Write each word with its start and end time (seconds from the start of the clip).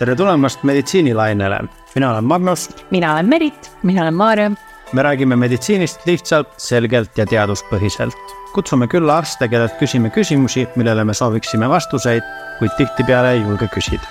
tere 0.00 0.14
tulemast 0.16 0.62
meditsiinilainele, 0.64 1.58
mina 1.94 2.10
olen 2.10 2.24
Magnus. 2.24 2.68
mina 2.90 3.12
olen 3.12 3.28
Merit. 3.28 3.70
mina 3.82 4.02
olen 4.02 4.14
Maarja. 4.14 4.50
me 4.92 5.02
räägime 5.02 5.36
meditsiinist 5.36 6.06
lihtsalt, 6.06 6.48
selgelt 6.56 7.18
ja 7.18 7.26
teaduspõhiselt. 7.26 8.16
kutsume 8.54 8.86
külla 8.86 9.18
arste, 9.18 9.48
kellelt 9.48 9.76
küsime 9.78 10.10
küsimusi, 10.10 10.68
millele 10.76 11.04
me 11.04 11.14
sooviksime 11.14 11.68
vastuseid, 11.68 12.22
kuid 12.58 12.72
tihtipeale 12.76 13.32
ei 13.32 13.40
julge 13.40 13.68
küsida. 13.74 14.08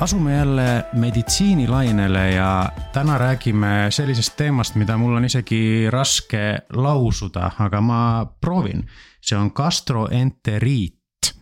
Asume 0.00 0.32
jälle 0.32 0.84
meditsiinilainele 0.92 2.30
ja 2.30 2.72
täna 2.92 3.18
räägime 3.18 3.86
sellisest 3.90 4.36
teemast, 4.36 4.74
mida 4.74 4.96
mul 4.98 5.14
on 5.16 5.24
isegi 5.24 5.90
raske 5.90 6.58
lausuda, 6.72 7.50
aga 7.58 7.80
ma 7.80 8.26
proovin. 8.40 8.88
see 9.20 9.38
on 9.38 9.50
gastroenteriit 9.54 11.34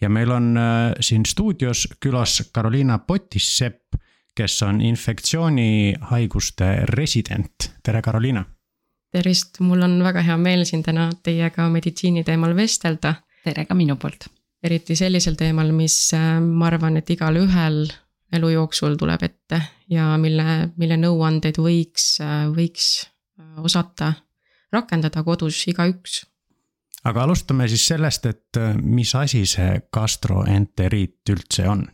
ja 0.00 0.08
meil 0.08 0.30
on 0.30 0.56
äh, 0.56 0.92
siin 1.00 1.26
stuudios 1.26 1.88
külas 2.00 2.50
Carolina 2.54 2.98
Potissepp, 2.98 3.94
kes 4.34 4.62
on 4.62 4.80
infektsioonihaiguste 4.80 6.76
resident. 6.84 7.72
tere, 7.82 8.02
Carolina. 8.02 8.44
tervist, 9.12 9.60
mul 9.60 9.82
on 9.82 10.04
väga 10.04 10.22
hea 10.22 10.36
meel 10.36 10.64
siin 10.64 10.82
täna 10.82 11.10
teiega 11.22 11.68
meditsiini 11.68 12.24
teemal 12.24 12.56
vestelda. 12.56 13.14
tere 13.44 13.64
ka 13.64 13.74
minu 13.74 13.96
poolt 13.96 14.33
eriti 14.64 14.96
sellisel 14.96 15.36
teemal, 15.38 15.72
mis 15.76 15.96
äh, 16.16 16.38
ma 16.40 16.68
arvan, 16.70 16.98
et 17.00 17.10
igalühel 17.12 17.84
elu 18.34 18.52
jooksul 18.56 18.96
tuleb 18.98 19.22
ette 19.26 19.60
ja 19.92 20.14
mille, 20.20 20.70
mille 20.80 20.98
nõuandeid 21.00 21.60
võiks, 21.60 22.14
äh, 22.24 22.44
võiks 22.52 22.86
äh, 23.04 23.58
osata 23.62 24.14
rakendada 24.74 25.22
kodus 25.22 25.60
igaüks. 25.70 26.22
aga 27.04 27.26
alustame 27.26 27.68
siis 27.68 27.84
sellest, 27.92 28.26
et 28.26 28.58
mis 28.80 29.12
asi 29.14 29.44
see 29.46 29.82
gastroenteriit 29.92 31.34
üldse 31.34 31.68
on? 31.68 31.84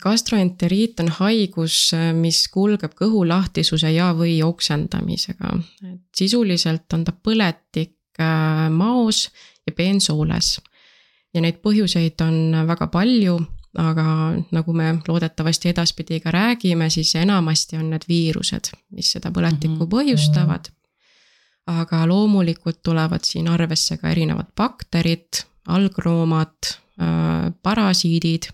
gastroenteriit 0.00 1.02
on 1.02 1.10
haigus, 1.18 1.90
mis 2.16 2.46
kulgeb 2.48 2.94
kõhulahtisuse 2.96 3.90
ja, 3.92 4.06
või 4.16 4.38
oksendamisega. 4.40 5.50
sisuliselt 6.16 6.96
on 6.96 7.04
ta 7.04 7.12
põletik 7.12 8.22
maos 8.72 9.26
ja 9.66 9.74
peensooles 9.76 10.54
ja 11.36 11.42
neid 11.44 11.60
põhjuseid 11.64 12.22
on 12.24 12.66
väga 12.68 12.88
palju, 12.92 13.36
aga 13.80 14.06
nagu 14.56 14.74
me 14.76 14.94
loodetavasti 15.08 15.70
edaspidi 15.72 16.20
ka 16.24 16.32
räägime, 16.34 16.88
siis 16.90 17.14
enamasti 17.20 17.76
on 17.76 17.90
need 17.92 18.06
viirused, 18.08 18.72
mis 18.96 19.12
seda 19.12 19.30
põletikku 19.30 19.76
mm 19.76 19.82
-hmm. 19.84 19.94
põhjustavad. 19.94 20.72
aga 21.66 22.06
loomulikult 22.06 22.78
tulevad 22.82 23.24
siin 23.24 23.48
arvesse 23.48 23.96
ka 23.96 24.08
erinevad 24.08 24.46
bakterid, 24.56 25.42
algroomad, 25.66 26.54
äh, 27.02 27.52
parasiidid, 27.62 28.46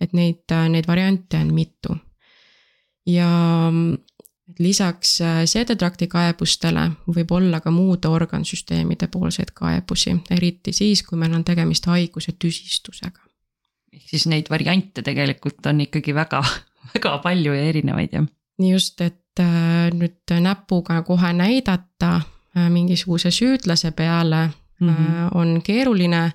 et 0.00 0.12
neid, 0.12 0.44
neid 0.68 0.86
variante 0.86 1.36
on 1.36 1.54
mitu. 1.54 1.96
ja 3.06 3.72
et 4.50 4.60
lisaks 4.62 5.20
äh, 5.20 5.42
seedetrakti 5.48 6.06
kaebustele 6.10 6.86
võib 7.10 7.32
olla 7.34 7.60
ka 7.60 7.72
muude 7.74 8.08
organsüsteemide 8.08 9.08
poolseid 9.12 9.50
kaebusi, 9.54 10.14
eriti 10.30 10.72
siis, 10.76 11.02
kui 11.06 11.18
meil 11.18 11.34
on 11.34 11.44
tegemist 11.44 11.86
haiguse 11.90 12.36
tüsistusega. 12.38 13.20
ehk 13.92 14.08
siis 14.10 14.26
neid 14.30 14.50
variante 14.50 15.02
tegelikult 15.02 15.66
on 15.66 15.80
ikkagi 15.86 16.14
väga, 16.14 16.42
väga 16.94 17.18
palju 17.24 17.56
ja 17.56 17.68
erinevaid, 17.72 18.14
jah? 18.14 18.28
just, 18.70 19.00
et 19.00 19.42
äh, 19.42 19.88
nüüd 19.94 20.36
näpuga 20.40 21.02
kohe 21.02 21.32
näidata 21.32 22.14
äh, 22.20 22.70
mingisuguse 22.70 23.30
süüdlase 23.30 23.90
peale 23.90 24.50
mm 24.80 24.88
-hmm. 24.88 25.30
on 25.34 25.62
keeruline 25.62 26.32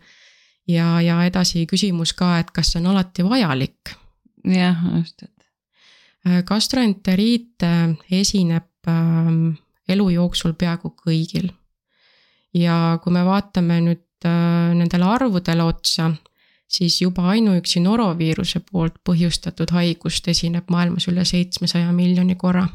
ja, 0.68 1.02
ja 1.02 1.24
edasi 1.26 1.66
küsimus 1.66 2.14
ka, 2.14 2.40
et 2.40 2.52
kas 2.52 2.72
see 2.72 2.82
on 2.82 2.92
alati 2.94 3.24
vajalik. 3.24 3.96
jah, 4.46 4.78
just, 4.98 5.24
et 5.24 5.41
gastroenteriit 6.26 7.64
äh, 7.64 7.96
esineb 8.12 8.88
ähm, 8.88 9.58
elu 9.90 10.10
jooksul 10.10 10.54
peaaegu 10.54 10.94
kõigil. 11.06 11.50
ja 12.54 13.00
kui 13.04 13.14
me 13.14 13.24
vaatame 13.26 13.80
nüüd 13.82 14.28
äh, 14.28 14.74
nendele 14.76 15.08
arvudele 15.08 15.64
otsa, 15.64 16.12
siis 16.68 17.02
juba 17.02 17.30
ainuüksi 17.32 17.80
noroviiruse 17.80 18.62
poolt 18.72 19.00
põhjustatud 19.08 19.72
haigust 19.72 20.28
esineb 20.28 20.70
maailmas 20.70 21.08
üle 21.08 21.26
seitsmesaja 21.26 21.92
miljoni 21.92 22.36
korra 22.36 22.68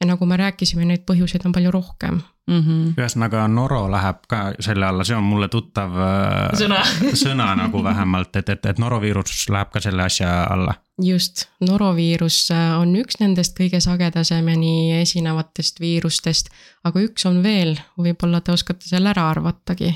ja 0.00 0.06
nagu 0.08 0.26
me 0.26 0.36
rääkisime, 0.40 0.84
neid 0.88 1.04
põhjuseid 1.08 1.44
on 1.46 1.52
palju 1.52 1.70
rohkem 1.70 2.20
mm 2.50 2.60
-hmm.. 2.60 2.92
ühesõnaga 2.98 3.46
Noro 3.48 3.84
läheb 3.90 4.26
ka 4.28 4.40
selle 4.60 4.86
alla, 4.86 5.04
see 5.06 5.16
on 5.16 5.26
mulle 5.26 5.48
tuttav 5.52 5.96
äh, 5.96 6.58
sõna, 6.58 6.82
sõna 7.24 7.48
nagu 7.58 7.82
vähemalt, 7.84 8.36
et, 8.36 8.48
et, 8.48 8.66
et 8.72 8.82
noroviirus 8.82 9.48
läheb 9.52 9.72
ka 9.72 9.82
selle 9.84 10.04
asja 10.06 10.30
alla. 10.50 10.74
just, 11.02 11.46
noroviirus 11.64 12.42
äh, 12.54 12.76
on 12.80 12.94
üks 13.00 13.20
nendest 13.22 13.58
kõige 13.58 13.80
sagedasemini 13.80 15.00
esinevatest 15.00 15.80
viirustest, 15.80 16.52
aga 16.84 17.02
üks 17.06 17.26
on 17.30 17.42
veel, 17.46 17.76
võib-olla 17.98 18.40
te 18.40 18.52
oskate 18.56 18.88
selle 18.88 19.14
ära 19.14 19.30
arvatagi 19.30 19.94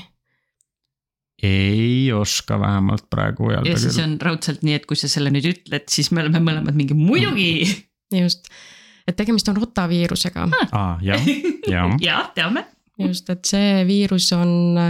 ei 1.43 2.11
oska 2.15 2.55
vähemalt 2.59 3.09
praegu 3.09 3.49
öelda. 3.51 3.69
ja 3.69 3.77
siis 3.77 3.97
küll. 3.97 4.05
on 4.07 4.21
raudselt 4.21 4.63
nii, 4.63 4.77
et 4.79 4.85
kui 4.87 4.97
sa 4.97 5.09
selle 5.11 5.33
nüüd 5.35 5.45
ütled, 5.49 5.83
siis 5.91 6.11
me 6.15 6.23
oleme 6.23 6.39
mõlemad 6.39 6.77
mingi 6.77 6.95
muidugi. 6.95 7.67
just 8.15 8.47
et 9.07 9.15
tegemist 9.15 9.49
on 9.51 9.57
rotaviirusega 9.57 10.47
ah,. 10.71 10.97
jah, 11.01 11.29
jah. 11.73 11.93
jah, 12.01 12.31
teame. 12.35 12.65
just, 12.99 13.29
et 13.29 13.45
see 13.45 13.85
viirus 13.87 14.31
on 14.33 14.81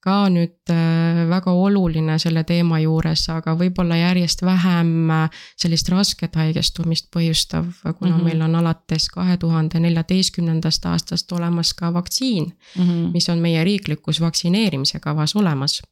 ka 0.00 0.14
nüüd 0.32 0.72
äh, 0.72 1.26
väga 1.28 1.52
oluline 1.52 2.16
selle 2.22 2.42
teema 2.48 2.78
juures, 2.80 3.26
aga 3.32 3.52
võib-olla 3.58 3.98
järjest 4.00 4.40
vähem 4.46 5.10
äh, 5.12 5.42
sellist 5.60 5.90
rasket 5.92 6.38
haigestumist 6.40 7.10
põhjustav, 7.12 7.68
kuna 7.84 8.14
mm 8.14 8.16
-hmm. 8.16 8.24
meil 8.24 8.42
on 8.48 8.56
alates 8.62 9.10
kahe 9.12 9.36
tuhande 9.36 9.80
neljateistkümnendast 9.80 10.86
aastast 10.86 11.32
olemas 11.32 11.74
ka 11.74 11.92
vaktsiin 11.92 12.44
mm, 12.46 12.82
-hmm. 12.82 13.12
mis 13.12 13.28
on 13.28 13.38
meie 13.38 13.64
riiklikus 13.64 14.20
vaktsineerimise 14.20 15.00
kavas 15.00 15.36
olemas 15.36 15.82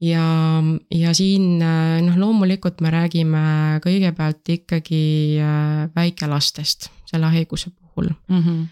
ja, 0.00 0.24
ja 0.90 1.14
siin 1.14 1.58
noh, 1.60 2.18
loomulikult 2.18 2.80
me 2.80 2.92
räägime 2.94 3.44
kõigepealt 3.84 4.52
ikkagi 4.56 5.04
äh, 5.42 5.86
väikelastest 5.96 6.90
selle 7.10 7.32
haiguse 7.36 7.70
puhul 7.70 8.12
mm. 8.28 8.44
-hmm 8.44 8.68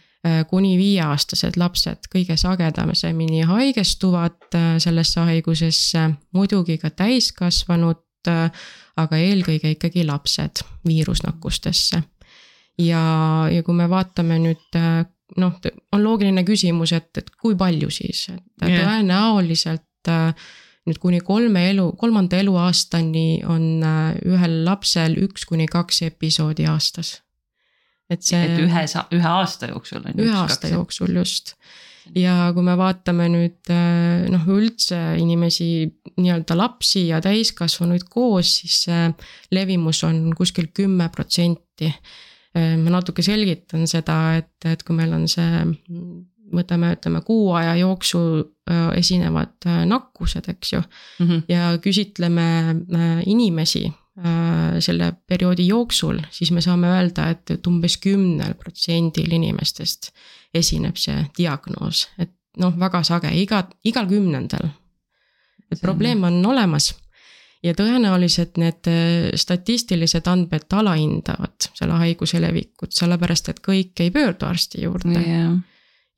kuni 0.51 0.73
viieaastased 0.77 1.55
lapsed 1.57 2.09
kõige 2.13 2.35
sagedasemini 2.37 3.45
haigestuvad 3.47 4.51
äh, 4.55 4.75
sellesse 4.83 5.23
haigusesse, 5.25 6.03
muidugi 6.35 6.75
ka 6.83 6.91
täiskasvanud, 6.91 8.03
aga 8.99 9.17
eelkõige 9.17 9.71
ikkagi 9.77 10.03
lapsed 10.05 10.61
viirusnakkustesse. 10.85 12.03
ja, 12.79 13.03
ja 13.53 13.63
kui 13.63 13.75
me 13.75 13.87
vaatame 13.89 14.39
nüüd 14.43 14.79
noh, 15.37 15.61
on 15.93 16.03
loogiline 16.03 16.45
küsimus, 16.45 16.93
et, 16.93 17.11
et 17.17 17.31
kui 17.41 17.57
palju 17.57 17.91
siis, 17.95 18.27
et 18.35 18.69
yeah. 18.69 18.83
tõenäoliselt 18.83 20.13
nüüd 20.89 21.01
kuni 21.03 21.21
kolme 21.25 21.69
elu, 21.71 21.91
kolmanda 22.01 22.41
eluaastani 22.43 23.43
on 23.47 23.67
äh, 23.85 24.19
ühel 24.29 24.63
lapsel 24.67 25.19
üks 25.27 25.47
kuni 25.49 25.69
kaks 25.71 26.03
episoodi 26.09 26.69
aastas. 26.71 27.19
et 28.11 28.25
see. 28.25 28.41
et 28.41 28.63
ühe, 28.65 28.87
ühe 29.19 29.29
aasta 29.29 29.69
jooksul 29.73 30.01
on. 30.01 30.17
ühe 30.17 30.41
aasta 30.45 30.73
jooksul 30.73 31.15
just 31.21 31.55
ja 32.17 32.49
kui 32.57 32.65
me 32.65 32.75
vaatame 32.79 33.29
nüüd 33.33 33.73
äh, 33.73 34.29
noh, 34.33 34.47
üldse 34.55 34.99
inimesi, 35.21 35.89
nii-öelda 36.17 36.57
lapsi 36.59 37.07
ja 37.09 37.21
täiskasvanuid 37.25 38.09
koos, 38.11 38.59
siis 38.63 38.83
see 38.87 39.05
levimus 39.55 40.03
on 40.09 40.29
kuskil 40.39 40.71
kümme 40.75 41.11
protsenti. 41.15 41.93
Äh, 42.57 42.75
ma 42.81 42.97
natuke 42.99 43.25
selgitan 43.25 43.87
seda, 43.91 44.19
et, 44.41 44.57
et 44.69 44.85
kui 44.87 44.97
meil 44.97 45.13
on 45.17 45.29
see 45.31 45.65
võtame, 46.55 46.95
ütleme 46.97 47.23
kuu 47.27 47.53
aja 47.59 47.77
jooksul 47.83 48.31
äh, 48.41 48.49
esinevad 48.97 49.67
äh, 49.67 49.85
nakkused, 49.89 50.49
eks 50.49 50.73
ju 50.73 50.81
mm. 50.81 51.27
-hmm. 51.27 51.43
ja 51.49 51.79
küsitleme 51.83 52.47
äh, 52.71 53.23
inimesi 53.27 53.93
selle 54.81 55.13
perioodi 55.27 55.69
jooksul, 55.69 56.17
siis 56.31 56.51
me 56.51 56.61
saame 56.61 56.89
öelda, 56.91 57.29
et, 57.31 57.51
et 57.51 57.67
umbes 57.67 57.97
kümnel 58.03 58.57
protsendil 58.59 59.31
inimestest 59.33 60.11
esineb 60.55 60.97
see 60.99 61.21
diagnoos, 61.39 62.09
et 62.19 62.33
noh, 62.59 62.75
väga 62.81 63.03
sage, 63.07 63.31
iga, 63.31 63.63
igal 63.85 64.09
kümnendal. 64.11 64.73
et 65.71 65.81
probleem 65.81 66.25
on 66.25 66.47
olemas 66.47 66.97
ja 67.63 67.75
tõenäoliselt 67.79 68.59
need 68.59 68.91
statistilised 69.39 70.27
andmed 70.27 70.67
alahindavad 70.73 71.71
selle 71.75 72.03
haiguse 72.03 72.43
levikut, 72.43 72.91
sellepärast 72.93 73.49
et 73.49 73.63
kõik 73.63 74.03
ei 74.03 74.11
pöördu 74.11 74.51
arsti 74.51 74.83
juurde 74.83 75.15
yeah 75.15 75.55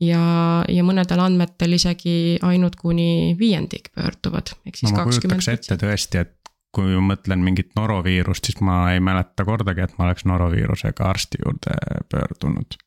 ja, 0.01 0.25
ja 0.69 0.85
mõnedel 0.87 1.23
andmetel 1.23 1.77
isegi 1.77 2.39
ainult 2.47 2.77
kuni 2.81 3.37
viiendik 3.39 3.91
pöörduvad, 3.95 4.55
ehk 4.67 4.81
siis 4.81 4.93
kakskümmend 4.97 5.43
no,. 5.45 5.55
ette 5.55 5.79
tõesti, 5.81 6.25
et 6.25 6.37
kui 6.75 6.93
ma 6.95 7.15
mõtlen 7.15 7.43
mingit 7.43 7.73
noroviirust, 7.79 8.47
siis 8.47 8.61
ma 8.65 8.93
ei 8.95 9.01
mäleta 9.03 9.45
kordagi, 9.47 9.83
et 9.87 9.97
ma 9.99 10.07
oleks 10.07 10.27
noroviirusega 10.31 11.09
arsti 11.11 11.43
juurde 11.45 11.75
pöördunud. 12.13 12.79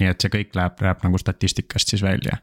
nii 0.00 0.08
et 0.08 0.24
see 0.24 0.32
kõik 0.32 0.56
läheb, 0.58 0.80
läheb 0.82 1.04
nagu 1.04 1.20
statistikast 1.20 1.92
siis 1.92 2.02
välja 2.02 2.40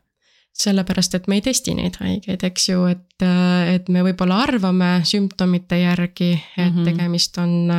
sellepärast, 0.60 1.16
et 1.16 1.28
me 1.30 1.38
ei 1.38 1.44
testi 1.46 1.74
neid 1.78 1.96
haigeid, 2.02 2.42
eks 2.44 2.66
ju, 2.72 2.84
et, 2.92 3.24
et 3.24 3.90
me 3.94 4.02
võib-olla 4.04 4.42
arvame 4.44 4.90
sümptomite 5.08 5.78
järgi, 5.80 6.34
et 6.58 6.66
mm 6.66 6.80
-hmm. 6.80 6.90
tegemist 6.90 7.38
on 7.38 7.70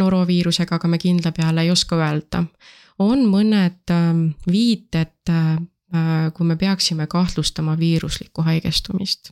noroviirusega, 0.00 0.76
aga 0.76 0.88
me 0.88 0.98
kindla 0.98 1.32
peale 1.32 1.66
ei 1.66 1.70
oska 1.70 1.96
öelda. 1.96 2.44
On 2.98 3.26
mõned 3.28 3.92
ähm, 3.92 4.28
viited, 4.50 5.32
kui 6.34 6.46
me 6.46 6.56
peaksime 6.56 7.06
kahtlustama 7.06 7.76
viiruslikku 7.78 8.42
haigestumist. 8.42 9.30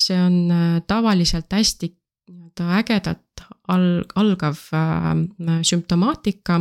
see 0.00 0.16
on 0.22 0.52
tavaliselt 0.86 1.52
hästi 1.52 1.88
nii-öelda 2.30 2.78
ägedat 2.78 3.44
al-, 3.68 4.04
algav 4.14 4.56
äh, 4.74 5.62
sümptomaatika. 5.62 6.60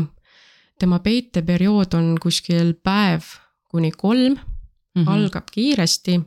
tema 0.79 0.99
peiteperiood 0.99 1.93
on 1.93 2.15
kuskil 2.21 2.73
päev 2.73 3.21
kuni 3.67 3.91
kolm 3.91 4.33
mm, 4.33 5.03
-hmm. 5.03 5.09
algab 5.09 5.47
kiiresti 5.51 6.21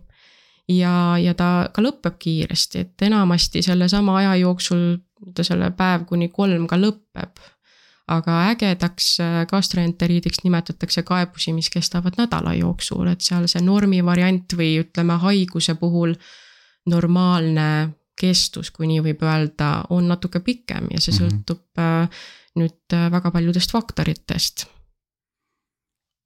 ja, 0.68 1.18
ja 1.18 1.34
ta 1.34 1.68
ka 1.72 1.82
lõpeb 1.82 2.18
kiiresti, 2.18 2.78
et 2.78 3.02
enamasti 3.02 3.62
sellesama 3.62 4.16
aja 4.16 4.36
jooksul 4.36 4.98
ta 5.34 5.44
selle 5.44 5.70
päev 5.70 6.04
kuni 6.04 6.28
kolm 6.28 6.66
ka 6.66 6.76
lõpeb. 6.76 7.40
Aga 8.12 8.36
ägedaks 8.50 9.14
äh, 9.20 9.38
gastroenteriidiks 9.50 10.42
nimetatakse 10.44 11.02
kaebusi, 11.06 11.54
mis 11.56 11.70
kestavad 11.72 12.18
nädala 12.20 12.54
jooksul, 12.58 13.08
et 13.12 13.24
seal 13.24 13.48
see 13.50 13.62
normi 13.64 14.02
variant 14.04 14.56
või 14.58 14.74
ütleme, 14.82 15.16
haiguse 15.22 15.74
puhul 15.80 16.14
normaalne 16.90 17.66
kestus, 18.18 18.70
kui 18.74 18.88
nii 18.90 19.00
võib 19.06 19.24
öelda, 19.24 19.72
on 19.94 20.10
natuke 20.10 20.42
pikem 20.44 20.90
ja 20.92 21.00
see 21.00 21.14
mhm. 21.14 21.22
sõltub 21.22 21.64
mm 21.78 21.82
-hmm. 21.82 22.22
nüüd 22.60 22.96
äh, 22.98 23.10
väga 23.10 23.30
paljudest 23.30 23.72
faktoritest. 23.72 24.66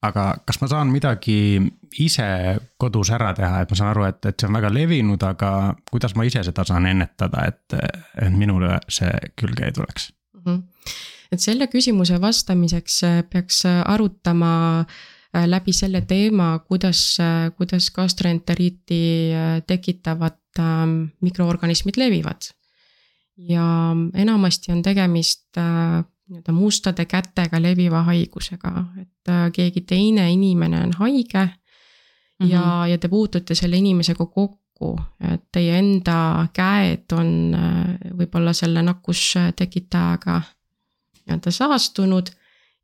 aga 0.06 0.36
kas 0.46 0.60
ma 0.60 0.68
saan 0.68 0.90
midagi 0.92 1.62
ise 1.98 2.26
kodus 2.78 3.10
ära 3.10 3.32
teha, 3.34 3.60
et 3.60 3.70
ma 3.70 3.76
saan 3.76 3.90
aru, 3.90 4.04
et, 4.04 4.26
et 4.26 4.40
see 4.40 4.48
on 4.48 4.54
väga 4.54 4.70
levinud, 4.74 5.22
aga 5.22 5.74
kuidas 5.90 6.14
ma 6.14 6.24
ise 6.24 6.42
seda 6.44 6.64
saan 6.64 6.86
ennetada, 6.86 7.46
et, 7.46 7.74
et 8.22 8.32
minule 8.32 8.78
see 8.88 9.12
külge 9.36 9.64
ei 9.64 9.72
tuleks 9.72 10.12
mm? 10.34 10.42
-hmm. 10.44 10.62
Et 11.32 11.40
selle 11.40 11.66
küsimuse 11.66 12.20
vastamiseks 12.20 13.02
äh, 13.04 13.20
peaks 13.30 13.64
arutama 13.66 14.86
läbi 15.36 15.72
selle 15.72 16.00
teema, 16.08 16.58
kuidas, 16.64 17.18
kuidas 17.58 17.90
gastroenteriiti 17.92 19.00
tekitavad 19.66 20.38
Ähm, 20.58 21.12
mikroorganismid 21.20 21.96
levivad. 21.96 22.40
ja 23.36 23.92
enamasti 24.14 24.72
on 24.72 24.82
tegemist 24.82 25.58
äh, 25.58 26.04
nii-öelda 26.28 26.52
mustade 26.52 27.04
kätega 27.04 27.60
leviva 27.62 28.00
haigusega, 28.06 28.70
et 29.02 29.28
äh, 29.28 29.50
keegi 29.52 29.80
teine 29.80 30.30
inimene 30.32 30.80
on 30.82 30.92
haige 30.96 31.42
mm 31.44 31.50
-hmm. 32.46 32.50
ja, 32.52 32.60
mhm. 32.60 32.90
ja 32.90 32.98
te 32.98 33.08
puutute 33.08 33.54
selle 33.54 33.76
inimesega 33.76 34.26
kokku, 34.26 35.00
et 35.32 35.42
teie 35.52 35.78
enda 35.78 36.48
käed 36.52 37.12
on 37.12 37.54
äh, 37.54 38.16
võib-olla 38.18 38.52
selle 38.52 38.82
nakkustekitajaga 38.82 40.40
nii-öelda 41.26 41.52
saastunud 41.54 42.30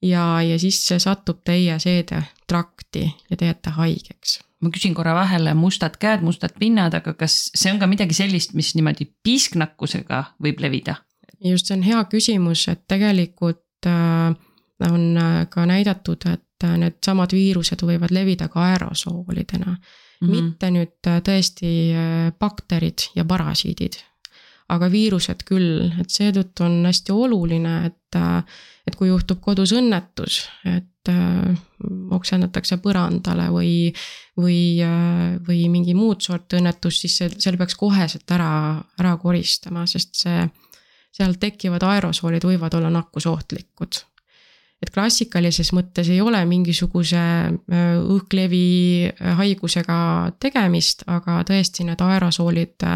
ja, 0.03 0.43
ja 0.43 0.59
siis 0.59 0.83
see 0.87 0.99
satub 1.03 1.43
teie 1.44 1.79
seedetrakti 1.83 3.05
ja 3.31 3.37
te 3.37 3.50
jääte 3.50 3.77
haigeks 3.79 4.41
ma 4.62 4.71
küsin 4.71 4.94
korra 4.94 5.15
vahele, 5.17 5.55
mustad 5.59 5.97
käed, 6.00 6.23
mustad 6.23 6.55
pinnad, 6.59 6.94
aga 6.94 7.15
kas 7.19 7.50
see 7.59 7.73
on 7.73 7.81
ka 7.83 7.89
midagi 7.91 8.15
sellist, 8.17 8.55
mis 8.59 8.73
niimoodi 8.79 9.09
piisknakkusega 9.27 10.25
võib 10.43 10.62
levida? 10.62 11.00
just, 11.43 11.67
see 11.67 11.75
on 11.75 11.83
hea 11.83 12.05
küsimus, 12.11 12.69
et 12.71 12.85
tegelikult 12.91 13.89
äh, 13.91 14.31
on 14.87 15.09
äh, 15.19 15.41
ka 15.50 15.67
näidatud, 15.67 16.27
et 16.31 16.67
äh, 16.67 16.77
needsamad 16.79 17.35
viirused 17.35 17.83
võivad 17.83 18.15
levida 18.15 18.47
ka 18.53 18.62
aerosoolidena 18.69 19.73
mm. 19.73 19.83
-hmm. 20.21 20.31
mitte 20.31 20.71
nüüd 20.71 21.11
tõesti 21.27 21.73
bakterid 22.39 23.09
ja 23.19 23.25
parasiidid, 23.27 23.99
aga 24.72 24.88
viirused 24.92 25.44
küll, 25.48 25.90
et 26.00 26.12
seetõttu 26.12 26.64
on 26.66 26.80
hästi 26.86 27.14
oluline, 27.14 27.74
et, 27.90 28.20
et 28.88 28.96
kui 28.98 29.10
juhtub 29.10 29.42
kodus 29.44 29.74
õnnetus, 29.76 30.42
et 30.69 31.10
äh, 31.12 31.52
oksendatakse 32.16 32.78
põrandale 32.82 33.48
või, 33.52 33.74
või, 34.38 34.60
äh, 34.84 35.34
või 35.46 35.66
mingi 35.72 35.96
muud 35.98 36.22
sorti 36.24 36.60
õnnetus, 36.60 37.02
siis 37.02 37.19
see, 37.20 37.32
selle 37.38 37.60
peaks 37.60 37.76
koheselt 37.78 38.36
ära, 38.36 38.52
ära 39.00 39.16
koristama, 39.20 39.84
sest 39.90 40.16
see, 40.24 40.46
seal 41.12 41.36
tekkivad 41.40 41.84
aerosoolid 41.84 42.46
võivad 42.48 42.78
olla 42.78 42.92
nakkusohtlikud. 42.94 44.06
et 44.82 44.90
klassikalises 44.90 45.69
mõttes 45.76 46.08
ei 46.10 46.20
ole 46.20 46.40
mingisuguse 46.48 47.19
äh, 47.19 47.92
õhklevi 48.00 48.64
äh, 49.10 49.36
haigusega 49.38 50.32
tegemist, 50.40 51.04
aga 51.06 51.42
tõesti 51.46 51.86
need 51.86 52.00
aerosoolid 52.00 52.88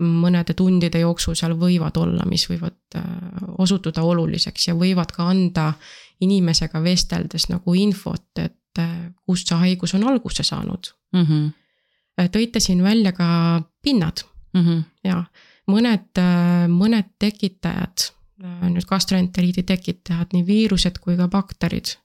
mõnede 0.00 0.54
tundide 0.58 1.00
jooksul 1.00 1.36
seal 1.38 1.54
võivad 1.58 1.96
olla, 1.96 2.24
mis 2.26 2.48
võivad 2.50 2.98
osutuda 3.58 4.02
oluliseks 4.02 4.68
ja 4.68 4.74
võivad 4.74 5.12
ka 5.14 5.28
anda 5.30 5.72
inimesega 6.24 6.82
vesteldes 6.82 7.48
nagu 7.50 7.74
infot, 7.78 8.26
et 8.38 8.82
äh, 8.82 9.10
kust 9.26 9.50
see 9.50 9.60
haigus 9.60 9.94
on 9.96 10.06
alguse 10.08 10.42
saanud 10.46 10.92
mm. 11.14 11.24
-hmm. 11.24 12.30
tõite 12.36 12.60
siin 12.60 12.82
välja 12.82 13.12
ka 13.12 13.62
pinnad 13.82 14.24
mm 14.54 14.60
-hmm. 14.60 14.82
ja 15.04 15.24
mõned, 15.70 16.10
äh, 16.18 16.66
mõned 16.68 17.14
tekitajad, 17.18 18.10
nüüd 18.44 18.84
gastroenteriidi 18.86 19.62
tekitajad, 19.62 20.32
nii 20.32 20.46
viirused 20.46 20.98
kui 20.98 21.16
ka 21.16 21.28
bakterid 21.28 21.96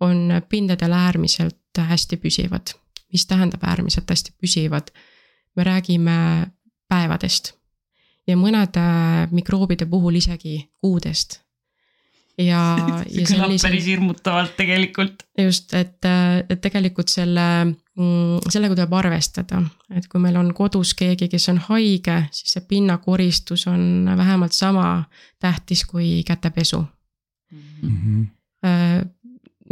on 0.00 0.42
pindadel 0.48 0.92
äärmiselt 0.92 1.56
hästi 1.78 2.16
püsivad. 2.16 2.74
mis 3.12 3.26
tähendab 3.26 3.64
äärmiselt 3.64 4.10
hästi 4.10 4.32
püsivad? 4.40 4.92
me 5.56 5.64
räägime 5.64 6.46
päevadest 6.92 7.54
ja 8.28 8.36
mõnede 8.38 8.84
mikroobide 9.32 9.88
puhul 9.90 10.20
isegi 10.20 10.60
kuudest 10.82 11.40
ja, 12.38 12.60
ja 13.16 13.24
kõlab 13.26 13.28
sellise, 13.28 13.66
päris 13.66 13.86
hirmutavalt 13.90 14.54
tegelikult. 14.58 15.24
just, 15.38 15.72
et, 15.76 15.98
et 16.48 16.60
tegelikult 16.62 17.12
selle, 17.12 17.46
mm, 17.98 18.52
sellega 18.52 18.76
tuleb 18.78 18.96
arvestada, 19.02 19.62
et 19.94 20.06
kui 20.10 20.22
meil 20.22 20.38
on 20.40 20.52
kodus 20.56 20.94
keegi, 20.98 21.28
kes 21.32 21.48
on 21.52 21.60
haige, 21.68 22.18
siis 22.34 22.56
see 22.56 22.66
pinnakoristus 22.68 23.66
on 23.70 24.12
vähemalt 24.16 24.56
sama 24.56 25.04
tähtis 25.42 25.84
kui 25.88 26.22
kätepesu 26.26 26.84
mm. 27.50 27.96
-hmm. 27.96 29.08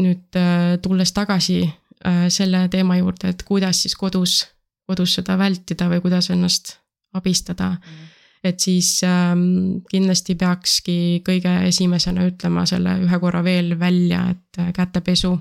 nüüd 0.01 0.37
äh, 0.37 0.79
tulles 0.83 1.13
tagasi 1.13 1.63
äh, 1.65 2.27
selle 2.29 2.69
teema 2.69 2.97
juurde, 2.97 3.29
et 3.29 3.43
kuidas 3.43 3.83
siis 3.83 3.95
kodus, 3.97 4.47
kodus 4.87 5.15
seda 5.15 5.39
vältida 5.39 5.89
või 5.89 6.01
kuidas 6.01 6.31
ennast 6.31 6.81
abistada 7.15 7.71
mm. 7.71 8.09
et 8.45 8.61
siis 8.61 9.01
ähm, 9.05 9.83
kindlasti 9.91 10.37
peakski 10.39 11.23
kõige 11.27 11.53
esimesena 11.69 12.27
ütlema 12.29 12.67
selle 12.69 12.97
ühe 13.05 13.21
korra 13.23 13.43
veel 13.45 13.75
välja, 13.81 14.27
et 14.31 14.61
äh, 14.63 14.73
kätepesu. 14.77 15.39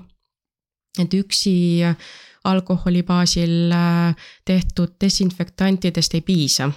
et 0.98 1.14
üksi 1.14 1.82
alkoholi 2.44 3.02
baasil 3.02 3.72
äh, 3.72 4.14
tehtud 4.44 4.96
desinfektantidest 5.00 6.14
ei 6.14 6.20
piisa. 6.20 6.70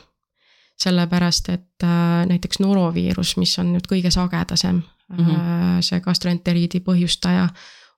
sellepärast, 0.84 1.50
et 1.50 1.84
äh, 1.84 2.26
näiteks 2.28 2.60
noroviirus, 2.60 3.38
mis 3.38 3.60
on 3.60 3.74
nüüd 3.74 3.86
kõige 3.88 4.12
sagedasem 4.12 4.82
mm, 4.82 5.18
-hmm. 5.18 5.82
see 5.82 6.00
gastroenteriidi 6.00 6.80
põhjustaja, 6.80 7.48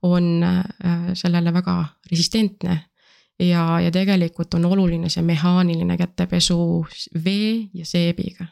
on 0.02 0.44
sellele 1.14 1.54
väga 1.54 1.86
resistentne 2.12 2.76
ja, 3.40 3.80
ja 3.80 3.92
tegelikult 3.92 4.54
on 4.54 4.66
oluline 4.66 5.10
see 5.10 5.24
mehaaniline 5.24 5.98
kätepesu 5.98 6.58
vee 7.26 7.68
ja 7.74 7.86
seebiga. 7.86 8.46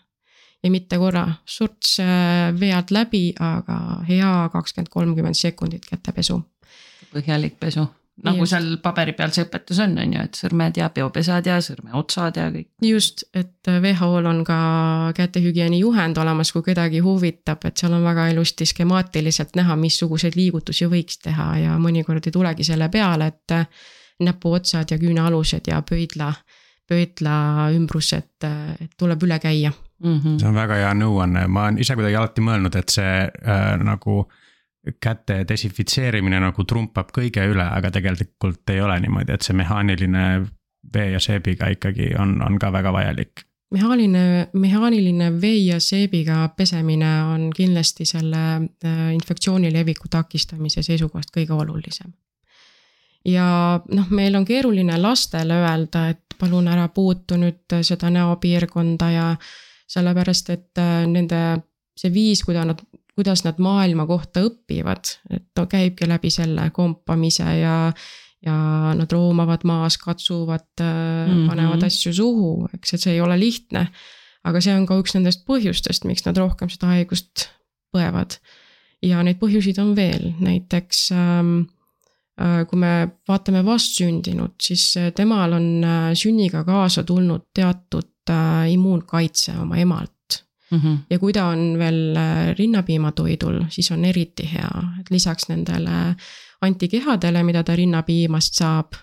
ja 0.64 0.72
mitte 0.72 0.98
korra 0.98 1.28
surts 1.46 1.98
äh, 2.00 2.60
vee 2.60 2.74
alt 2.74 2.92
läbi, 2.92 3.34
aga 3.40 4.04
hea 4.08 4.50
kakskümmend, 4.54 4.90
kolmkümmend 4.90 5.36
sekundit 5.36 5.86
kätepesu. 5.90 6.42
põhjalik 7.14 7.60
pesu 7.60 7.88
nagu 8.22 8.44
just. 8.44 8.54
seal 8.54 8.68
paberi 8.84 9.16
peal 9.18 9.32
see 9.34 9.46
õpetus 9.48 9.80
on, 9.82 9.96
on 9.98 10.14
ju, 10.14 10.26
et 10.28 10.38
sõrmed 10.38 10.78
ja 10.78 10.90
peopesad 10.94 11.48
ja 11.50 11.58
sõrmeotsad 11.66 12.38
ja 12.38 12.46
kõik. 12.54 12.70
just, 12.86 13.26
et 13.34 13.70
WHO-l 13.70 14.30
on 14.30 14.44
ka 14.46 14.60
kätehügieeni 15.18 15.80
juhend 15.82 16.20
olemas, 16.22 16.52
kui 16.54 16.66
kedagi 16.66 17.02
huvitab, 17.04 17.66
et 17.66 17.82
seal 17.82 17.96
on 17.98 18.06
väga 18.06 18.28
ilusti 18.36 18.68
skemaatiliselt 18.70 19.58
näha, 19.58 19.78
missuguseid 19.80 20.38
liigutusi 20.38 20.88
võiks 20.92 21.20
teha 21.26 21.50
ja 21.64 21.80
mõnikord 21.82 22.30
ei 22.30 22.36
tulegi 22.36 22.68
selle 22.68 22.90
peale, 22.94 23.34
et 23.34 23.58
näpuotsad 24.26 24.92
ja 24.92 24.98
küünealused 25.00 25.68
ja 25.68 25.82
pöidla, 25.90 26.34
pöidla 26.90 27.36
ümbrus, 27.76 28.14
et, 28.18 28.48
et 28.82 28.92
tuleb 28.98 29.24
üle 29.24 29.40
käia 29.40 29.72
mm. 29.72 30.20
-hmm. 30.20 30.40
see 30.40 30.50
on 30.50 30.56
väga 30.56 30.80
hea 30.82 30.94
nõuanne, 30.94 31.48
ma 31.48 31.68
olen 31.68 31.80
ise 31.80 31.96
kuidagi 31.96 32.16
alati 32.16 32.42
mõelnud, 32.42 32.76
et 32.80 32.90
see 32.90 33.14
äh, 33.28 33.78
nagu 33.84 34.24
käte 35.02 35.46
desinfitseerimine 35.48 36.40
nagu 36.44 36.64
trumpab 36.68 37.14
kõige 37.16 37.46
üle, 37.48 37.64
aga 37.64 37.92
tegelikult 37.92 38.70
ei 38.70 38.82
ole 38.82 39.00
niimoodi, 39.00 39.32
et 39.32 39.42
see 39.42 39.56
mehaaniline 39.56 40.26
vee 40.94 41.10
ja 41.12 41.20
seebiga 41.24 41.70
ikkagi 41.72 42.12
on, 42.20 42.42
on 42.44 42.60
ka 42.60 42.72
väga 42.72 42.94
vajalik 42.94 43.48
mehaaniline, 43.74 44.50
mehaaniline 44.54 45.42
vee 45.42 45.58
ja 45.66 45.80
seebiga 45.80 46.50
pesemine 46.58 47.24
on 47.24 47.50
kindlasti 47.56 48.06
selle 48.06 48.44
äh, 48.86 49.14
infektsiooni 49.14 49.74
leviku 49.74 50.12
takistamise 50.12 50.84
seisukohast 50.86 51.34
kõige 51.38 51.58
olulisem 51.58 52.14
ja 53.26 53.80
noh, 53.92 54.10
meil 54.12 54.36
on 54.36 54.46
keeruline 54.46 54.98
lastele 55.02 55.62
öelda, 55.64 56.08
et 56.14 56.36
palun 56.40 56.68
ära 56.68 56.88
puutu 56.94 57.38
nüüd 57.40 57.78
seda 57.86 58.10
näopiirkonda 58.14 59.12
ja 59.14 59.28
sellepärast, 59.94 60.50
et 60.54 60.82
äh, 60.82 61.06
nende 61.10 61.40
see 62.00 62.12
viis, 62.14 62.42
kuidas 62.44 62.68
nad, 62.68 62.82
kuidas 63.14 63.44
nad 63.46 63.62
maailma 63.62 64.08
kohta 64.10 64.44
õpivad, 64.48 65.14
et 65.34 65.64
käibki 65.70 66.10
läbi 66.10 66.34
selle 66.34 66.70
kompamise 66.76 67.58
ja 67.62 67.78
ja 68.44 68.92
nad 68.92 69.08
roomavad 69.08 69.62
maas, 69.64 69.96
katsuvad 69.98 70.82
mm, 70.82 71.30
-hmm. 71.30 71.46
panevad 71.48 71.84
asju 71.88 72.12
suhu, 72.14 72.68
eks, 72.76 72.94
et 72.94 73.02
see 73.02 73.14
ei 73.14 73.22
ole 73.24 73.38
lihtne. 73.40 73.88
aga 74.44 74.60
see 74.62 74.74
on 74.76 74.84
ka 74.86 74.98
üks 75.00 75.14
nendest 75.16 75.46
põhjustest, 75.48 76.04
miks 76.04 76.26
nad 76.26 76.38
rohkem 76.38 76.68
seda 76.70 76.90
haigust 76.92 77.48
põevad. 77.96 78.36
ja 79.02 79.24
neid 79.24 79.40
põhjuseid 79.40 79.80
on 79.80 79.96
veel, 79.96 80.34
näiteks 80.44 81.12
ähm, 81.16 81.56
Äh, 81.56 81.73
kui 82.70 82.80
me 82.82 82.94
vaatame 83.30 83.62
vastsündinut, 83.66 84.56
siis 84.62 84.88
äh, 84.98 85.12
temal 85.14 85.54
on 85.54 85.68
äh, 85.86 86.10
sünniga 86.18 86.64
kaasa 86.66 87.04
tulnud 87.04 87.52
teatud 87.54 88.10
immuunkaitse 88.70 89.52
oma 89.60 89.76
emalt 89.78 90.46
mm. 90.72 90.78
-hmm. 90.80 90.98
ja 91.10 91.20
kui 91.20 91.34
ta 91.34 91.46
on 91.46 91.76
veel 91.78 92.16
rinnapiimatoidul, 92.58 93.64
siis 93.70 93.92
on 93.92 94.06
eriti 94.06 94.50
hea, 94.54 94.84
et 95.00 95.12
lisaks 95.12 95.50
nendele 95.50 96.16
antikehadele, 96.62 97.44
mida 97.44 97.64
ta 97.64 97.76
rinnapiimast 97.76 98.54
saab, 98.54 98.94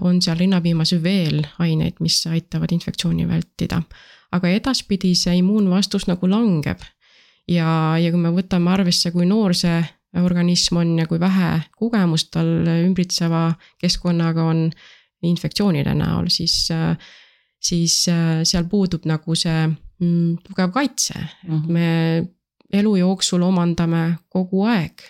on 0.00 0.22
seal 0.22 0.38
rinnapiimas 0.38 0.94
veel 1.02 1.44
aineid, 1.58 2.00
mis 2.00 2.26
aitavad 2.26 2.72
infektsiooni 2.72 3.28
vältida. 3.28 3.82
aga 4.32 4.48
edaspidi 4.48 5.14
see 5.14 5.36
immuunvastus 5.36 6.06
nagu 6.06 6.30
langeb 6.30 6.80
ja, 7.48 7.98
ja 7.98 8.10
kui 8.10 8.20
me 8.20 8.30
võtame 8.30 8.70
arvesse, 8.72 9.10
kui 9.10 9.26
noor 9.26 9.54
see 9.54 9.84
organism 10.20 10.76
on 10.82 10.98
ja 10.98 11.06
kui 11.08 11.20
vähe 11.20 11.62
kogemust 11.78 12.30
tal 12.34 12.66
ümbritseva 12.66 13.46
keskkonnaga 13.80 14.44
on 14.44 14.66
infektsioonide 15.22 15.94
näol, 15.94 16.26
siis, 16.28 16.66
siis 17.62 17.94
seal 18.04 18.64
puudub 18.68 19.06
nagu 19.06 19.36
see 19.38 19.66
mm, 19.68 20.42
tugev 20.44 20.72
kaitse 20.74 21.14
mm, 21.16 21.58
-hmm. 21.58 21.72
me 21.72 21.88
elu 22.72 22.96
jooksul 22.96 23.42
omandame 23.42 24.02
kogu 24.28 24.64
aeg 24.68 25.04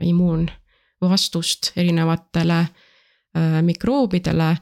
immuunvastust 0.00 1.72
erinevatele 1.76 2.58
äh, 2.60 3.62
mikroobidele 3.62 4.56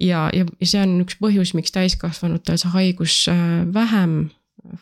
ja, 0.00 0.30
ja, 0.32 0.46
ja 0.60 0.66
see 0.66 0.82
on 0.82 1.00
üks 1.04 1.18
põhjus, 1.20 1.54
miks 1.58 1.74
täiskasvanutel 1.74 2.58
see 2.60 2.72
haigus 2.74 3.18
äh, 3.30 3.62
vähem 3.74 4.30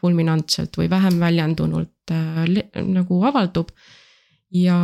fulminantselt 0.01 0.77
või 0.79 0.91
vähem 0.93 1.21
väljendunult 1.21 2.15
äh, 2.15 2.45
nagu 2.85 3.23
avaldub 3.29 3.73
ja, 4.51 4.79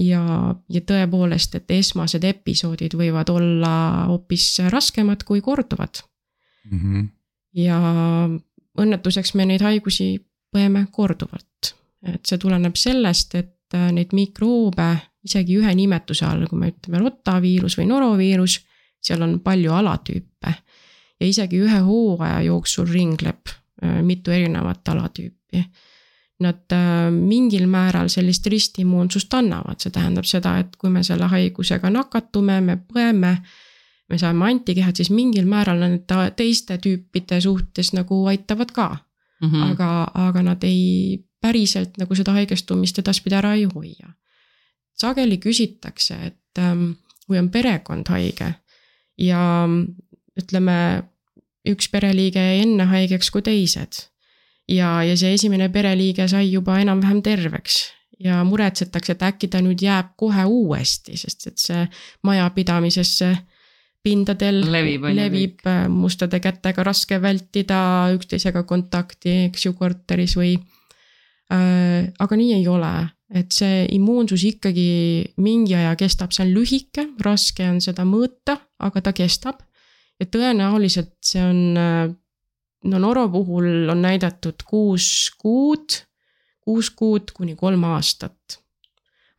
ja, 0.00 0.22
ja 0.68 0.80
tõepoolest, 0.88 1.56
et 1.58 1.70
esmased 1.70 2.24
episoodid 2.24 2.96
võivad 2.98 3.30
olla 3.32 3.74
hoopis 4.10 4.46
raskemad 4.72 5.24
kui 5.28 5.40
korduvad 5.40 6.02
mm. 6.70 6.78
-hmm. 6.78 7.08
ja 7.60 7.78
õnnetuseks 8.78 9.34
me 9.34 9.46
neid 9.46 9.62
haigusi 9.62 10.16
põeme 10.52 10.86
korduvalt, 10.92 11.74
et 12.08 12.26
see 12.26 12.38
tuleneb 12.38 12.76
sellest, 12.76 13.34
et 13.34 13.74
äh, 13.76 13.90
neid 13.92 14.12
mikroobe 14.12 14.90
isegi 15.24 15.56
ühe 15.60 15.74
nimetuse 15.74 16.26
all, 16.26 16.46
kui 16.50 16.58
me 16.58 16.72
ütleme 16.72 17.00
rotaviirus 17.04 17.78
või 17.78 17.86
noroviirus, 17.86 18.58
seal 19.02 19.22
on 19.22 19.38
palju 19.44 19.72
alatüüpe 19.72 20.54
ja 21.20 21.26
isegi 21.26 21.60
ühe 21.62 21.80
hooaja 21.86 22.42
jooksul 22.48 22.88
ringleb 22.90 23.48
äh, 23.48 24.00
mitu 24.02 24.30
erinevat 24.30 24.88
alatüüpi 24.88 25.64
nad 26.42 26.74
äh, 26.74 27.08
mingil 27.14 27.66
määral 27.70 28.10
sellist 28.12 28.46
ristimmuunsust 28.50 29.34
annavad, 29.34 29.80
see 29.82 29.92
tähendab 29.94 30.28
seda, 30.28 30.56
et 30.62 30.76
kui 30.80 30.90
me 30.90 31.04
selle 31.06 31.28
haigusega 31.32 31.90
nakatume, 31.92 32.60
me 32.64 32.76
põeme, 32.76 33.32
me 34.10 34.18
saame 34.20 34.48
antikehad, 34.50 34.98
siis 34.98 35.12
mingil 35.14 35.46
määral 35.48 35.82
need 35.86 36.10
teiste 36.36 36.78
tüüpide 36.82 37.40
suhtes 37.40 37.92
nagu 37.96 38.24
aitavad 38.32 38.72
ka 38.74 38.88
mm. 39.42 39.48
-hmm. 39.48 39.70
aga, 39.70 40.10
aga 40.28 40.42
nad 40.42 40.64
ei, 40.64 41.24
päriselt 41.40 41.98
nagu 41.98 42.14
seda 42.14 42.32
haigestumist 42.32 42.98
edaspidi 42.98 43.34
ära 43.34 43.54
ei 43.54 43.64
hoia. 43.74 44.12
sageli 44.94 45.38
küsitakse, 45.38 46.14
et 46.26 46.58
ähm, 46.58 46.90
kui 47.26 47.38
on 47.38 47.48
perekond 47.50 48.08
haige 48.08 48.54
ja 49.18 49.68
ütleme, 50.38 51.02
üks 51.68 51.88
pereliige 51.90 52.38
jäi 52.38 52.62
enne 52.62 52.84
haigeks 52.84 53.30
kui 53.30 53.42
teised 53.42 54.11
ja, 54.68 55.02
ja 55.04 55.16
see 55.18 55.34
esimene 55.34 55.68
pereliige 55.72 56.28
sai 56.28 56.52
juba 56.52 56.78
enam-vähem 56.82 57.22
terveks 57.22 57.82
ja 58.22 58.42
muretsetakse, 58.46 59.16
et 59.16 59.24
äkki 59.26 59.48
ta 59.50 59.60
nüüd 59.64 59.82
jääb 59.82 60.12
kohe 60.20 60.44
uuesti, 60.46 61.16
sest 61.18 61.48
et 61.50 61.58
see 61.58 61.86
majapidamisesse 62.26 63.32
pindadel 64.02 64.60
levib, 64.72 65.06
levib 65.14 65.66
äh, 65.70 65.86
mustade 65.90 66.40
kätega 66.42 66.84
raske 66.86 67.20
vältida 67.22 67.80
üksteisega 68.16 68.64
kontakti, 68.66 69.46
eks 69.48 69.66
ju, 69.66 69.74
korteris 69.78 70.36
või 70.38 70.56
äh,. 71.52 72.10
aga 72.18 72.38
nii 72.38 72.56
ei 72.58 72.66
ole, 72.70 72.92
et 73.34 73.54
see 73.54 73.84
immuunsus 73.94 74.44
ikkagi 74.48 74.88
mingi 75.42 75.76
aja 75.78 75.94
kestab, 75.98 76.34
see 76.34 76.46
on 76.46 76.54
lühike, 76.56 77.06
raske 77.22 77.68
on 77.68 77.78
seda 77.84 78.06
mõõta, 78.08 78.58
aga 78.82 79.06
ta 79.06 79.14
kestab. 79.16 79.62
ja 80.20 80.26
tõenäoliselt 80.26 81.14
see 81.24 81.42
on 81.42 81.62
äh, 81.78 82.10
no 82.84 82.98
Noro 82.98 83.28
puhul 83.32 83.90
on 83.92 84.02
näidatud 84.02 84.64
kuus 84.66 85.30
kuud, 85.38 85.98
kuus 86.60 86.90
kuud 86.90 87.32
kuni 87.36 87.56
kolm 87.56 87.84
aastat. 87.92 88.58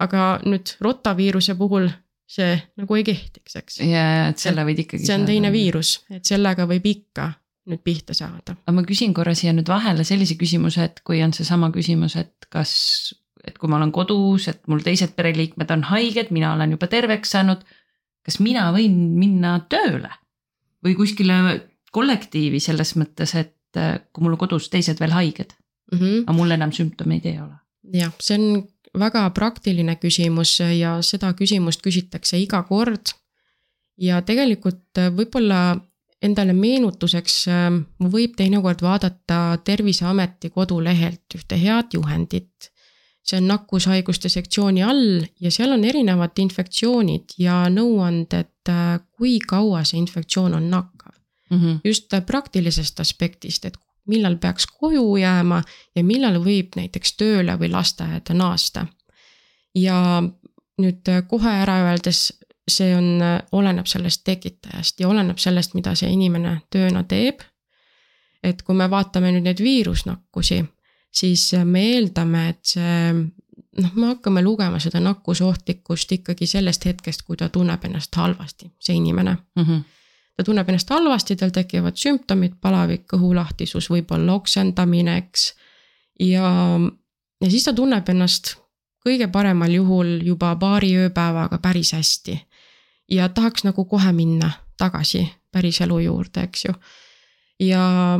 aga 0.04 0.40
nüüd 0.44 0.74
rotaviiruse 0.84 1.56
puhul 1.56 1.88
see 2.34 2.56
nagu 2.80 2.98
ei 2.98 3.06
kehtiks, 3.08 3.56
eks. 3.60 3.80
ja, 3.86 4.30
et 4.32 4.42
selle 4.42 4.66
võid 4.68 4.84
ikkagi. 4.86 5.06
see 5.06 5.16
on 5.16 5.26
teine 5.28 5.52
viirus, 5.54 6.00
et 6.14 6.26
sellega 6.28 6.68
võib 6.70 6.88
ikka 6.90 7.30
nüüd 7.70 7.84
pihta 7.86 8.16
saada. 8.18 8.56
aga 8.56 8.76
ma 8.76 8.86
küsin 8.88 9.14
korra 9.16 9.36
siia 9.38 9.54
nüüd 9.56 9.70
vahele 9.72 10.06
sellise 10.08 10.38
küsimuse, 10.40 10.90
et 10.90 11.04
kui 11.08 11.22
on 11.26 11.36
seesama 11.36 11.72
küsimus, 11.76 12.18
et 12.20 12.50
kas, 12.54 12.74
et 13.44 13.58
kui 13.60 13.72
ma 13.72 13.80
olen 13.80 13.94
kodus, 13.96 14.50
et 14.52 14.64
mul 14.72 14.84
teised 14.86 15.16
pereliikmed 15.18 15.72
on 15.76 15.86
haiged, 15.92 16.34
mina 16.36 16.54
olen 16.58 16.76
juba 16.76 16.90
terveks 16.92 17.36
saanud. 17.38 17.64
kas 18.24 18.40
mina 18.40 18.70
võin 18.72 18.94
minna 19.20 19.58
tööle 19.68 20.12
või 20.84 20.96
kuskile 20.96 21.60
kollektiivi 21.94 22.62
selles 22.64 22.96
mõttes, 23.00 23.36
et 23.40 23.80
äh, 23.80 23.98
kui 24.14 24.26
mul 24.26 24.38
kodus 24.42 24.70
teised 24.74 25.02
veel 25.02 25.14
haiged 25.16 25.54
mm, 25.54 26.00
-hmm. 26.00 26.22
aga 26.26 26.38
mul 26.38 26.58
enam 26.58 26.74
sümptomeid 26.74 27.26
ei 27.30 27.40
ole. 27.42 27.56
jah, 28.00 28.14
see 28.20 28.40
on 28.40 28.64
väga 29.00 29.30
praktiline 29.38 29.96
küsimus 30.02 30.60
ja 30.62 30.98
seda 31.02 31.34
küsimust 31.38 31.82
küsitakse 31.86 32.40
iga 32.42 32.64
kord. 32.70 33.14
ja 33.98 34.22
tegelikult 34.22 34.98
äh, 34.98 35.12
võib-olla 35.14 35.78
endale 36.24 36.54
meenutuseks 36.54 37.40
äh, 37.48 37.72
võib 38.18 38.38
teinekord 38.38 38.82
vaadata 38.82 39.58
Terviseameti 39.64 40.50
kodulehelt 40.50 41.38
ühte 41.38 41.60
head 41.62 41.94
juhendit. 41.94 42.72
see 43.24 43.38
on 43.38 43.46
nakkushaiguste 43.48 44.30
sektsiooni 44.30 44.82
all 44.84 45.22
ja 45.40 45.52
seal 45.52 45.72
on 45.72 45.84
erinevad 45.88 46.40
infektsioonid 46.44 47.38
ja 47.40 47.70
nõuanded, 47.72 48.50
kui 49.16 49.38
kaua 49.48 49.84
see 49.88 50.00
infektsioon 50.02 50.58
on 50.58 50.66
nakkav 50.70 51.03
mm 51.54 51.60
-hmm. 51.60 51.80
just 51.84 52.14
praktilisest 52.26 53.00
aspektist, 53.00 53.66
et 53.66 53.78
millal 54.08 54.36
peaks 54.38 54.66
koju 54.68 55.16
jääma 55.18 55.62
ja 55.96 56.04
millal 56.04 56.40
võib 56.44 56.76
näiteks 56.76 57.16
tööle 57.18 57.56
või 57.60 57.72
lasteaeda 57.72 58.34
naasta. 58.34 58.86
ja 59.76 60.24
nüüd 60.82 61.10
kohe 61.28 61.50
ära 61.50 61.80
öeldes, 61.88 62.34
see 62.68 62.96
on, 62.96 63.22
oleneb 63.52 63.88
sellest 63.90 64.24
tekitajast 64.24 65.00
ja 65.00 65.08
oleneb 65.08 65.38
sellest, 65.38 65.74
mida 65.74 65.96
see 65.96 66.12
inimene 66.12 66.62
tööna 66.70 67.04
teeb. 67.04 67.42
et 68.44 68.62
kui 68.62 68.76
me 68.76 68.90
vaatame 68.90 69.32
nüüd 69.32 69.48
neid 69.48 69.62
viirusnakkusi, 69.64 70.66
siis 71.12 71.52
me 71.64 71.86
eeldame, 71.94 72.50
et 72.50 72.60
see 72.66 73.14
noh, 73.14 73.94
me 73.96 74.08
hakkame 74.08 74.42
lugema 74.44 74.80
seda 74.80 75.00
nakkusohtlikkust 75.00 76.12
ikkagi 76.12 76.48
sellest 76.48 76.86
hetkest, 76.86 77.22
kui 77.22 77.38
ta 77.38 77.50
tunneb 77.50 77.86
ennast 77.86 78.16
halvasti, 78.16 78.72
see 78.80 78.96
inimene 78.96 79.38
mm. 79.56 79.64
-hmm 79.64 79.84
ta 80.38 80.44
tunneb 80.44 80.70
ennast 80.70 80.90
halvasti, 80.90 81.36
tal 81.36 81.54
tekivad 81.54 81.98
sümptomid, 82.00 82.58
palavik, 82.62 83.06
kõhulahtisus, 83.14 83.90
võib-olla 83.94 84.38
oksendamine, 84.40 85.18
eks. 85.24 85.54
ja, 86.20 86.50
ja 87.42 87.50
siis 87.50 87.68
ta 87.68 87.74
tunneb 87.74 88.10
ennast 88.10 88.56
kõige 89.04 89.28
paremal 89.32 89.72
juhul 89.72 90.16
juba 90.24 90.56
paari 90.60 90.94
ööpäevaga 91.06 91.60
päris 91.62 91.94
hästi. 91.94 92.40
ja 93.12 93.30
tahaks 93.30 93.64
nagu 93.64 93.86
kohe 93.86 94.12
minna 94.12 94.52
tagasi 94.78 95.28
päriselu 95.52 96.00
juurde, 96.00 96.48
eks 96.48 96.66
ju. 96.66 96.74
ja 97.60 98.20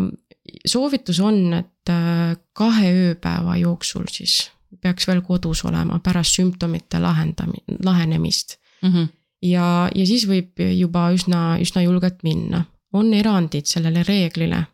soovitus 0.66 1.20
on, 1.20 1.54
et 1.54 1.90
äh, 1.90 2.38
kahe 2.54 2.94
ööpäeva 2.94 3.58
jooksul 3.58 4.06
siis 4.12 4.52
peaks 4.82 5.08
veel 5.08 5.22
kodus 5.22 5.64
olema 5.66 6.00
pärast 6.00 6.36
sümptomite 6.36 7.00
lahendami-, 7.00 7.80
lahenemist 7.84 8.58
mm. 8.82 8.90
-hmm 8.90 9.23
ja, 9.44 9.90
ja 9.96 10.06
siis 10.08 10.28
võib 10.30 10.62
juba 10.74 11.10
üsna, 11.16 11.58
üsna 11.62 11.84
julgelt 11.86 12.24
minna. 12.24 12.66
on 12.94 13.14
erandid 13.14 13.66
sellele 13.66 14.04
reeglile. 14.04 14.66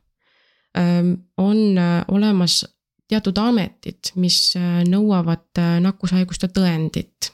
on 1.38 1.80
olemas 2.08 2.66
teatud 3.10 3.38
ametid, 3.42 4.12
mis 4.16 4.54
nõuavad 4.88 5.62
nakkushaiguste 5.82 6.48
tõendit. 6.54 7.32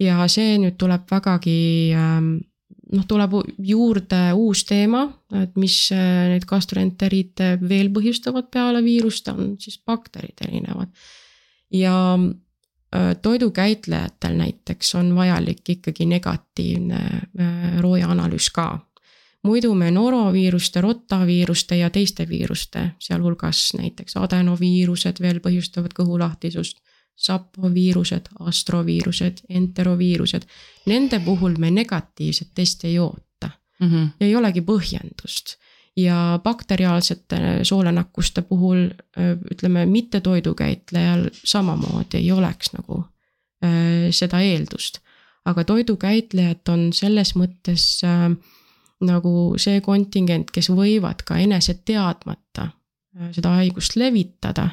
ja 0.00 0.26
see 0.28 0.58
nüüd 0.58 0.76
tuleb 0.78 1.06
vägagi 1.10 1.94
noh, 2.92 3.04
tuleb 3.08 3.36
juurde 3.58 4.20
uus 4.34 4.64
teema, 4.64 5.04
et 5.42 5.56
mis 5.56 5.76
neid 5.92 6.46
gastroenteriite 6.48 7.56
veel 7.60 7.92
põhjustavad 7.94 8.50
peale 8.50 8.82
viirust, 8.84 9.28
on 9.28 9.56
siis 9.60 9.80
bakterid 9.86 10.40
erinevad. 10.48 10.88
ja 11.70 12.18
toidukäitlejatel 13.22 14.36
näiteks 14.36 14.94
on 14.94 15.14
vajalik 15.14 15.68
ikkagi 15.68 16.06
negatiivne 16.06 16.96
äh, 16.96 17.80
rooja 17.80 18.08
analüüs 18.08 18.50
ka. 18.50 18.78
muidu 19.42 19.74
me 19.74 19.90
noroviiruste, 19.90 20.80
rotaviiruste 20.80 21.76
ja 21.76 21.90
teiste 21.90 22.28
viiruste, 22.28 22.90
sealhulgas 22.98 23.72
näiteks 23.78 24.16
adenoviirused 24.16 25.20
veel 25.20 25.40
põhjustavad 25.40 25.94
kõhulahtisust 25.94 26.80
sapoviirused, 27.16 28.28
astroviirused, 28.40 29.44
enteroviirused, 29.48 30.42
nende 30.86 31.20
puhul 31.20 31.56
me 31.58 31.70
negatiivset 31.70 32.50
testi 32.54 32.86
ei 32.86 32.98
oota 32.98 33.50
mm. 33.80 33.90
-hmm. 33.90 34.08
ei 34.20 34.36
olegi 34.36 34.60
põhjendust 34.60 35.58
ja 35.98 36.38
bakteriaalsete 36.44 37.64
soolenakkuste 37.66 38.42
puhul 38.46 38.88
ütleme, 39.50 39.86
mittetoidukäitlejal 39.86 41.28
samamoodi 41.44 42.20
ei 42.20 42.32
oleks 42.32 42.72
nagu 42.76 43.02
seda 44.14 44.40
eeldust. 44.40 45.00
aga 45.44 45.64
toidukäitlejad 45.64 46.68
on 46.68 46.92
selles 46.92 47.32
mõttes 47.34 48.02
nagu 49.00 49.32
see 49.56 49.80
kontingent, 49.80 50.50
kes 50.50 50.68
võivad 50.70 51.22
ka 51.26 51.38
enese 51.38 51.74
teadmata 51.84 52.68
seda 53.34 53.54
haigust 53.58 53.96
levitada 53.96 54.68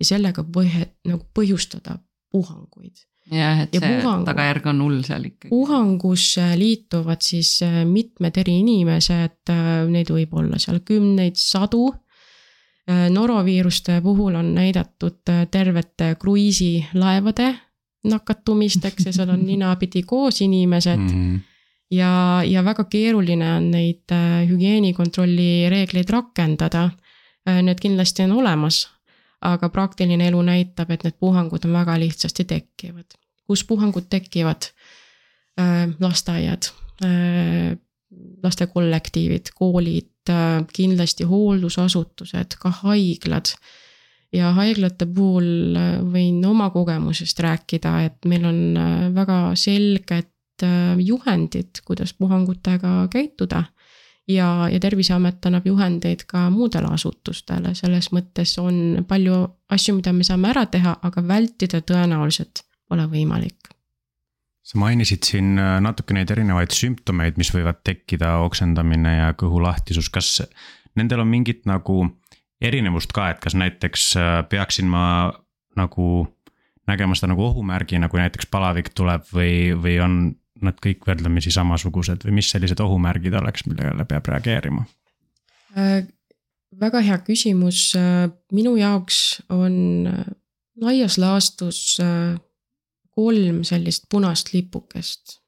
ja 0.00 0.06
sellega 0.06 0.44
põhe, 0.44 0.86
nagu 1.08 1.26
põhjustada 1.34 1.98
puhanguid. 2.30 3.06
Jah, 3.28 3.64
et 3.64 3.74
ja 3.74 3.80
see 3.82 3.98
puhangu, 4.00 4.26
tagajärg 4.28 4.68
on 4.72 4.82
hull 4.84 5.00
seal 5.06 5.26
ikkagi. 5.28 5.50
puhangusse 5.52 6.46
liituvad 6.58 7.22
siis 7.24 7.56
äh, 7.66 7.82
mitmed 7.88 8.38
eri 8.40 8.60
inimesed, 8.62 9.42
äh, 9.52 9.72
neid 9.90 10.12
võib 10.12 10.34
olla 10.40 10.60
seal 10.62 10.80
kümneid, 10.86 11.38
sadu. 11.40 11.90
Äh, 12.90 13.08
noroviiruste 13.12 14.00
puhul 14.04 14.38
on 14.40 14.54
näidatud 14.56 15.20
tervete 15.50 16.14
kruiisilaevade 16.20 17.52
nakatumisteks 18.10 19.10
ja 19.10 19.12
seal 19.12 19.34
on 19.36 19.44
ninapidi 19.50 20.02
koos 20.02 20.40
inimesed 20.40 20.98
mm. 20.98 21.14
-hmm 21.14 21.46
ja, 21.90 22.40
ja 22.46 22.62
väga 22.64 22.84
keeruline 22.86 23.48
on 23.56 23.64
neid 23.72 24.12
hügieenikontrolli 24.46 25.66
reegleid 25.72 26.10
rakendada. 26.10 26.90
Need 27.50 27.80
kindlasti 27.82 28.22
on 28.22 28.36
olemas, 28.38 28.84
aga 29.40 29.68
praktiline 29.72 30.28
elu 30.28 30.42
näitab, 30.44 30.90
et 30.90 31.04
need 31.04 31.16
puhangud 31.20 31.64
on 31.64 31.72
väga 31.72 31.98
lihtsasti 32.00 32.44
tekkivad. 32.44 33.16
kus 33.46 33.64
puhangud 33.64 34.06
tekivad? 34.10 34.70
Äh, 35.58 35.88
lasteaiad, 36.00 36.70
äh, 37.04 37.76
lastekollektiivid, 38.42 39.50
koolid, 39.54 40.28
äh, 40.30 40.64
kindlasti 40.72 41.24
hooldusasutused, 41.24 42.56
ka 42.60 42.70
haiglad. 42.82 43.54
ja 44.32 44.52
haiglate 44.54 45.08
puhul 45.10 45.74
võin 46.12 46.36
oma 46.46 46.68
kogemusest 46.70 47.40
rääkida, 47.42 47.94
et 48.06 48.28
meil 48.30 48.44
on 48.46 48.60
väga 49.10 49.56
selged 49.58 50.28
juhendid, 51.02 51.80
kuidas 51.82 52.12
puhangutega 52.14 53.08
käituda 53.10 53.64
ja, 54.34 54.68
ja 54.70 54.80
Terviseamet 54.80 55.46
annab 55.46 55.66
juhendeid 55.66 56.24
ka 56.30 56.46
muudele 56.52 56.90
asutustele, 56.94 57.74
selles 57.78 58.10
mõttes 58.14 58.54
on 58.62 59.04
palju 59.08 59.42
asju, 59.72 59.96
mida 59.98 60.14
me 60.16 60.26
saame 60.26 60.50
ära 60.52 60.66
teha, 60.70 60.96
aga 61.06 61.24
vältida 61.26 61.82
tõenäoliselt 61.86 62.64
pole 62.88 63.06
võimalik. 63.10 63.70
sa 64.62 64.78
mainisid 64.78 65.26
siin 65.26 65.58
äh, 65.58 65.78
natuke 65.82 66.14
neid 66.14 66.30
erinevaid 66.30 66.70
sümptomeid, 66.74 67.38
mis 67.40 67.50
võivad 67.54 67.80
tekkida, 67.84 68.36
oksendamine 68.44 69.16
ja 69.16 69.30
kõhulahtisus, 69.34 70.10
kas 70.12 70.42
nendel 70.94 71.24
on 71.24 71.30
mingit 71.30 71.64
nagu 71.66 72.04
erinevust 72.60 73.12
ka, 73.16 73.30
et 73.32 73.40
kas 73.42 73.56
näiteks 73.58 74.10
äh, 74.20 74.34
peaksin 74.48 74.90
ma 74.90 75.32
nagu 75.78 76.28
nägema 76.90 77.16
seda 77.16 77.32
nagu 77.32 77.44
ohumärgina, 77.48 78.08
kui 78.10 78.20
näiteks 78.20 78.48
palavik 78.50 78.92
tuleb 78.94 79.26
või, 79.34 79.72
või 79.78 79.96
on 80.02 80.16
nad 80.66 80.78
kõik 80.82 81.06
võrdlemisi 81.08 81.52
samasugused 81.54 82.24
või 82.26 82.38
mis 82.40 82.50
sellised 82.52 82.80
ohumärgid 82.80 83.34
oleks, 83.40 83.66
millele 83.68 84.06
peab 84.08 84.32
reageerima 84.32 84.86
äh,? 85.76 86.08
väga 86.80 87.00
hea 87.04 87.18
küsimus, 87.26 87.90
minu 88.54 88.76
jaoks 88.78 89.40
on 89.50 90.06
laias 90.80 91.18
laastus 91.18 91.98
kolm 93.16 93.62
sellist 93.66 94.06
punast 94.10 94.52
lipukest, 94.54 95.40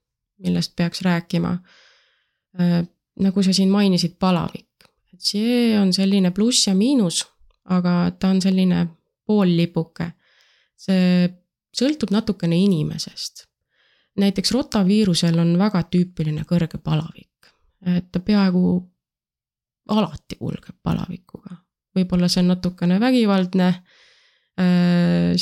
millest 0.42 0.75
peaks 0.77 1.03
rääkima. 1.07 1.59
nagu 3.22 3.42
sa 3.42 3.53
siin 3.53 3.70
mainisid, 3.70 4.16
palavik, 4.18 4.88
et 5.12 5.20
see 5.20 5.79
on 5.79 5.92
selline 5.92 6.31
pluss 6.31 6.66
ja 6.66 6.75
miinus, 6.75 7.22
aga 7.64 8.11
ta 8.18 8.29
on 8.29 8.42
selline 8.42 8.87
poollipuke. 9.27 10.12
see 10.77 11.31
sõltub 11.72 12.11
natukene 12.11 12.57
inimesest 12.59 13.46
näiteks 14.20 14.53
rotaviirusel 14.53 15.38
on 15.38 15.55
väga 15.59 15.85
tüüpiline 15.92 16.44
kõrge 16.48 16.79
palavik, 16.83 17.53
et 17.87 18.11
ta 18.12 18.20
peaaegu 18.20 18.64
alati 19.92 20.38
kulgeb 20.38 20.77
palavikuga. 20.83 21.57
võib-olla 21.96 22.29
see 22.29 22.40
on 22.40 22.48
natukene 22.55 23.01
vägivaldne 23.01 23.68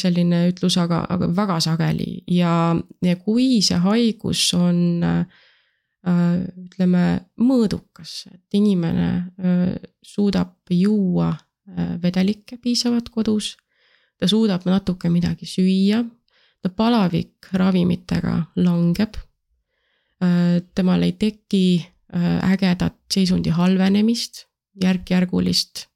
selline 0.01 0.45
ütlus, 0.51 0.77
aga, 0.79 1.03
aga 1.11 1.29
väga 1.35 1.59
sageli 1.61 2.23
ja, 2.31 2.75
ja 3.03 3.17
kui 3.19 3.61
see 3.63 3.79
haigus 3.83 4.45
on 4.55 5.03
ütleme 6.07 7.05
mõõdukas, 7.43 8.25
et 8.31 8.57
inimene 8.57 9.11
suudab 10.03 10.71
juua 10.71 11.33
vedelikke 12.03 12.57
piisavalt 12.63 13.11
kodus, 13.13 13.57
ta 14.19 14.29
suudab 14.31 14.65
natuke 14.67 15.11
midagi 15.13 15.47
süüa, 15.47 16.05
palavik 16.69 17.49
ravimitega 17.57 18.35
langeb. 18.57 19.17
Äh, 20.21 20.61
temal 20.75 21.03
ei 21.03 21.13
teki 21.13 21.81
äh, 21.81 22.53
ägedat 22.53 22.99
seisundi 23.13 23.51
halvenemist, 23.51 24.45
järk-järgulist. 24.83 25.87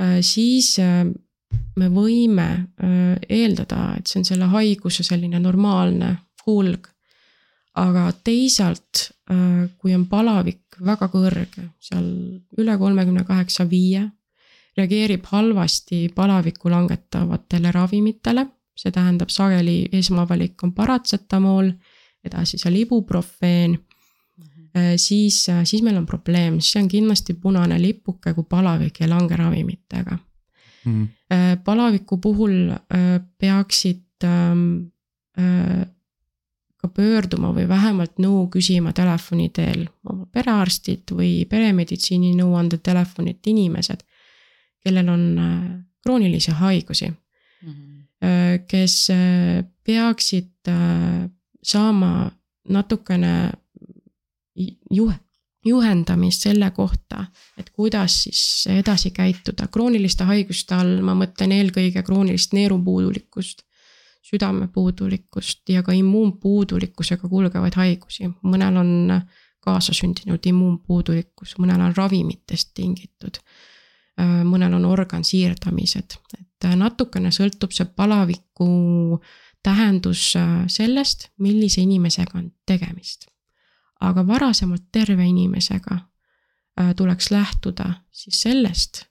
Äh, 0.00 0.20
siis 0.20 0.76
me 1.76 1.88
võime 1.90 2.68
eeldada, 3.28 3.96
et 3.98 4.06
see 4.06 4.20
on 4.20 4.26
selle 4.28 4.46
haiguse 4.52 5.02
selline 5.02 5.40
normaalne 5.40 6.16
kulg. 6.44 6.86
aga 7.80 8.10
teisalt, 8.24 9.12
kui 9.78 9.94
on 9.94 10.04
palavik 10.10 10.76
väga 10.84 11.06
kõrge, 11.08 11.62
seal 11.80 12.06
üle 12.58 12.74
kolmekümne 12.78 13.22
kaheksa 13.24 13.64
viie, 13.70 14.02
reageerib 14.76 15.24
halvasti 15.30 16.08
palavikku 16.14 16.70
langetavatele 16.70 17.72
ravimitele 17.72 18.46
see 18.76 18.92
tähendab 18.94 19.32
sageli 19.32 19.84
esmavalik 19.92 20.62
on 20.64 20.72
paratsetamool, 20.76 21.70
edasi 22.24 22.58
seal 22.60 22.76
ibuprofeen 22.80 23.70
mm. 23.70 24.44
-hmm. 24.44 24.96
siis, 24.96 25.48
äh, 25.48 25.64
siis 25.64 25.82
meil 25.82 25.96
on 25.96 26.06
probleem, 26.06 26.60
see 26.60 26.82
on 26.82 26.88
kindlasti 26.88 27.34
punane 27.34 27.82
lipuke, 27.82 28.34
kui 28.34 28.44
palavik 28.48 29.00
ei 29.00 29.08
lange 29.08 29.36
ravimitega 29.36 30.18
mm. 30.84 31.06
-hmm. 31.06 31.62
palaviku 31.64 32.18
puhul 32.18 32.72
peaksid 33.38 34.24
ähm, 34.24 34.92
ka 36.76 36.88
pöörduma 36.88 37.52
või 37.52 37.68
vähemalt 37.68 38.18
nõu 38.18 38.48
küsima 38.48 38.92
telefoni 38.92 39.48
teel 39.48 39.88
oma 40.04 40.26
perearstid 40.26 41.12
või 41.12 41.44
peremeditsiini 41.48 42.34
nõuandetelefonid 42.36 43.46
inimesed, 43.46 44.00
kellel 44.84 45.08
on 45.08 45.24
kroonilisi 46.02 46.50
haigusi 46.50 47.08
mm. 47.10 47.16
-hmm 47.68 47.99
Äh, 47.99 47.99
kes 48.68 48.94
äh, 49.10 49.64
peaksid 49.84 50.68
äh, 50.68 51.30
saama 51.62 52.30
natukene 52.68 53.50
juhe, 54.90 55.14
juhendamist 55.64 56.44
selle 56.44 56.70
kohta, 56.76 57.24
et 57.58 57.70
kuidas 57.70 58.22
siis 58.22 58.66
edasi 58.68 59.10
käituda. 59.10 59.68
krooniliste 59.72 60.24
haiguste 60.24 60.74
all 60.74 61.00
ma 61.04 61.14
mõtlen 61.16 61.52
eelkõige 61.56 62.02
kroonilist 62.02 62.52
neerupuudulikkust, 62.52 63.64
südamepuudulikkust 64.30 65.68
ja 65.68 65.82
ka 65.82 65.92
immuunpuudulikkusega 65.96 67.28
kulgevaid 67.28 67.76
haigusi. 67.76 68.28
mõnel 68.42 68.76
on 68.76 69.20
kaasasündinud 69.60 70.46
immuunpuudulikkus, 70.46 71.56
mõnel 71.58 71.88
on 71.88 71.96
ravimitest 71.96 72.74
tingitud 72.74 73.40
Äh, 74.20 74.40
mõnel 74.44 74.74
on 74.76 74.84
organsiirdamised, 74.88 76.16
et 76.34 76.40
äh, 76.40 76.46
natukene 76.76 77.30
sõltub 77.32 77.72
see 77.72 77.86
palaviku 77.96 79.20
tähendus 79.62 80.36
äh, 80.36 80.64
sellest, 80.66 81.28
millise 81.38 81.80
inimesega 81.80 82.38
on 82.38 82.52
tegemist. 82.66 83.26
aga 84.00 84.26
varasemalt 84.26 84.86
terve 84.92 85.26
inimesega 85.28 85.98
tuleks 86.96 87.30
lähtuda 87.30 87.90
siis 88.10 88.40
sellest, 88.40 89.02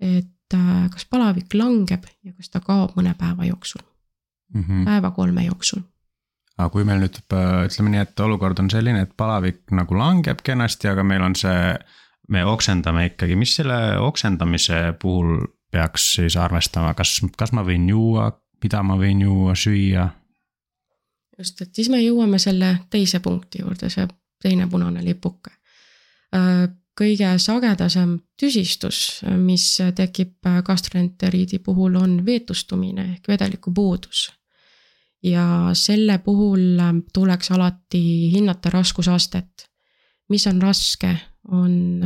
et 0.00 0.54
kas 0.92 1.06
palavik 1.10 1.54
langeb 1.54 2.04
ja 2.22 2.32
kas 2.36 2.52
ta 2.52 2.60
kaob 2.62 2.94
mõne 2.94 3.14
päeva 3.18 3.48
jooksul 3.48 3.82
mm, 4.54 4.62
-hmm. 4.62 4.84
päeva 4.84 5.10
kolme 5.10 5.44
jooksul. 5.44 5.80
aga 6.58 6.68
kui 6.70 6.84
meil 6.84 7.00
nüüd 7.02 7.18
ütleme 7.18 7.90
nii, 7.90 8.00
et 8.00 8.20
olukord 8.20 8.58
on 8.58 8.70
selline, 8.70 9.02
et 9.02 9.16
palavik 9.16 9.70
nagu 9.74 9.98
langeb 9.98 10.42
kenasti, 10.42 10.88
aga 10.88 11.02
meil 11.02 11.22
on 11.22 11.34
see, 11.36 11.74
me 12.28 12.44
oksendame 12.44 13.06
ikkagi, 13.06 13.36
mis 13.36 13.56
selle 13.56 13.98
oksendamise 13.98 14.94
puhul 15.02 15.40
peaks 15.74 16.14
siis 16.18 16.38
arvestama, 16.40 16.94
kas, 16.94 17.18
kas 17.38 17.52
ma 17.56 17.64
võin 17.66 17.88
juua, 17.90 18.30
mida 18.62 18.82
ma 18.86 18.98
võin 19.00 19.24
juua, 19.26 19.56
süüa? 19.58 20.06
just, 21.38 21.60
et 21.60 21.74
siis 21.74 21.90
me 21.90 21.98
jõuame 21.98 22.38
selle 22.38 22.76
teise 22.90 23.20
punkti 23.20 23.64
juurde, 23.64 23.90
see 23.90 24.06
teine 24.44 24.68
punane 24.70 25.02
lipuke 25.02 25.50
kõige 26.98 27.32
sagedasem 27.42 28.16
tüsistus, 28.38 29.20
mis 29.38 29.66
tekib 29.96 30.46
gastroenteriidi 30.66 31.60
puhul, 31.64 31.98
on 31.98 32.18
veetustumine 32.26 33.10
ehk 33.16 33.28
vedeliku 33.28 33.74
puudus. 33.74 34.30
ja 35.24 35.70
selle 35.72 36.18
puhul 36.18 36.80
tuleks 37.14 37.50
alati 37.50 38.30
hinnata 38.32 38.70
raskusastet. 38.70 39.70
mis 40.28 40.46
on 40.46 40.62
raske, 40.62 41.16
on 41.52 42.00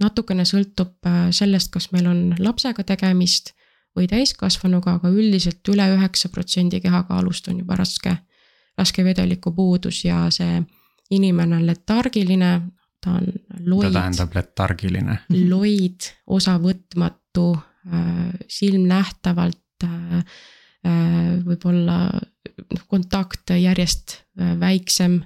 natukene 0.00 0.44
sõltub 0.44 1.06
sellest, 1.32 1.70
kas 1.72 1.90
meil 1.94 2.06
on 2.10 2.34
lapsega 2.38 2.84
tegemist 2.84 3.54
või 3.96 4.08
täiskasvanuga, 4.08 4.96
aga 4.98 5.10
üldiselt 5.12 5.68
üle 5.72 5.86
üheksa 5.94 6.30
protsendi 6.32 6.80
kehakaalust 6.80 7.48
on 7.52 7.60
juba 7.62 7.76
raske, 7.80 8.14
raske 8.78 9.04
vedeliku 9.04 9.52
puudus 9.56 10.02
ja 10.04 10.24
see 10.32 10.62
inimene 11.12 11.58
on 11.58 11.66
letargiline, 11.68 12.52
ta 13.02 13.18
on 13.18 13.28
loid. 13.66 13.90
ta 13.90 14.00
tähendab 14.00 14.36
letargiline. 14.36 15.18
loid, 15.50 16.08
osavõtmatu, 16.26 17.46
äh, 17.92 18.32
silmnähtavalt 18.48 19.86
äh, 19.88 20.18
äh, 20.86 21.34
võib-olla 21.44 21.98
noh, 22.12 22.84
kontakt 22.88 23.52
järjest 23.56 24.20
väiksem, 24.36 25.18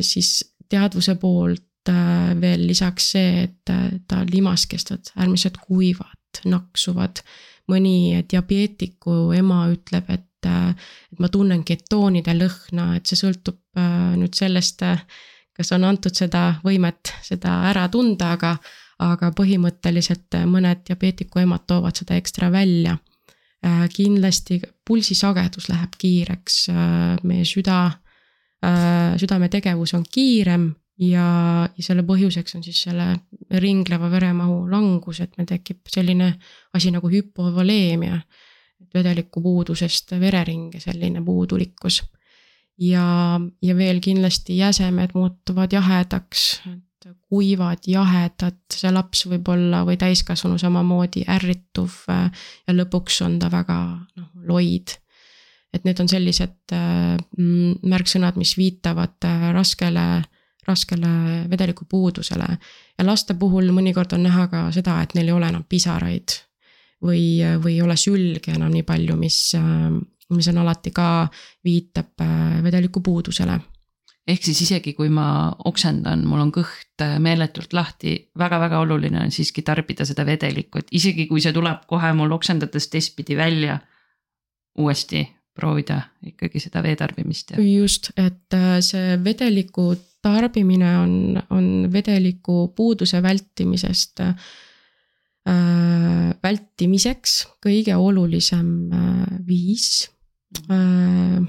siis 0.00 0.28
teadvuse 0.72 1.14
poolt 1.20 1.69
veel 1.88 2.66
lisaks 2.68 3.06
see, 3.14 3.46
et 3.46 3.70
ta 4.08 4.24
limaskesed 4.28 5.14
äärmiselt 5.16 5.56
kuivad, 5.64 6.42
naksuvad. 6.44 7.22
mõni 7.70 8.18
diabeetiku 8.26 9.30
ema 9.38 9.68
ütleb, 9.70 10.08
et, 10.10 10.46
et 10.46 11.18
ma 11.22 11.28
tunnen 11.30 11.62
ketoonide 11.64 12.34
lõhna, 12.34 12.96
et 12.96 13.06
see 13.06 13.16
sõltub 13.20 13.60
nüüd 14.18 14.34
sellest 14.34 14.82
kas 15.60 15.74
on 15.76 15.84
antud 15.84 16.16
seda 16.16 16.54
võimet 16.64 17.12
seda 17.24 17.60
ära 17.68 17.86
tunda, 17.92 18.32
aga, 18.36 18.54
aga 19.04 19.30
põhimõtteliselt 19.36 20.40
mõned 20.48 20.84
diabeetiku 20.88 21.42
emad 21.44 21.66
toovad 21.68 22.00
seda 22.00 22.16
ekstra 22.20 22.50
välja. 22.52 22.96
Äh, 23.60 23.84
kindlasti 23.92 24.56
pulsisagedus 24.88 25.68
läheb 25.68 25.98
kiireks, 26.00 26.62
äh, 26.72 27.18
meie 27.28 27.44
süda, 27.44 27.80
äh, 28.64 29.18
südametegevus 29.20 29.92
on 29.98 30.06
kiirem 30.08 30.70
ja, 31.00 31.26
ja 31.76 31.84
selle 31.84 32.04
põhjuseks 32.08 32.58
on 32.58 32.64
siis 32.66 32.84
selle 32.86 33.08
ringleva 33.62 34.10
veremahu 34.12 34.62
langus, 34.70 35.22
et 35.24 35.36
meil 35.38 35.48
tekib 35.48 35.88
selline 35.88 36.34
asi 36.76 36.92
nagu 36.94 37.10
hüpovoleemia. 37.10 38.20
vedeliku 38.94 39.42
puudusest 39.44 40.14
vereringe 40.18 40.80
selline 40.80 41.20
puudulikkus 41.22 42.00
ja, 42.80 43.40
ja 43.62 43.76
veel 43.76 44.00
kindlasti 44.00 44.56
jäsemed 44.58 45.12
muutuvad 45.14 45.72
jahedaks, 45.72 46.62
et 46.66 47.10
kuivad, 47.28 47.84
jahedad, 47.86 48.58
see 48.72 48.92
laps 48.92 49.26
võib 49.28 49.48
olla 49.52 49.82
või 49.88 49.98
täiskasvanu 50.00 50.58
samamoodi 50.60 51.24
ärrituv 51.28 52.02
ja 52.08 52.74
lõpuks 52.74 53.20
on 53.26 53.38
ta 53.40 53.50
väga 53.52 53.78
noh, 54.16 54.32
loid. 54.48 54.96
et 55.72 55.84
need 55.86 56.00
on 56.02 56.08
sellised 56.10 56.74
äh, 56.74 57.16
märksõnad, 57.92 58.36
mis 58.40 58.56
viitavad 58.58 59.28
äh, 59.28 59.50
raskele, 60.70 61.06
raskele 61.06 61.50
vedelikupuudusele. 61.50 62.46
ja 62.98 63.06
laste 63.06 63.34
puhul 63.34 63.72
mõnikord 63.74 64.14
on 64.14 64.22
näha 64.28 64.46
ka 64.52 64.68
seda, 64.72 65.00
et 65.02 65.14
neil 65.14 65.28
ei 65.28 65.36
ole 65.36 65.50
enam 65.50 65.66
pisaraid 65.68 66.38
või, 67.02 67.42
või 67.62 67.74
ei 67.74 67.82
ole 67.82 67.96
sülge 67.96 68.54
enam 68.54 68.72
nii 68.72 68.86
palju, 68.86 69.16
mis 69.16 69.42
mis 70.30 70.48
on 70.48 70.58
alati 70.62 70.90
ka, 70.94 71.28
viitab 71.64 72.22
vedeliku 72.62 73.00
puudusele 73.02 73.58
ehk 74.30 74.44
siis 74.44 74.60
isegi 74.66 74.92
kui 74.94 75.10
ma 75.12 75.50
oksendan, 75.70 76.22
mul 76.28 76.44
on 76.44 76.52
kõht 76.54 77.02
äh, 77.04 77.16
meeletult 77.22 77.74
lahti 77.76 78.14
väga,, 78.38 78.60
väga-väga 78.60 78.80
oluline 78.84 79.24
on 79.24 79.34
siiski 79.34 79.64
tarbida 79.66 80.06
seda 80.08 80.26
vedelikku, 80.28 80.82
et 80.82 80.92
isegi 80.96 81.26
kui 81.30 81.42
see 81.42 81.54
tuleb 81.56 81.86
kohe 81.90 82.12
mul 82.16 82.32
oksendades 82.36 82.88
teistpidi 82.92 83.36
välja, 83.38 83.78
uuesti 84.78 85.24
proovida 85.56 86.00
ikkagi 86.26 86.62
seda 86.62 86.82
vee 86.84 86.96
tarbimist. 86.96 87.56
just, 87.58 88.12
et 88.16 88.56
äh, 88.56 88.78
see 88.84 89.18
vedeliku 89.24 89.90
tarbimine 90.22 90.96
on, 90.98 91.14
on 91.50 91.70
vedeliku 91.92 92.68
puuduse 92.76 93.22
vältimisest 93.22 94.20
äh, 94.24 94.34
vältimiseks 96.42 97.38
kõige 97.64 97.96
olulisem 97.96 98.68
äh, 98.92 99.24
viis 99.46 100.10
äh.... 100.70 101.40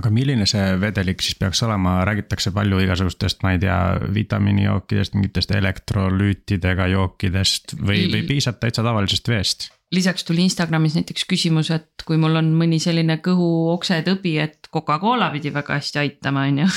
aga 0.00 0.10
milline 0.10 0.46
see 0.48 0.64
vedelik 0.80 1.22
siis 1.22 1.36
peaks 1.40 1.62
olema, 1.66 2.00
räägitakse 2.08 2.54
palju 2.56 2.80
igasugustest, 2.86 3.44
ma 3.44 3.54
ei 3.54 3.62
tea, 3.62 3.78
vitamiinijookidest, 4.14 5.14
mingitest 5.18 5.54
elektrolüütidega 5.54 6.88
jookidest 6.96 7.76
või, 7.78 8.08
või 8.12 8.24
piisab 8.34 8.60
täitsa 8.62 8.86
tavalisest 8.86 9.28
veest? 9.30 9.70
lisaks 9.94 10.24
tuli 10.26 10.42
Instagramis 10.42 10.96
näiteks 10.98 11.26
küsimus, 11.30 11.70
et 11.70 12.02
kui 12.06 12.16
mul 12.18 12.40
on 12.40 12.50
mõni 12.58 12.80
selline 12.82 13.20
kõhuoksetõbi, 13.22 14.32
et 14.42 14.68
Coca-Cola 14.72 15.30
pidi 15.30 15.52
väga 15.54 15.78
hästi 15.78 16.00
aitama, 16.02 16.48
on 16.50 16.64
ju. 16.64 16.68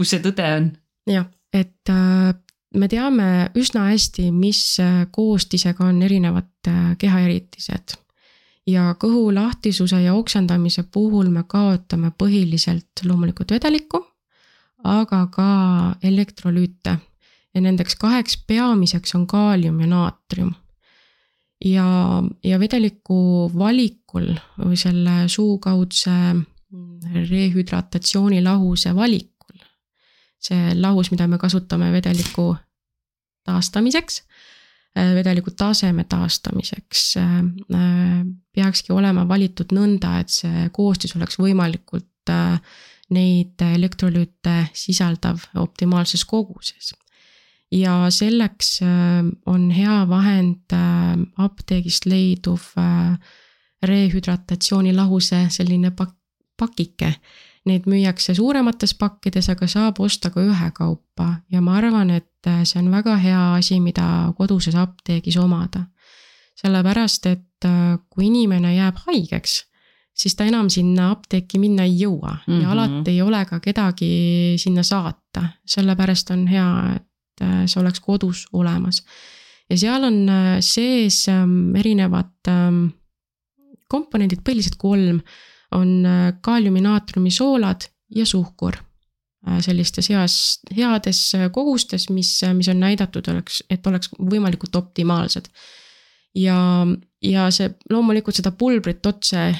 Kus 0.00 0.14
see 0.14 0.22
tõde 0.24 0.46
on? 0.56 0.70
jah, 1.10 1.26
et 1.52 1.92
äh, 1.92 2.32
me 2.80 2.88
teame 2.88 3.50
üsna 3.58 3.90
hästi, 3.90 4.30
mis 4.32 4.62
äh, 4.82 5.04
koostisega 5.12 5.84
on 5.90 6.00
erinevad 6.06 6.70
äh, 6.70 6.94
kehaeritised 7.00 7.96
ja 8.70 8.94
kõhu 9.00 9.28
lahtisuse 9.34 10.00
ja 10.04 10.14
oksendamise 10.16 10.84
puhul 10.92 11.30
me 11.32 11.44
kaotame 11.48 12.12
põhiliselt 12.16 13.04
loomulikult 13.04 13.52
vedelikku, 13.56 14.02
aga 14.86 15.24
ka 15.32 15.50
elektrolüüte 16.06 16.96
ja 17.54 17.60
nendeks 17.60 17.96
kaheks 18.00 18.38
peamiseks 18.46 19.16
on 19.18 19.26
kaalium 19.26 19.80
ja 19.82 19.88
naatrium. 19.90 20.54
ja, 21.64 22.22
ja 22.44 22.60
vedeliku 22.60 23.50
valikul 23.52 24.30
või 24.60 24.78
selle 24.80 25.26
suukaudse 25.28 26.14
rehüdratatsiooni 27.30 28.42
lahuse 28.42 28.94
valikul, 28.94 29.29
see 30.40 30.74
lahus, 30.80 31.10
mida 31.10 31.26
me 31.28 31.38
kasutame 31.38 31.92
vedeliku 31.92 32.54
taastamiseks 33.44 34.22
Äh, 34.98 35.14
vedeliku 35.14 35.50
taseme 35.50 36.04
taastamiseks 36.04 37.16
äh, 37.16 37.38
äh, 37.74 38.26
peakski 38.54 38.92
olema 38.92 39.22
valitud 39.28 39.70
nõnda, 39.70 40.16
et 40.18 40.32
see 40.34 40.64
koostis 40.74 41.14
oleks 41.14 41.38
võimalikult 41.38 42.08
neid 43.10 43.62
elektrolüüte 43.62 44.56
sisaldav 44.74 45.46
optimaalses 45.58 46.24
koguses. 46.24 46.92
ja 47.70 48.10
selleks 48.10 48.80
on 49.46 49.70
hea 49.70 49.96
vahend 50.08 50.74
apteegist 51.38 52.06
leiduv 52.06 52.68
rehüdratatsioonilahuse 53.82 55.46
selline 55.50 55.90
pak-, 55.90 56.18
pakike 56.58 57.14
Neid 57.68 57.84
müüakse 57.90 58.32
suuremates 58.34 58.94
pakkides, 58.96 59.50
aga 59.52 59.66
saab 59.68 59.98
osta 60.00 60.30
ka 60.32 60.40
ühekaupa 60.40 61.26
ja 61.52 61.60
ma 61.60 61.74
arvan, 61.76 62.08
et 62.10 62.48
see 62.64 62.78
on 62.80 62.88
väga 62.92 63.18
hea 63.20 63.40
asi, 63.58 63.80
mida 63.84 64.32
koduses 64.38 64.74
apteegis 64.74 65.36
omada. 65.36 65.86
sellepärast, 66.60 67.26
et 67.26 67.64
äh, 67.64 67.96
kui 68.12 68.26
inimene 68.26 68.74
jääb 68.74 68.98
haigeks, 69.06 69.54
siis 70.12 70.34
ta 70.36 70.44
enam 70.44 70.66
sinna 70.68 71.06
apteeki 71.14 71.56
minna 71.58 71.86
ei 71.88 71.94
jõua 72.02 72.34
mm 72.34 72.40
-hmm. 72.52 72.60
ja 72.60 72.68
mhm. 72.68 72.72
alati 72.72 73.10
ei 73.10 73.22
ole 73.22 73.44
ka 73.44 73.60
kedagi 73.60 74.54
sinna 74.56 74.82
saata, 74.82 75.46
sellepärast 75.66 76.30
on 76.30 76.46
hea, 76.46 76.96
et 76.96 77.42
äh, 77.42 77.64
see 77.66 77.80
oleks 77.80 78.00
kodus 78.00 78.46
olemas. 78.52 79.02
ja 79.70 79.78
seal 79.78 80.04
on 80.04 80.28
äh, 80.28 80.56
sees 80.60 81.28
ähm, 81.28 81.76
erinevad 81.76 82.48
ähm, 82.48 82.86
komponendid, 83.88 84.40
põhiliselt 84.44 84.76
kolm 84.78 85.20
on 85.72 86.06
äh, 86.06 86.32
kaaliumi, 86.40 86.80
naatriumi 86.80 87.30
soolad 87.30 87.88
ja 88.14 88.26
suhkur 88.26 88.76
äh, 89.48 89.60
sellistes 89.60 90.10
heas, 90.10 90.60
heades 90.76 91.34
äh, 91.34 91.50
kogustes, 91.52 92.08
mis, 92.10 92.40
mis 92.54 92.68
on 92.68 92.80
näidatud, 92.80 93.28
oleks, 93.32 93.62
et 93.70 93.86
oleks 93.86 94.10
võimalikult 94.18 94.76
optimaalsed. 94.76 95.48
ja, 96.34 96.86
ja 97.22 97.50
see 97.50 97.70
loomulikult 97.90 98.36
seda 98.36 98.52
pulbrit 98.52 99.06
otse 99.06 99.50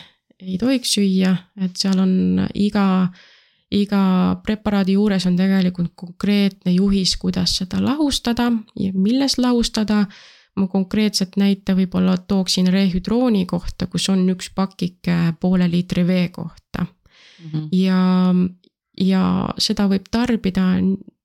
ei 0.40 0.56
tohiks 0.58 0.94
süüa, 0.96 1.34
et 1.60 1.76
seal 1.76 1.98
on 2.00 2.46
iga, 2.54 2.84
iga 3.70 4.02
preparaadi 4.44 4.96
juures 4.96 5.26
on 5.28 5.36
tegelikult 5.36 5.92
konkreetne 5.94 6.72
juhis, 6.72 7.16
kuidas 7.20 7.58
seda 7.60 7.82
lahustada 7.84 8.50
ja 8.76 8.92
milles 8.94 9.36
lahustada 9.38 10.06
ma 10.56 10.66
konkreetset 10.66 11.36
näite 11.40 11.74
võib-olla 11.78 12.16
tooksin 12.18 12.68
rehüdrooni 12.72 13.46
kohta, 13.46 13.86
kus 13.86 14.08
on 14.12 14.26
üks 14.32 14.50
pakike 14.54 15.34
poole 15.40 15.70
liitri 15.70 16.06
vee 16.06 16.28
kohta. 16.28 16.86
mm. 16.86 17.50
-hmm. 17.52 17.68
ja, 17.72 18.34
ja 19.00 19.48
seda 19.58 19.88
võib 19.88 20.08
tarbida 20.10 20.80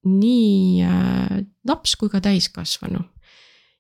nii 0.06 0.84
äh, 0.86 1.44
laps 1.68 1.96
kui 1.96 2.10
ka 2.10 2.22
täiskasvanu. 2.22 3.00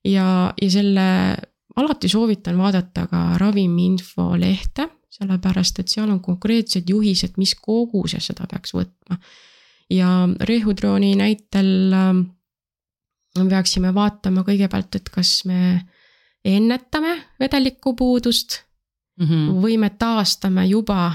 ja, 0.05 0.53
ja 0.61 0.69
selle 0.69 1.37
alati 1.75 2.09
soovitan 2.09 2.57
vaadata 2.57 3.07
ka 3.07 3.37
ravimiinfo 3.37 4.35
lehte, 4.39 4.89
sellepärast 5.09 5.79
et 5.79 5.91
seal 5.91 6.09
on 6.09 6.19
konkreetsed 6.19 6.89
juhised, 6.89 7.37
mis 7.37 7.55
koguse 7.55 8.19
seda 8.19 8.47
peaks 8.51 8.73
võtma. 8.73 9.19
ja 9.89 10.27
rehudrooni 10.41 11.15
näitel 11.15 11.93
äh, 13.39 13.49
peaksime 13.49 13.93
vaatama 13.93 14.43
kõigepealt, 14.47 14.95
et 14.95 15.09
kas 15.13 15.43
me 15.45 15.81
ennetame 16.45 17.15
vedelikupuudust 17.39 18.59
mm 19.19 19.25
-hmm. 19.25 19.61
või 19.61 19.77
me 19.77 19.89
taastame 19.89 20.65
juba 20.65 21.13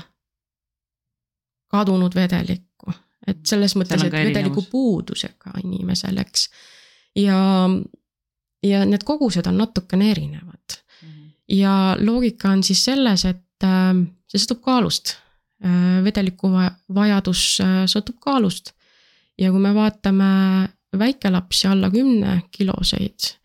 kadunud 1.71 2.15
vedelikku, 2.15 2.93
et 3.27 3.47
selles 3.47 3.77
mõttes, 3.77 4.05
et 4.05 4.13
vedeliku 4.13 4.63
puudusega 4.71 5.53
inimesel, 5.65 6.19
eks. 6.19 6.49
ja, 7.17 7.69
ja 8.63 8.85
need 8.85 9.05
kogused 9.05 9.47
on 9.47 9.59
natukene 9.59 10.11
erinevad 10.11 10.77
mm. 11.03 11.09
-hmm. 11.09 11.31
ja 11.49 11.97
loogika 12.01 12.51
on 12.51 12.63
siis 12.63 12.85
selles, 12.85 13.25
et 13.25 13.65
äh, 13.65 13.95
see 14.29 14.39
sõltub 14.39 14.61
kaalust. 14.65 15.17
Äh, 15.65 16.05
vedeliku 16.05 16.49
vajadus 16.95 17.61
äh, 17.61 17.85
sõltub 17.87 18.17
kaalust 18.21 18.73
ja 19.39 19.51
kui 19.51 19.61
me 19.61 19.75
vaatame 19.75 20.29
väikelapsi 20.99 21.69
alla 21.69 21.91
kümne 21.91 22.41
kiloseid 22.51 23.41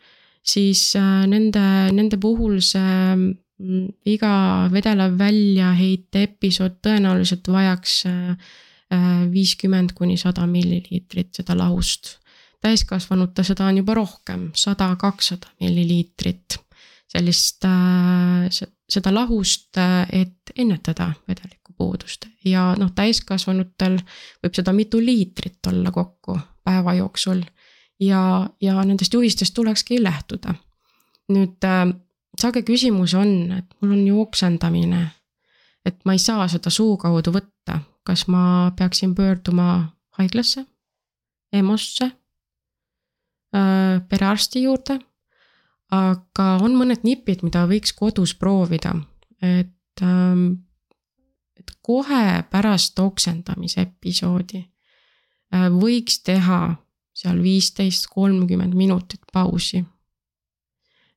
siis 0.45 0.95
äh, 0.95 1.25
nende, 1.29 1.63
nende 1.95 2.19
puhul 2.21 2.59
see 2.63 3.15
mm, 3.15 3.87
iga 4.13 4.33
vedela 4.73 5.09
väljaheite 5.17 6.25
episood 6.29 6.79
tõenäoliselt 6.85 7.49
vajaks 7.51 7.97
äh, 8.09 8.51
äh, 8.93 9.25
viiskümmend 9.31 9.95
kuni 9.97 10.19
sada 10.21 10.45
milliliitrit 10.49 11.33
seda 11.41 11.57
lahust. 11.57 12.19
täiskasvanute 12.65 13.43
seda 13.45 13.67
on 13.69 13.77
juba 13.77 13.93
rohkem, 13.93 14.47
sada, 14.57 14.87
kakssada 14.97 15.51
milliliitrit 15.61 16.55
sellist, 17.15 17.61
seda 18.89 19.11
lahust, 19.13 19.77
et 19.77 20.51
ennetada 20.57 21.11
vedelikupuudust 21.29 22.25
ja 22.49 22.71
noh, 22.79 22.89
täiskasvanutel 22.97 23.99
võib 24.41 24.57
seda 24.57 24.73
mitu 24.73 24.99
liitrit 24.99 25.69
olla 25.69 25.93
kokku 25.93 26.39
päeva 26.65 26.93
jooksul 26.97 27.43
ja, 27.99 28.49
ja 28.61 28.83
nendest 28.83 29.13
juhistest 29.13 29.53
tulekski 29.53 30.03
lähtuda. 30.03 30.55
nüüd 31.31 31.65
äh, 31.65 31.89
sage 32.37 32.61
küsimus 32.61 33.15
on, 33.17 33.51
et 33.51 33.65
mul 33.81 33.95
on 33.95 34.07
ju 34.07 34.19
oksendamine, 34.21 35.07
et 35.85 35.97
ma 36.05 36.13
ei 36.13 36.21
saa 36.21 36.47
seda 36.51 36.69
suu 36.69 36.97
kaudu 37.01 37.33
võtta, 37.33 37.79
kas 38.05 38.27
ma 38.29 38.71
peaksin 38.77 39.15
pöörduma 39.15 39.95
haiglasse, 40.19 40.65
EMO-sse 41.53 42.05
äh,, 43.55 44.03
perearsti 44.09 44.63
juurde. 44.63 44.99
aga 45.91 46.45
on 46.65 46.75
mõned 46.75 47.03
nipid, 47.05 47.43
mida 47.45 47.65
võiks 47.69 47.93
kodus 47.95 48.33
proovida, 48.35 48.95
et 49.41 50.01
ähm, 50.01 50.65
et 51.55 51.71
kohe 51.81 52.43
pärast 52.51 52.99
oksendamise 52.99 53.81
episoodi 53.81 54.65
võiks 55.71 56.19
teha 56.23 56.75
seal 57.15 57.41
viisteist, 57.43 58.07
kolmkümmend 58.11 58.73
minutit 58.73 59.21
pausi. 59.33 59.85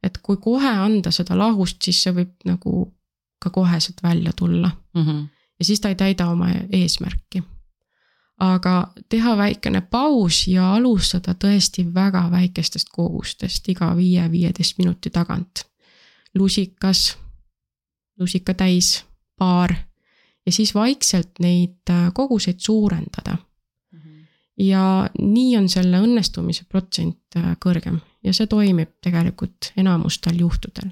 et 0.02 0.18
kui 0.22 0.36
kohe 0.36 0.68
anda 0.68 1.10
seda 1.10 1.34
lahust, 1.38 1.82
siis 1.82 2.02
see 2.02 2.12
võib 2.14 2.46
nagu 2.46 2.72
ka 3.42 3.50
koheselt 3.50 4.02
välja 4.02 4.32
tulla 4.36 4.70
mm. 4.94 5.02
-hmm. 5.02 5.26
ja 5.58 5.64
siis 5.64 5.80
ta 5.80 5.88
ei 5.88 5.94
täida 5.94 6.28
oma 6.30 6.48
eesmärki. 6.72 7.42
aga 8.38 8.92
teha 9.08 9.36
väikene 9.36 9.80
paus 9.80 10.48
ja 10.48 10.74
alustada 10.74 11.34
tõesti 11.34 11.94
väga 11.94 12.30
väikestest 12.30 12.88
kogustest 12.92 13.68
iga 13.68 13.96
viie-viieteist 13.96 14.78
minuti 14.78 15.10
tagant. 15.10 15.64
lusikas, 16.34 17.18
lusika 18.18 18.54
täis, 18.54 19.04
paar 19.38 19.74
ja 20.46 20.52
siis 20.52 20.74
vaikselt 20.74 21.30
neid 21.40 21.90
äh, 21.90 22.12
koguseid 22.14 22.58
suurendada 22.58 23.37
ja 24.58 25.08
nii 25.18 25.56
on 25.58 25.68
selle 25.70 26.00
õnnestumise 26.02 26.66
protsent 26.68 27.36
äh, 27.38 27.54
kõrgem 27.62 28.00
ja 28.24 28.34
see 28.34 28.48
toimib 28.50 28.96
tegelikult 29.04 29.72
enamustel 29.78 30.38
juhtudel. 30.40 30.90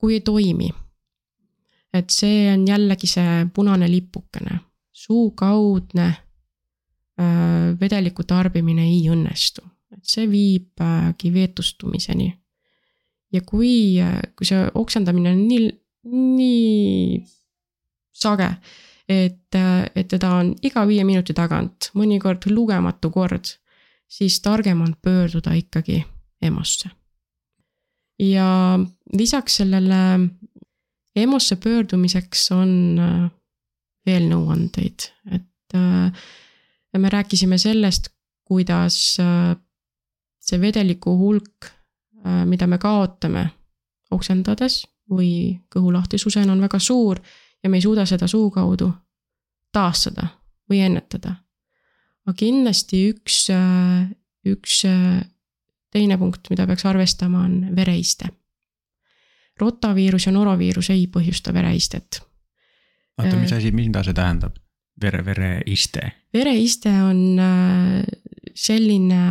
kui 0.00 0.14
ei 0.16 0.22
toimi, 0.24 0.70
et 1.92 2.10
see 2.10 2.48
on 2.54 2.62
jällegi 2.64 3.06
see 3.06 3.44
punane 3.54 3.88
lipukene, 3.90 4.60
suukaudne 4.92 6.06
äh, 6.08 7.80
vedeliku 7.80 8.24
tarbimine 8.24 8.88
ei 8.88 9.02
õnnestu, 9.12 9.62
et 9.92 10.04
see 10.04 10.26
viibki 10.30 11.32
veetustumiseni. 11.32 12.34
ja 13.32 13.40
kui, 13.46 14.00
äh, 14.00 14.20
kui 14.36 14.46
see 14.46 14.66
oksendamine 14.74 15.36
on 15.36 15.46
nii, 15.48 15.70
nii 16.10 17.24
sage 18.10 18.54
et, 19.10 19.56
et 19.96 20.08
teda 20.08 20.30
on 20.38 20.52
iga 20.62 20.84
viie 20.86 21.04
minuti 21.06 21.34
tagant, 21.34 21.90
mõnikord 21.98 22.46
lugematu 22.50 23.10
kord, 23.10 23.56
siis 24.10 24.38
targem 24.44 24.82
on 24.84 24.94
pöörduda 25.02 25.54
ikkagi 25.58 26.04
EMO-sse. 26.42 26.90
ja 28.20 28.78
lisaks 29.16 29.56
sellele 29.56 30.00
EMO-sse 31.16 31.56
pöördumiseks 31.56 32.50
on 32.52 32.70
äh, 32.98 33.30
veel 34.06 34.28
nõuandeid, 34.30 35.10
et 35.32 35.74
äh, 35.74 36.22
me 36.98 37.08
rääkisime 37.10 37.58
sellest, 37.58 38.12
kuidas 38.46 39.16
äh, 39.20 39.56
see 40.40 40.60
vedeliku 40.60 41.16
hulk, 41.18 41.70
mida 42.20 42.66
me 42.68 42.76
kaotame 42.76 43.46
oksendades 44.12 44.82
või 45.08 45.56
kõhulahtisusena 45.72 46.52
on 46.52 46.60
väga 46.60 46.76
suur 46.84 47.16
ja 47.62 47.70
me 47.70 47.76
ei 47.76 47.84
suuda 47.84 48.06
seda 48.06 48.26
suu 48.26 48.50
kaudu 48.50 48.90
taastada 49.72 50.26
või 50.70 50.80
ennetada. 50.86 51.34
aga 52.26 52.36
kindlasti 52.36 53.02
üks, 53.10 53.46
üks 54.46 54.82
teine 55.90 56.18
punkt, 56.18 56.50
mida 56.50 56.66
peaks 56.66 56.86
arvestama, 56.86 57.44
on 57.44 57.76
vereiste. 57.76 58.28
rotaviirus 59.60 60.26
ja 60.26 60.32
noroviirus 60.32 60.90
ei 60.90 61.06
põhjusta 61.06 61.52
vereistet. 61.54 62.22
oota, 63.18 63.36
mis 63.36 63.52
asi, 63.52 63.72
mida 63.72 64.02
see 64.04 64.14
tähendab? 64.14 64.56
vere, 65.00 65.24
vereiste? 65.24 66.12
vereiste 66.34 66.92
on 67.02 67.40
äh, 67.40 68.02
selline 68.54 69.22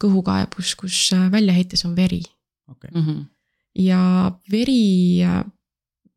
kõhukaebus, 0.00 0.74
kus 0.80 1.10
äh, 1.16 1.28
väljaheites 1.32 1.84
on 1.88 1.96
veri 1.96 2.22
okay.. 2.68 2.90
Mm 2.94 3.06
-hmm. 3.06 3.24
ja 3.78 4.32
veri 4.50 5.20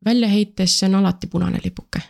äh, 0.04 0.10
väljaheitesse 0.10 0.86
on 0.86 0.94
alati 0.94 1.26
punane 1.26 1.60
lipuke. 1.64 2.00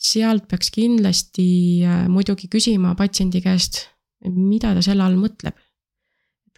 sealt 0.00 0.46
peaks 0.48 0.70
kindlasti 0.70 1.84
äh, 1.84 2.08
muidugi 2.08 2.48
küsima 2.48 2.94
patsiendi 2.96 3.42
käest, 3.44 3.88
mida 4.24 4.74
ta 4.74 4.82
selle 4.82 5.04
all 5.04 5.18
mõtleb. 5.20 5.56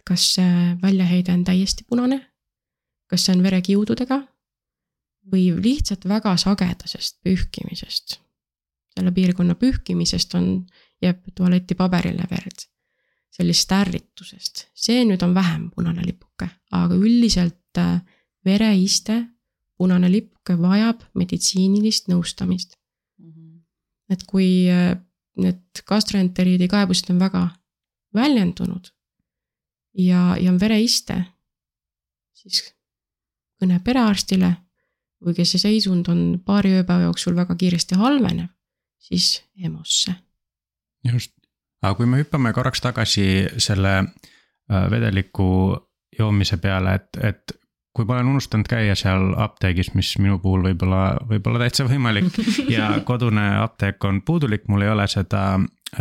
kas 0.03 0.33
see 0.35 0.75
väljaheide 0.81 1.31
on 1.31 1.43
täiesti 1.47 1.85
punane, 1.87 2.19
kas 3.07 3.25
see 3.25 3.35
on 3.35 3.43
verekiududega 3.43 4.19
või 5.31 5.45
lihtsalt 5.63 6.05
väga 6.07 6.37
sagedasest 6.37 7.21
pühkimisest. 7.23 8.19
selle 8.95 9.11
piirkonna 9.11 9.55
pühkimisest 9.55 10.35
on, 10.35 10.65
jääb 11.01 11.23
tualetipaberile 11.35 12.27
verd 12.31 12.67
sellist 13.33 13.71
ärritusest, 13.71 14.67
see 14.77 15.03
nüüd 15.07 15.23
on 15.25 15.33
vähem 15.33 15.69
punane 15.73 16.05
lipuke, 16.05 16.47
aga 16.71 16.95
üldiselt 16.95 17.79
äh, 17.81 18.01
vereiste 18.45 19.23
punane 19.83 20.11
lipp 20.11 20.53
vajab 20.59 21.03
meditsiinilist 21.19 22.07
nõustamist 22.11 22.77
mm. 23.19 23.31
-hmm. 23.31 23.59
et 24.15 24.23
kui 24.29 24.47
äh, 24.71 24.95
need 25.37 25.83
gastroenteriidi 25.87 26.67
kaebused 26.71 27.09
on 27.11 27.19
väga 27.19 27.47
väljendunud 28.15 28.91
ja, 29.97 30.35
ja 30.39 30.51
on 30.51 30.59
vereiste, 30.59 31.17
siis 32.37 32.61
kõne 33.61 33.79
perearstile 33.83 34.55
või 35.23 35.37
kes 35.37 35.55
see 35.55 35.63
seisund 35.63 36.09
on 36.11 36.23
paari 36.45 36.73
ööpäeva 36.79 37.07
jooksul 37.07 37.35
väga 37.35 37.55
kiiresti 37.55 37.95
halvenev, 37.95 38.51
siis 38.99 39.37
EMO-sse. 39.57 40.13
just, 41.11 41.33
aga 41.81 41.95
kui 41.95 42.09
me 42.09 42.19
hüppame 42.21 42.53
korraks 42.53 42.81
tagasi 42.81 43.27
selle 43.57 43.95
äh, 43.99 44.85
vedeliku 44.91 45.77
joomise 46.19 46.57
peale, 46.57 46.95
et, 46.99 47.19
et 47.23 47.55
kui 47.93 48.05
ma 48.09 48.17
olen 48.17 48.31
unustanud 48.33 48.67
käia 48.69 48.95
seal 48.97 49.33
apteegis, 49.37 49.93
mis 49.93 50.15
minu 50.17 50.39
puhul 50.41 50.63
võib-olla, 50.65 51.03
võib-olla 51.29 51.61
täitsa 51.61 51.85
võimalik 51.85 52.33
ja 52.75 52.89
kodune 53.05 53.45
apteek 53.61 54.03
on 54.09 54.21
puudulik, 54.25 54.65
mul 54.67 54.85
ei 54.85 54.89
ole 54.89 55.07
seda 55.11 55.59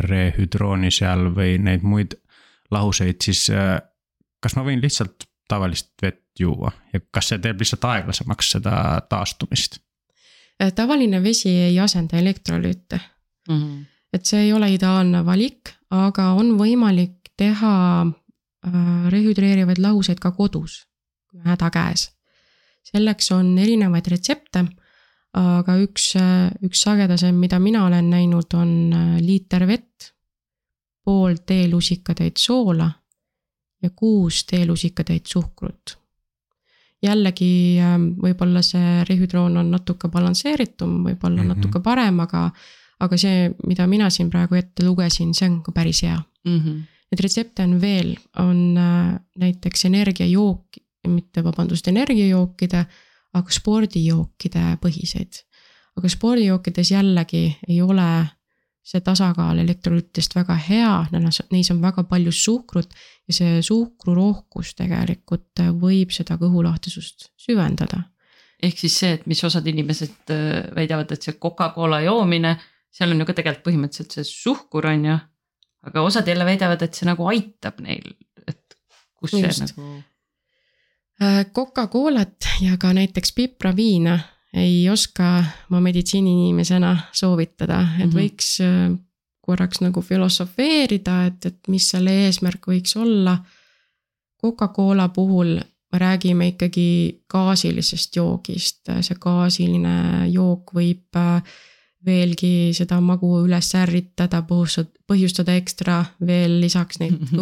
rehüdrooni 0.09 0.90
seal 0.90 1.28
või 1.37 1.59
neid 1.61 1.85
muid 1.85 2.16
lahuseid, 2.72 3.20
siis 3.20 3.44
äh, 3.52 3.76
kas 4.40 4.57
ma 4.57 4.64
võin 4.66 4.81
lihtsalt 4.83 5.28
tavalist 5.48 5.92
vett 6.02 6.22
juua 6.40 6.72
ja 6.92 7.00
kas 7.12 7.33
see 7.33 7.40
teeb 7.42 7.61
lihtsalt 7.61 7.85
aeglasemaks 7.85 8.55
seda 8.57 8.74
taastumist? 9.09 9.83
tavaline 10.76 11.22
vesi 11.22 11.50
ei 11.66 11.78
asenda 11.81 12.18
elektrolüüte 12.18 13.00
mm. 13.48 13.59
-hmm. 13.59 13.85
et 14.12 14.26
see 14.26 14.44
ei 14.46 14.52
ole 14.52 14.70
ideaalne 14.72 15.24
valik, 15.26 15.74
aga 15.90 16.33
on 16.38 16.55
võimalik 16.59 17.33
teha 17.37 17.74
äh, 18.07 19.11
rehüdreerivaid 19.12 19.78
lahuseid 19.78 20.20
ka 20.20 20.31
kodus, 20.31 20.87
kui 21.33 21.42
häda 21.45 21.71
käes. 21.75 22.11
selleks 22.83 23.31
on 23.33 23.57
erinevaid 23.59 24.09
retsepte, 24.11 24.64
aga 25.38 25.77
üks, 25.81 26.12
üks 26.66 26.83
sagedasem, 26.85 27.38
mida 27.40 27.59
mina 27.62 27.87
olen 27.87 28.11
näinud, 28.11 28.53
on 28.59 28.73
äh, 28.92 29.16
liiter 29.23 29.66
vett, 29.66 30.12
pool 31.05 31.38
teelusikatäit 31.47 32.37
soola 32.37 32.90
ja 33.83 33.90
kuus 33.90 34.45
teelusikatäit 34.47 35.27
suhkrut 35.27 35.97
jällegi 37.03 37.81
ähm, 37.83 38.12
võib-olla 38.23 38.62
see 38.64 39.03
rehüdroon 39.09 39.59
on 39.61 39.73
natuke 39.75 40.11
balansseeritum, 40.12 41.03
võib-olla 41.09 41.42
mm 41.42 41.49
-hmm. 41.49 41.57
natuke 41.57 41.83
parem, 41.83 42.21
aga, 42.23 42.47
aga 43.03 43.18
see, 43.18 43.51
mida 43.66 43.87
mina 43.87 44.11
siin 44.11 44.31
praegu 44.31 44.59
ette 44.59 44.87
lugesin, 44.87 45.35
see 45.35 45.51
on 45.51 45.62
ka 45.62 45.73
päris 45.73 46.03
hea 46.03 46.18
mm. 46.45 46.59
-hmm. 46.59 46.81
Neid 47.12 47.21
retsepte 47.21 47.62
on 47.62 47.81
veel, 47.81 48.14
on 48.38 48.79
äh, 48.79 49.21
näiteks 49.37 49.85
energiajook, 49.85 50.79
mitte 51.09 51.43
vabandust, 51.45 51.88
energiajookide, 51.88 52.85
aga 53.35 53.57
spordijookide 53.57 54.77
põhiseid. 54.83 55.43
aga 55.97 56.09
spordijookides 56.09 56.91
jällegi 56.91 57.59
ei 57.69 57.83
ole 57.83 58.25
see 58.83 59.03
tasakaal 59.05 59.61
elektrolüütidest 59.62 60.35
väga 60.35 60.57
hea, 60.59 60.93
neis 61.53 61.71
on 61.71 61.83
väga 61.83 62.03
palju 62.11 62.33
suhkrut 62.35 62.95
ja 63.29 63.35
see 63.37 63.61
suhkrurohkus 63.62 64.75
tegelikult 64.79 65.62
võib 65.79 66.11
seda 66.15 66.38
kõhulahtisust 66.41 67.31
süvendada. 67.38 68.03
ehk 68.62 68.79
siis 68.79 68.97
see, 68.99 69.12
et 69.19 69.27
mis 69.27 69.43
osad 69.45 69.67
inimesed 69.67 70.31
äh, 70.31 70.75
väidavad, 70.75 71.12
et 71.12 71.23
see 71.23 71.38
Coca-Cola 71.38 72.01
joomine, 72.03 72.57
seal 72.91 73.11
on 73.11 73.23
ju 73.23 73.27
ka 73.27 73.35
tegelikult 73.38 73.67
põhimõtteliselt 73.69 74.19
see 74.19 74.29
suhkur 74.29 74.87
on 74.91 75.07
ju, 75.09 75.17
aga 75.91 76.05
osad 76.07 76.29
jälle 76.29 76.47
väidavad, 76.47 76.83
et 76.83 76.95
see 76.95 77.09
nagu 77.09 77.27
aitab 77.31 77.81
neil, 77.83 78.15
et 78.47 78.79
kus 79.19 79.35
Just. 79.35 79.62
see 79.62 79.71
nagu. 79.71 80.03
Äh, 81.23 81.47
Coca-Colat 81.53 82.49
ja 82.61 82.77
ka 82.81 82.93
näiteks 82.93 83.33
pipraviina 83.33 84.19
ei 84.55 84.89
oska 84.91 85.45
ma 85.69 85.81
meditsiiniinimesena 85.81 86.97
soovitada, 87.13 87.81
et 87.81 88.07
mm 88.07 88.11
-hmm. 88.11 88.17
võiks 88.19 88.49
äh, 88.61 88.99
korraks 89.41 89.81
nagu 89.81 90.01
filosofeerida, 90.03 91.27
et, 91.27 91.47
et 91.47 91.69
mis 91.69 91.89
selle 91.89 92.11
eesmärk 92.25 92.67
võiks 92.67 92.97
olla. 92.97 93.39
Coca-Cola 94.43 95.09
puhul 95.09 95.61
me 95.93 95.99
räägime 95.99 96.47
ikkagi 96.47 97.23
gaasilisest 97.29 98.17
joogist, 98.17 98.81
see 99.01 99.17
gaasiline 99.21 100.29
jook 100.33 100.75
võib 100.75 101.17
äh, 101.17 101.43
veelgi 102.07 102.73
seda 102.75 103.01
magu 103.01 103.45
üles 103.45 103.75
ärritada, 103.75 104.43
põhjustada 105.09 105.55
ekstra 105.55 106.05
veel 106.27 106.61
lisaks 106.61 106.99
neid 106.99 107.13
mm 107.13 107.27
-hmm. 107.27 107.37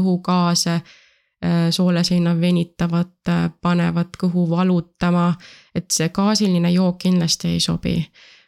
Äh, 1.45 1.71
sooleseina 1.71 2.35
venitavad, 2.41 3.15
äh, 3.29 3.47
panevad 3.65 4.13
kõhu 4.21 4.43
valutama, 4.51 5.31
et 5.75 5.87
see 5.89 6.11
gaasiline 6.13 6.69
jook 6.75 6.99
kindlasti 7.01 7.55
ei 7.55 7.61
sobi. 7.65 7.95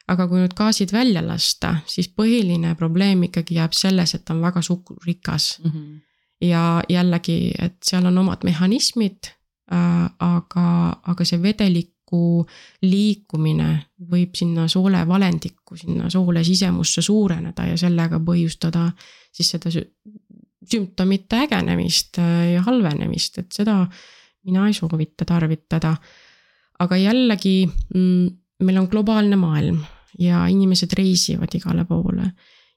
aga 0.09 0.27
kui 0.29 0.43
nüüd 0.43 0.53
gaasid 0.53 0.91
välja 0.93 1.23
lasta, 1.25 1.77
siis 1.87 2.09
põhiline 2.11 2.75
probleem 2.77 3.23
ikkagi 3.23 3.55
jääb 3.55 3.73
selles, 3.73 4.13
et 4.15 4.25
ta 4.25 4.35
on 4.35 4.43
väga 4.43 4.61
suhkrurikas 4.63 5.61
mm. 5.65 5.71
-hmm. 5.71 6.01
ja 6.41 6.83
jällegi, 6.89 7.55
et 7.59 7.77
seal 7.83 8.07
on 8.07 8.19
omad 8.19 8.45
mehhanismid 8.45 9.31
äh,, 9.73 10.11
aga, 10.19 10.97
aga 11.03 11.25
see 11.25 11.43
vedeliku 11.43 12.47
liikumine 12.83 13.87
võib 14.11 14.35
sinna 14.35 14.69
soole 14.69 15.09
valendikku, 15.09 15.77
sinna 15.77 16.11
soole 16.11 16.45
sisemusse 16.45 17.03
suureneda 17.03 17.67
ja 17.67 17.77
sellega 17.77 18.19
põhjustada 18.19 18.91
siis 19.33 19.51
seda 19.51 19.71
sümptomite 20.71 21.45
ägenemist 21.47 22.19
äh, 22.23 22.53
ja 22.55 22.63
halvenemist, 22.67 23.39
et 23.39 23.53
seda 23.53 23.83
mina 24.47 24.67
ei 24.67 24.75
soovita 24.75 25.25
tarvitada. 25.29 25.97
aga 26.83 26.97
jällegi, 26.97 27.69
mm, 27.95 28.31
meil 28.67 28.79
on 28.79 28.89
globaalne 28.91 29.37
maailm 29.37 29.79
ja 30.19 30.47
inimesed 30.51 30.93
reisivad 30.99 31.55
igale 31.55 31.85
poole 31.85 32.33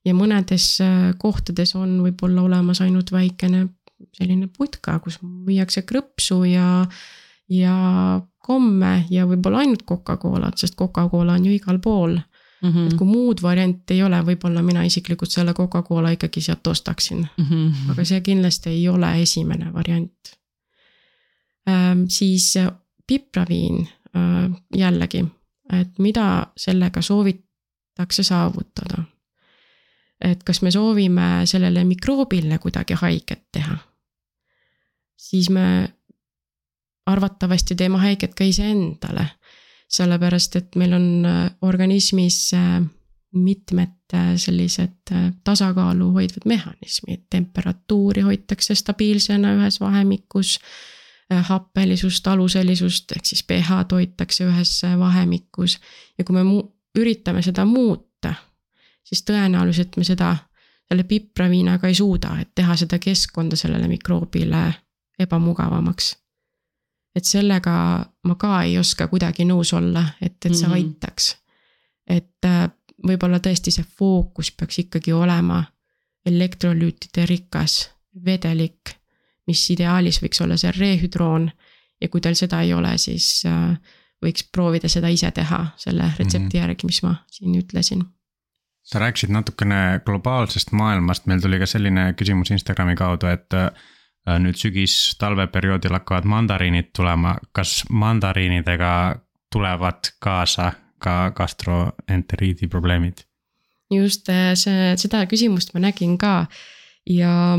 ja 0.06 0.14
mõnedes 0.14 0.68
äh, 0.84 1.14
kohtades 1.18 1.76
on 1.76 2.00
võib-olla 2.04 2.46
olemas 2.46 2.82
ainult 2.86 3.12
väikene 3.12 3.66
selline 4.16 4.50
putka, 4.52 5.00
kus 5.00 5.20
müüakse 5.24 5.86
krõpsu 5.88 6.44
ja, 6.50 6.86
ja 7.50 7.76
komme 8.46 8.94
ja 9.10 9.26
võib-olla 9.30 9.64
ainult 9.64 9.86
Coca-Colat, 9.88 10.60
sest 10.60 10.78
Coca-Cola 10.80 11.38
on 11.40 11.48
ju 11.48 11.56
igal 11.56 11.80
pool 11.84 12.18
Mm 12.66 12.72
-hmm. 12.72 12.88
et 12.88 12.94
kui 12.98 13.08
muud 13.08 13.42
varianti 13.42 13.94
ei 13.94 14.04
ole, 14.04 14.22
võib-olla 14.26 14.62
mina 14.66 14.84
isiklikult 14.84 15.32
selle 15.32 15.54
Coca-Cola 15.54 16.10
ikkagi 16.16 16.42
sealt 16.42 16.68
ostaksin 16.68 17.28
mm. 17.38 17.46
-hmm. 17.46 17.92
aga 17.92 18.06
see 18.06 18.22
kindlasti 18.22 18.70
ei 18.70 18.88
ole 18.90 19.22
esimene 19.22 19.74
variant 19.74 20.32
ähm,. 21.70 22.06
siis 22.10 22.58
äh, 22.58 22.72
pipraviin 23.08 23.88
äh, 24.16 24.62
jällegi, 24.76 25.26
et 25.80 26.00
mida 26.00 26.48
sellega 26.58 27.02
soovitakse 27.02 28.24
saavutada. 28.24 29.04
et 30.22 30.44
kas 30.44 30.62
me 30.62 30.72
soovime 30.72 31.42
sellele 31.46 31.84
mikroobile 31.84 32.58
kuidagi 32.58 32.94
haiget 32.94 33.44
teha, 33.52 33.78
siis 35.18 35.50
me 35.50 35.94
arvatavasti 37.06 37.76
teeme 37.76 37.98
haiget 37.98 38.34
ka 38.34 38.44
iseendale 38.44 39.28
sellepärast 39.96 40.56
et 40.60 40.76
meil 40.80 40.94
on 40.94 41.26
äh, 41.26 41.52
organismis 41.62 42.54
äh, 42.54 42.82
mitmed 43.32 44.14
äh, 44.14 44.34
sellised 44.40 45.12
tasakaalu 45.44 46.12
hoidvad 46.12 46.46
mehhanismid, 46.46 47.26
temperatuuri 47.30 48.22
hoitakse 48.26 48.76
stabiilsena 48.76 49.54
ühes 49.60 49.80
vahemikus, 49.80 50.60
happelisust, 51.50 52.28
aluselisust 52.28 53.16
ehk 53.16 53.26
siis 53.26 53.42
pH-d 53.44 53.98
hoitakse 53.98 54.46
ühes 54.46 54.76
vahemikus. 55.00 55.80
Ja 56.18 56.26
kui 56.26 56.36
me 56.38 56.44
mu-, 56.46 56.68
üritame 56.98 57.42
seda 57.42 57.66
muuta, 57.66 58.36
siis 59.04 59.24
tõenäoliselt 59.26 59.98
me 59.98 60.06
seda 60.06 60.36
selle 60.86 61.04
pipraviinaga 61.10 61.90
ei 61.90 61.98
suuda, 61.98 62.36
et 62.42 62.54
teha 62.56 62.76
seda 62.78 63.00
keskkonda 63.02 63.58
sellele 63.58 63.90
mikroobile 63.90 64.68
ebamugavamaks 65.20 66.14
et 67.16 67.26
sellega 67.26 67.76
ma 68.28 68.36
ka 68.40 68.62
ei 68.68 68.78
oska 68.80 69.08
kuidagi 69.12 69.46
nõus 69.48 69.72
olla, 69.78 70.04
et, 70.22 70.38
et 70.46 70.54
see 70.54 70.68
mm 70.68 70.74
-hmm. 70.74 70.76
aitaks. 70.76 71.36
et 72.08 72.46
äh, 72.46 72.70
võib-olla 73.08 73.40
tõesti 73.40 73.72
see 73.72 73.86
fookus 73.98 74.52
peaks 74.52 74.80
ikkagi 74.80 75.14
olema 75.14 75.64
elektrolüütide 76.26 77.26
rikas 77.26 77.92
vedelik, 78.26 78.96
mis 79.48 79.70
ideaalis 79.70 80.22
võiks 80.24 80.42
olla 80.42 80.58
see 80.58 80.72
rehüdroon 80.72 81.52
ja 82.02 82.10
kui 82.10 82.22
tal 82.22 82.36
seda 82.36 82.62
ei 82.62 82.74
ole, 82.74 82.98
siis 82.98 83.44
äh, 83.46 83.78
võiks 84.26 84.48
proovida 84.52 84.88
seda 84.90 85.08
ise 85.08 85.32
teha 85.32 85.66
selle 85.78 86.12
retsepti 86.18 86.40
mm 86.40 86.50
-hmm. 86.50 86.58
järgi, 86.58 86.86
mis 86.86 87.04
ma 87.04 87.16
siin 87.32 87.56
ütlesin 87.56 88.06
sa 88.84 89.00
rääkisid 89.00 89.30
natukene 89.30 90.02
globaalsest 90.06 90.72
maailmast, 90.72 91.26
meil 91.26 91.42
tuli 91.42 91.60
ka 91.60 91.66
selline 91.66 92.14
küsimus 92.14 92.52
Instagrami 92.52 92.96
kaudu, 92.96 93.26
et 93.26 93.50
Äh, 93.54 93.72
nüüd 94.26 94.58
sügis-talveperioodil 94.58 95.94
hakkavad 95.94 96.26
mandariinid 96.26 96.90
tulema, 96.98 97.36
kas 97.54 97.84
mandariinidega 97.90 98.92
tulevad 99.54 100.10
kaasa 100.20 100.72
ka 101.00 101.32
gastroenteriidi 101.36 102.68
probleemid? 102.68 103.26
just 103.94 104.30
äh, 104.30 104.54
see, 104.58 104.96
seda 104.98 105.26
küsimust 105.30 105.76
ma 105.76 105.84
nägin 105.84 106.18
ka 106.18 106.48
ja 107.10 107.58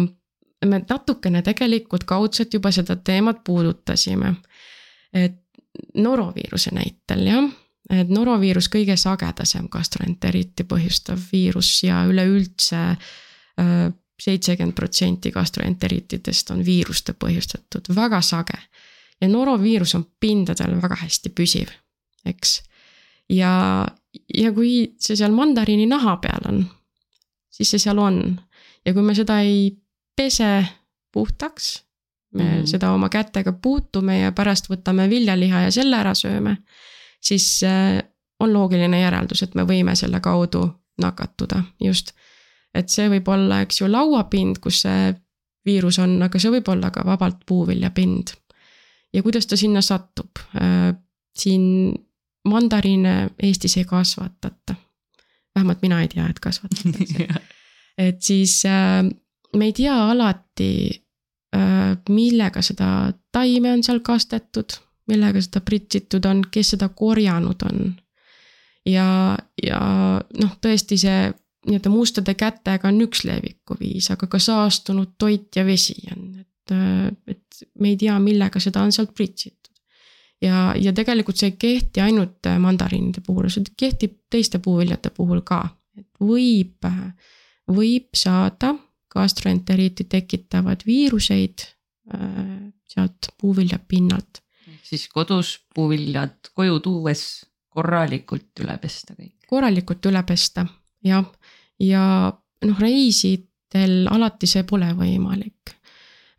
me 0.67 0.81
natukene 0.89 1.43
tegelikult 1.47 2.05
kaudselt 2.05 2.55
juba 2.55 2.73
seda 2.75 2.97
teemat 2.97 3.45
puudutasime. 3.45 4.35
et 5.15 5.39
noroviiruse 5.95 6.73
näitel 6.75 7.23
jah, 7.27 7.47
et 7.93 8.11
noroviirus 8.11 8.69
kõige 8.73 8.97
sagedasem 8.99 9.69
gastroenteriiti 9.71 10.65
põhjustav 10.65 11.21
viirus 11.33 11.71
ja 11.85 12.03
üleüldse 12.09 12.83
äh, 12.91 13.93
seitsekümmend 14.23 14.75
protsenti 14.75 15.31
gastroenteriitidest 15.31 16.51
on 16.51 16.65
viiruste 16.65 17.13
põhjustatud, 17.13 17.91
väga 17.95 18.21
sage. 18.21 18.59
ja 19.21 19.29
noroviirus 19.29 19.95
on 19.95 20.07
pindadel 20.21 20.77
väga 20.83 20.97
hästi 21.03 21.33
püsiv, 21.33 21.71
eks. 22.25 22.63
ja, 23.29 23.87
ja 24.35 24.53
kui 24.53 24.95
see 25.01 25.17
seal 25.17 25.33
mandariini 25.33 25.87
naha 25.87 26.17
peal 26.17 26.49
on, 26.49 26.65
siis 27.51 27.71
see 27.71 27.79
seal 27.79 27.99
on 27.99 28.41
ja 28.87 28.95
kui 28.95 29.03
me 29.03 29.15
seda 29.15 29.41
ei 29.41 29.71
pese 30.17 30.67
puhtaks, 31.13 31.85
me 32.35 32.43
mm 32.43 32.51
-hmm. 32.51 32.67
seda 32.67 32.93
oma 32.93 33.09
kätega 33.09 33.53
puutume 33.53 34.19
ja 34.19 34.33
pärast 34.33 34.71
võtame 34.71 35.09
viljaliha 35.11 35.61
ja 35.61 35.71
selle 35.71 35.97
ära 35.97 36.15
sööme, 36.15 36.57
siis 37.21 37.63
äh, 37.63 38.03
on 38.41 38.53
loogiline 38.53 39.01
järeldus, 39.01 39.43
et 39.43 39.55
me 39.55 39.63
võime 39.63 39.95
selle 39.97 40.21
kaudu 40.21 40.71
nakatuda, 41.01 41.63
just 41.81 42.13
et 42.77 42.93
see 42.93 43.09
võib 43.11 43.29
olla, 43.33 43.63
eks 43.65 43.81
ju, 43.81 43.89
lauapind, 43.91 44.61
kus 44.63 44.83
see 44.85 45.15
viirus 45.67 45.99
on, 46.03 46.17
aga 46.23 46.41
see 46.41 46.53
võib 46.55 46.69
olla 46.73 46.93
ka 46.95 47.05
vabalt 47.07 47.43
puuviljapind. 47.47 48.35
ja 49.15 49.23
kuidas 49.23 49.47
ta 49.47 49.57
sinna 49.57 49.83
satub? 49.83 50.39
Äh, 50.61 50.95
siin 51.37 51.95
mandariine 52.49 53.31
Eestis 53.43 53.77
ei 53.77 53.85
kasvatata. 53.85 54.75
vähemalt 55.55 55.83
mina 55.83 56.01
ei 56.03 56.09
tea, 56.09 56.29
et 56.29 56.41
kasvatatakse 56.41 57.27
et 58.09 58.23
siis 58.23 58.65
äh, 58.67 59.05
me 59.57 59.65
ei 59.65 59.73
tea 59.73 59.97
alati 60.11 60.71
äh,, 61.57 61.97
millega 62.09 62.63
seda 62.63 63.13
taime 63.33 63.73
on 63.73 63.83
seal 63.85 64.01
kastetud, 64.01 64.77
millega 65.09 65.41
seda 65.43 65.61
pritsitud 65.61 66.25
on, 66.25 66.45
kes 66.51 66.75
seda 66.77 66.89
korjanud 66.89 67.63
on. 67.71 67.97
ja, 68.87 69.09
ja 69.63 69.81
noh, 70.41 70.57
tõesti 70.63 70.99
see 71.01 71.33
nii-öelda 71.67 71.93
mustade 71.93 72.35
kätega 72.39 72.89
on 72.89 73.01
üks 73.07 73.25
levikuviis, 73.27 74.11
aga 74.15 74.29
ka 74.31 74.41
saastunud 74.43 75.17
toit 75.19 75.57
ja 75.57 75.65
vesi 75.67 75.97
on, 76.15 76.27
et, 76.41 76.75
äh, 76.75 77.11
et 77.27 77.63
me 77.81 77.93
ei 77.95 78.01
tea, 78.01 78.19
millega 78.23 78.63
seda 78.63 78.85
on 78.87 78.93
sealt 78.95 79.15
pritsitud. 79.15 79.73
ja, 80.43 80.75
ja 80.77 80.93
tegelikult 80.93 81.41
see 81.41 81.53
ei 81.53 81.57
kehti 81.59 82.01
ainult 82.05 82.49
mandariinide 82.61 83.23
puhul, 83.27 83.49
see 83.53 83.65
kehtib 83.77 84.19
teiste 84.31 84.59
puuviljade 84.63 85.11
puhul 85.17 85.41
ka, 85.47 85.63
et 85.97 86.09
võib, 86.21 86.87
võib 87.73 88.11
saada 88.15 88.75
gastroenteriiti 89.17 90.05
tekitavad 90.05 90.85
viiruseid 90.87 91.65
äh, 92.15 92.73
sealt 92.89 93.33
puuvilja 93.41 93.79
pinnalt. 93.89 94.43
siis 94.83 95.09
kodus 95.09 95.59
puuviljad 95.75 96.53
koju 96.55 96.81
tuues 96.81 97.23
korralikult 97.77 98.65
üle 98.65 98.77
pesta 98.83 99.15
kõik. 99.15 99.35
korralikult 99.49 100.11
üle 100.11 100.23
pesta, 100.29 100.67
jah 101.07 101.27
ja 101.81 102.03
noh, 102.65 102.79
reisidel 102.81 104.07
alati 104.11 104.49
see 104.51 104.65
pole 104.69 104.93
võimalik. 104.97 105.75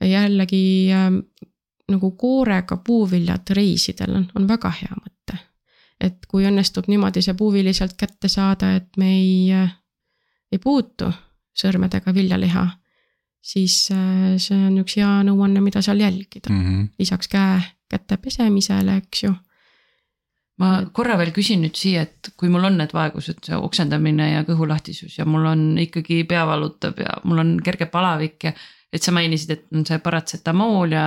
jällegi 0.02 0.64
äh, 0.94 1.12
nagu 1.92 2.12
koorega 2.20 2.78
puuviljad 2.78 3.50
reisidel 3.56 4.16
on, 4.20 4.26
on 4.36 4.48
väga 4.48 4.72
hea 4.82 4.96
mõte. 4.96 5.40
et 6.02 6.26
kui 6.30 6.46
õnnestub 6.46 6.88
niimoodi 6.88 7.24
see 7.26 7.34
puuvili 7.34 7.74
sealt 7.74 7.96
kätte 7.98 8.30
saada, 8.30 8.76
et 8.76 8.98
me 8.98 9.14
ei 9.16 9.54
äh,, 9.54 9.72
ei 10.52 10.60
puutu 10.60 11.10
sõrmedega 11.58 12.14
viljaliha, 12.14 12.68
siis 13.42 13.90
äh, 13.92 14.36
see 14.38 14.60
on 14.68 14.78
üks 14.84 15.00
hea 15.00 15.24
nõuanne, 15.26 15.62
mida 15.62 15.82
seal 15.82 16.00
jälgida 16.00 16.54
mm. 16.54 16.64
-hmm. 16.66 16.88
lisaks 17.00 17.28
käe, 17.28 17.62
käte 17.90 18.18
pesemisele, 18.18 18.98
eks 18.98 19.24
ju 19.24 19.34
ma 20.62 20.70
korra 20.94 21.18
veel 21.20 21.32
küsin 21.36 21.62
nüüd 21.62 21.78
siia, 21.78 22.04
et 22.08 22.32
kui 22.38 22.50
mul 22.50 22.66
on 22.70 22.80
need 22.82 22.94
vaegused, 22.96 23.44
see 23.46 23.58
oksendamine 23.58 24.32
ja 24.32 24.46
kõhulahtisus 24.48 25.20
ja 25.20 25.26
mul 25.30 25.46
on 25.46 25.68
ikkagi 25.82 26.24
pea 26.30 26.46
valutab 26.50 26.98
ja 27.02 27.20
mul 27.30 27.44
on 27.44 27.52
kerge 27.64 27.90
palavik 27.94 28.50
ja. 28.50 28.54
et 28.94 29.04
sa 29.04 29.14
mainisid, 29.14 29.54
et 29.54 29.68
on 29.76 29.86
see 29.86 30.00
paratsetamool 30.02 30.96
ja 30.96 31.06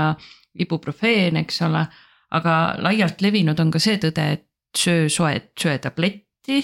ibuprofeen, 0.61 1.40
eks 1.42 1.62
ole. 1.66 1.86
aga 2.30 2.57
laialt 2.78 3.22
levinud 3.22 3.59
on 3.59 3.70
ka 3.74 3.80
see 3.82 3.98
tõde, 3.98 4.26
et 4.36 4.46
söö 4.76 5.09
soe, 5.11 5.34
söö 5.59 5.78
tabletti. 5.82 6.62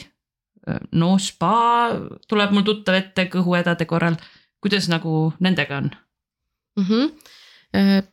no 0.92 1.16
spa 1.18 1.90
tuleb 2.28 2.54
mul 2.54 2.66
tuttav 2.66 2.94
ette 2.98 3.26
kõhuhädade 3.30 3.86
korral, 3.86 4.14
kuidas 4.62 4.88
nagu 4.90 5.32
nendega 5.40 5.76
on 5.76 5.90
mm? 6.76 6.84
-hmm. 6.84 8.06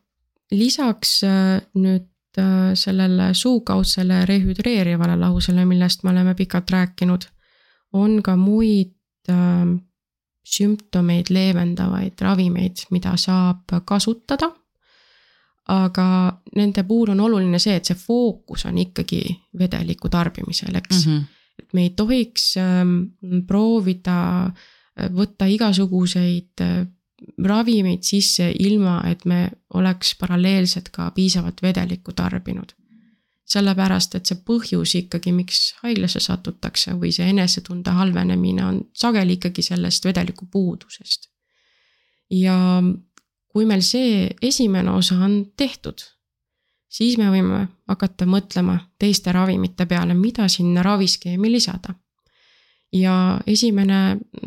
lisaks 0.51 1.24
äh, 1.24 1.61
nüüd 1.74 2.12
sellele 2.73 3.34
suukaudsele 3.34 4.25
rehüdreerivale 4.25 5.15
lahusele, 5.19 5.65
millest 5.65 6.03
me 6.03 6.11
oleme 6.11 6.36
pikalt 6.36 6.71
rääkinud, 6.71 7.27
on 7.93 8.21
ka 8.23 8.36
muid 8.36 8.95
äh, 9.29 9.67
sümptomeid 10.43 11.29
leevendavaid 11.29 12.21
ravimeid, 12.21 12.86
mida 12.91 13.15
saab 13.17 13.79
kasutada. 13.86 14.51
aga 15.63 16.05
nende 16.59 16.84
puhul 16.84 17.13
on 17.13 17.21
oluline 17.23 17.59
see, 17.59 17.77
et 17.79 17.88
see 17.88 17.95
fookus 17.95 18.65
on 18.67 18.77
ikkagi 18.81 19.21
vedeliku 19.59 20.09
tarbimisel, 20.11 20.75
eks 20.75 21.05
mm. 21.05 21.13
-hmm. 21.13 21.21
et 21.59 21.73
me 21.73 21.81
ei 21.81 21.89
tohiks 21.89 22.57
ähm, 22.57 22.97
proovida 23.47 24.45
äh, 24.45 25.07
võtta 25.13 25.45
igasuguseid 25.45 26.61
ravimeid 27.45 28.03
sisse, 28.03 28.51
ilma 28.59 29.01
et 29.09 29.26
me 29.26 29.49
oleks 29.74 30.15
paralleelselt 30.19 30.89
ka 30.93 31.11
piisavalt 31.11 31.61
vedelikku 31.61 32.13
tarbinud. 32.13 32.74
sellepärast, 33.53 34.15
et 34.15 34.26
see 34.26 34.38
põhjus 34.47 34.93
ikkagi, 34.97 35.34
miks 35.36 35.57
haiglasse 35.84 36.21
satutakse 36.24 36.93
või 36.97 37.11
see 37.13 37.28
enesetunde 37.30 37.91
halvenemine 37.91 38.63
on 38.65 38.78
sageli 38.97 39.36
ikkagi 39.36 39.61
sellest 39.61 40.05
vedeliku 40.05 40.45
puudusest. 40.51 41.30
ja 42.32 42.84
kui 43.47 43.65
meil 43.65 43.82
see 43.82 44.30
esimene 44.41 44.91
osa 44.91 45.15
on 45.15 45.51
tehtud, 45.57 46.01
siis 46.89 47.17
me 47.17 47.30
võime 47.30 47.67
hakata 47.88 48.26
mõtlema 48.26 48.80
teiste 48.99 49.32
ravimite 49.32 49.86
peale, 49.86 50.13
mida 50.13 50.47
sinna 50.47 50.82
raviskeemi 50.82 51.51
lisada 51.51 51.93
ja 52.93 53.15
esimene, 53.49 53.99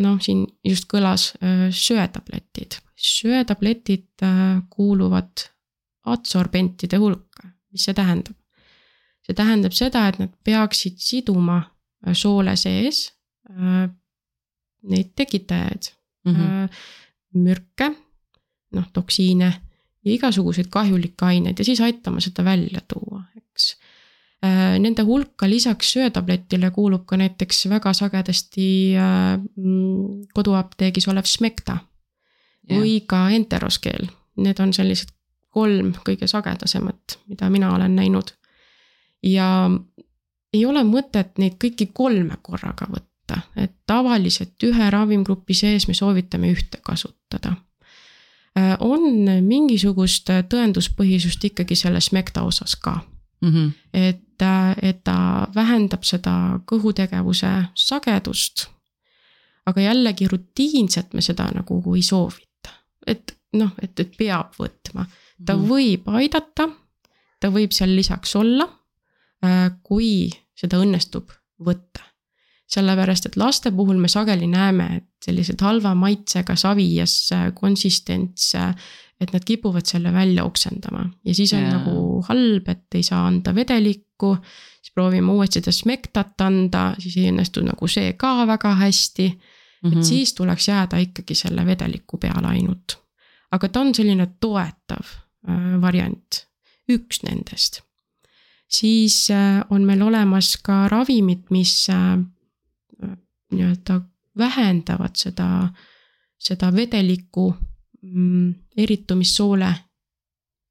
noh, 0.03 0.19
siin 0.23 0.45
just 0.65 0.87
kõlas 0.91 1.33
äh, 1.41 1.69
söetabletid. 1.75 2.79
söetabletid 2.97 4.25
äh, 4.25 4.63
kuuluvad 4.71 5.49
adsorbentide 6.07 7.01
hulka, 7.03 7.51
mis 7.73 7.87
see 7.89 7.95
tähendab? 7.95 8.37
see 9.27 9.35
tähendab 9.35 9.75
seda, 9.75 10.05
et 10.07 10.21
nad 10.23 10.33
peaksid 10.47 11.01
siduma 11.03 11.59
äh, 12.07 12.15
soole 12.15 12.57
sees 12.57 13.13
neid 14.87 15.13
tekitajaid 15.15 15.93
mm, 16.27 16.35
-hmm. 16.35 16.79
mürke, 17.39 17.87
noh, 18.75 18.87
toksiine 18.93 19.51
ja 20.05 20.13
igasuguseid 20.13 20.67
kahjulikke 20.71 21.27
aineid 21.27 21.59
ja 21.59 21.65
siis 21.65 21.81
aitama 21.81 22.21
seda 22.21 22.45
välja 22.45 22.83
tuua, 22.91 23.23
eks 23.37 23.77
nende 24.45 25.03
hulka 25.03 25.49
lisaks 25.49 25.93
söötabletile 25.97 26.71
kuulub 26.71 27.07
ka 27.09 27.17
näiteks 27.17 27.67
väga 27.73 27.93
sagedasti 27.97 28.69
äh, 28.97 29.39
mm, 29.57 30.27
koduapteegis 30.35 31.09
olev 31.09 31.25
Smecta 31.25 31.79
yeah. 32.71 32.81
või 32.81 33.01
ka 33.07 33.29
enteroskeel. 33.31 34.09
Need 34.37 34.61
on 34.61 34.75
sellised 34.77 35.15
kolm 35.57 35.95
kõige 36.05 36.29
sagedasemat, 36.29 37.19
mida 37.31 37.51
mina 37.51 37.73
olen 37.75 37.97
näinud. 37.97 38.35
ja 39.23 39.71
ei 40.53 40.65
ole 40.67 40.83
mõtet 40.85 41.39
neid 41.41 41.57
kõiki 41.61 41.89
kolme 41.93 42.37
korraga 42.43 42.87
võtta, 42.93 43.41
et 43.57 43.73
tavaliselt 43.89 44.63
ühe 44.63 44.91
ravimgrupi 44.91 45.55
sees 45.57 45.89
me 45.89 45.95
soovitame 45.95 46.53
ühte 46.53 46.79
kasutada 46.85 47.57
äh, 48.59 48.77
on 48.81 49.25
mingisugust 49.49 50.31
tõenduspõhisust 50.53 51.49
ikkagi 51.51 51.77
selle 51.77 52.01
Smecta 52.01 52.45
osas 52.45 52.77
ka 52.77 53.01
mm. 53.41 53.49
-hmm. 53.49 53.73
et, 53.93 54.23
et 54.83 55.03
ta 55.05 55.47
vähendab 55.55 56.05
seda 56.05 56.61
kõhutegevuse 56.67 57.53
sagedust. 57.75 58.69
aga 59.67 59.81
jällegi 59.81 60.29
rutiinselt 60.31 61.15
me 61.15 61.21
seda 61.21 61.49
nagu 61.51 61.81
ei 61.97 62.03
soovita, 62.03 62.71
et 63.07 63.35
noh, 63.59 63.73
et, 63.83 63.99
et 64.01 64.13
peab 64.17 64.55
võtma, 64.59 65.07
ta 65.45 65.57
mm 65.57 65.69
võib 65.69 66.09
aidata, 66.09 66.69
ta 67.41 67.51
võib 67.51 67.73
seal 67.73 67.97
lisaks 67.97 68.37
olla, 68.37 68.69
äh, 69.45 69.71
kui 69.83 70.31
seda 70.55 70.79
õnnestub 70.79 71.33
võtta. 71.59 72.03
sellepärast, 72.67 73.27
et 73.27 73.37
laste 73.37 73.71
puhul 73.71 73.97
me 73.97 74.09
sageli 74.11 74.47
näeme, 74.51 74.87
et 74.97 75.25
sellised 75.25 75.61
halva 75.63 75.95
maitsega 75.95 76.57
savias 76.59 77.31
konsistents 77.55 78.49
et 79.21 79.33
nad 79.33 79.45
kipuvad 79.45 79.87
selle 79.89 80.13
välja 80.13 80.45
oksendama 80.45 81.07
ja 81.25 81.35
siis 81.35 81.53
on 81.57 81.61
yeah. 81.65 81.73
nagu 81.79 82.23
halb, 82.29 82.69
et 82.69 82.95
ei 82.95 83.03
saa 83.03 83.27
anda 83.27 83.55
vedelikku. 83.55 84.37
siis 84.83 84.93
proovime 84.95 85.33
uuesti 85.33 85.61
seda 85.61 85.73
smektat 85.73 86.41
anda, 86.41 86.95
siis 86.99 87.17
ei 87.17 87.31
õnnestu 87.31 87.65
nagu 87.65 87.89
see 87.89 88.13
ka 88.13 88.47
väga 88.47 88.75
hästi 88.75 89.29
mm. 89.29 89.39
-hmm. 89.39 89.89
et 89.89 89.95
mhm. 89.95 90.03
siis 90.03 90.35
tuleks 90.35 90.69
jääda 90.69 90.99
ikkagi 90.99 91.35
selle 91.35 91.67
vedeliku 91.67 92.19
peale 92.19 92.49
ainult. 92.49 92.99
aga 93.51 93.69
ta 93.69 93.81
on 93.81 93.95
selline 93.95 94.27
toetav 94.41 95.05
äh, 95.49 95.81
variant, 95.81 96.47
üks 96.89 97.23
nendest. 97.23 97.81
siis 98.69 99.31
äh, 99.31 99.65
on 99.71 99.85
meil 99.85 100.03
olemas 100.03 100.57
ka 100.57 100.89
ravimid, 100.89 101.49
mis 101.51 101.89
äh, 101.91 102.19
nii-öelda 103.53 104.01
vähendavad 104.39 105.17
seda, 105.17 105.69
seda 106.39 106.75
vedelikku 106.75 107.55
mm, 108.13 108.55
eritumissoole 108.77 109.73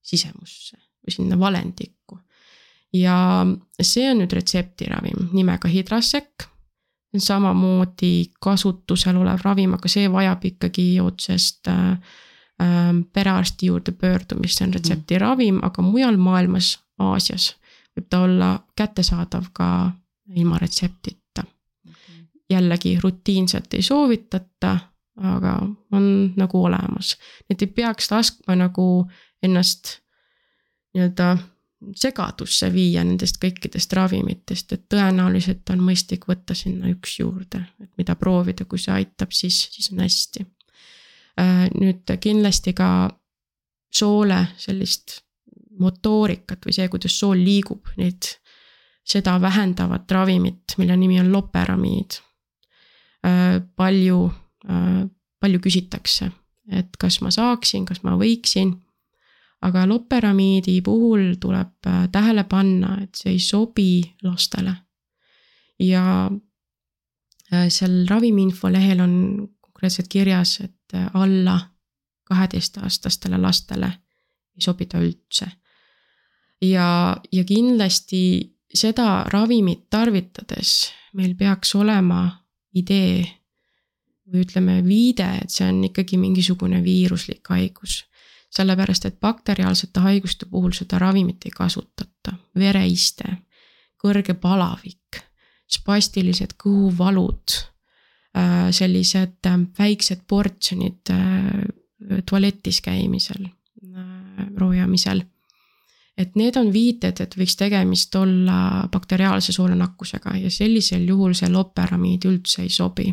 sisemusse 0.05 0.77
või 0.77 1.15
sinna 1.15 1.39
valendikku. 1.39 2.19
ja 2.93 3.45
see 3.81 4.09
on 4.11 4.21
nüüd 4.23 4.33
retseptiravim 4.33 5.29
nimega 5.33 5.67
Hidrasec. 5.67 6.47
samamoodi 7.17 8.31
kasutusel 8.43 9.15
olev 9.17 9.39
ravim, 9.43 9.73
aga 9.73 9.87
see 9.87 10.09
vajab 10.11 10.45
ikkagi 10.45 10.99
otsest 10.99 11.67
äh, 11.67 11.91
äh, 12.61 12.91
perearsti 13.13 13.69
juurde 13.71 13.91
pöördumist, 13.91 14.57
see 14.57 14.67
on 14.67 14.73
retseptiravim, 14.73 15.61
aga 15.63 15.81
mujal 15.81 16.17
maailmas, 16.17 16.79
Aasias 16.99 17.55
võib 17.95 18.09
ta 18.09 18.21
olla 18.25 18.49
kättesaadav 18.75 19.51
ka 19.53 19.69
ilma 20.35 20.57
retseptita. 20.59 21.43
jällegi 22.49 22.99
rutiinselt 23.01 23.73
ei 23.73 23.81
soovitata 23.81 24.77
aga 25.15 25.59
on 25.95 26.33
nagu 26.35 26.63
olemas. 26.65 27.17
et 27.49 27.61
ei 27.61 27.67
peaks 27.67 28.11
laskma 28.11 28.55
nagu 28.55 29.05
ennast 29.43 29.99
nii-öelda 30.95 31.37
segadusse 31.95 32.69
viia 32.73 33.03
nendest 33.03 33.37
kõikidest 33.41 33.93
ravimitest, 33.93 34.73
et 34.73 34.85
tõenäoliselt 34.91 35.69
on 35.73 35.83
mõistlik 35.85 36.25
võtta 36.29 36.55
sinna 36.57 36.89
üks 36.89 37.19
juurde, 37.19 37.61
et 37.83 37.91
mida 37.99 38.15
proovida, 38.19 38.65
kui 38.65 38.81
see 38.81 38.93
aitab, 38.95 39.35
siis, 39.35 39.67
siis 39.73 39.91
on 39.93 40.01
hästi. 40.03 40.45
Äh, 41.41 41.65
nüüd 41.75 42.15
kindlasti 42.23 42.73
ka 42.73 42.89
soole 43.93 44.41
sellist 44.57 45.19
motoorikat 45.79 46.65
või 46.65 46.75
see, 46.75 46.87
kuidas 46.91 47.17
sool 47.19 47.41
liigub, 47.43 47.91
neid, 47.99 48.31
seda 49.05 49.35
vähendavat 49.41 50.11
ravimit, 50.11 50.77
mille 50.79 50.95
nimi 50.97 51.19
on 51.21 51.31
loperamiid. 51.33 52.19
Äh, 53.27 53.59
palju, 53.75 54.23
palju 54.65 55.59
küsitakse, 55.61 56.31
et 56.73 56.97
kas 56.97 57.19
ma 57.21 57.29
saaksin, 57.31 57.83
kas 57.85 57.99
ma 58.03 58.15
võiksin 58.17 58.71
aga 59.65 59.85
loperamiidi 59.89 60.79
puhul 60.85 61.35
tuleb 61.41 61.87
äh, 61.87 62.07
tähele 62.11 62.45
panna, 62.49 62.97
et 63.03 63.15
see 63.17 63.35
ei 63.35 63.39
sobi 63.39 63.89
lastele. 64.23 64.75
ja 65.79 66.29
äh, 67.53 67.67
seal 67.69 68.05
ravimiinfo 68.07 68.71
lehel 68.71 69.01
on 69.03 69.15
konkreetselt 69.61 70.07
kirjas, 70.07 70.59
et 70.61 70.93
äh, 70.93 71.09
alla 71.13 71.59
kaheteistaastastele 72.25 73.37
lastele 73.37 73.91
ei 74.55 74.61
sobi 74.61 74.85
ta 74.85 75.01
üldse. 75.03 75.49
ja, 76.61 77.17
ja 77.31 77.43
kindlasti 77.43 78.51
seda 78.73 79.25
ravimit 79.31 79.89
tarvitades 79.89 80.91
meil 81.13 81.35
peaks 81.35 81.75
olema 81.75 82.27
idee 82.75 83.23
või 84.31 84.41
ütleme, 84.45 84.79
viide, 84.85 85.27
et 85.43 85.53
see 85.53 85.67
on 85.67 85.83
ikkagi 85.85 86.17
mingisugune 86.17 86.83
viiruslik 86.83 87.47
haigus 87.53 88.03
sellepärast 88.55 89.05
et 89.05 89.19
bakteriaalsete 89.19 89.99
haiguste 89.99 90.47
puhul 90.49 90.73
seda 90.75 90.99
ravimit 91.01 91.45
ei 91.45 91.53
kasutata, 91.55 92.35
vereiste, 92.55 93.37
kõrge 94.01 94.35
palavik, 94.39 95.19
spastilised 95.71 96.55
kõhuvalud, 96.61 97.57
äh, 98.37 98.67
sellised 98.75 99.49
äh, 99.49 99.61
väiksed 99.79 100.25
portsjonid 100.27 101.13
äh, 101.13 102.21
tualetis 102.29 102.81
käimisel, 102.85 103.47
roojamisel. 104.57 105.23
et 106.17 106.35
need 106.35 106.55
on 106.55 106.69
viited, 106.71 107.19
et 107.19 107.33
võiks 107.35 107.57
tegemist 107.59 108.15
olla 108.15 108.87
bakteriaalse 108.91 109.51
soolonakkusega 109.51 110.35
ja 110.37 110.51
sellisel 110.51 111.07
juhul 111.07 111.33
see 111.35 111.49
loperamiid 111.51 112.27
üldse 112.29 112.61
ei 112.61 112.69
sobi. 112.69 113.09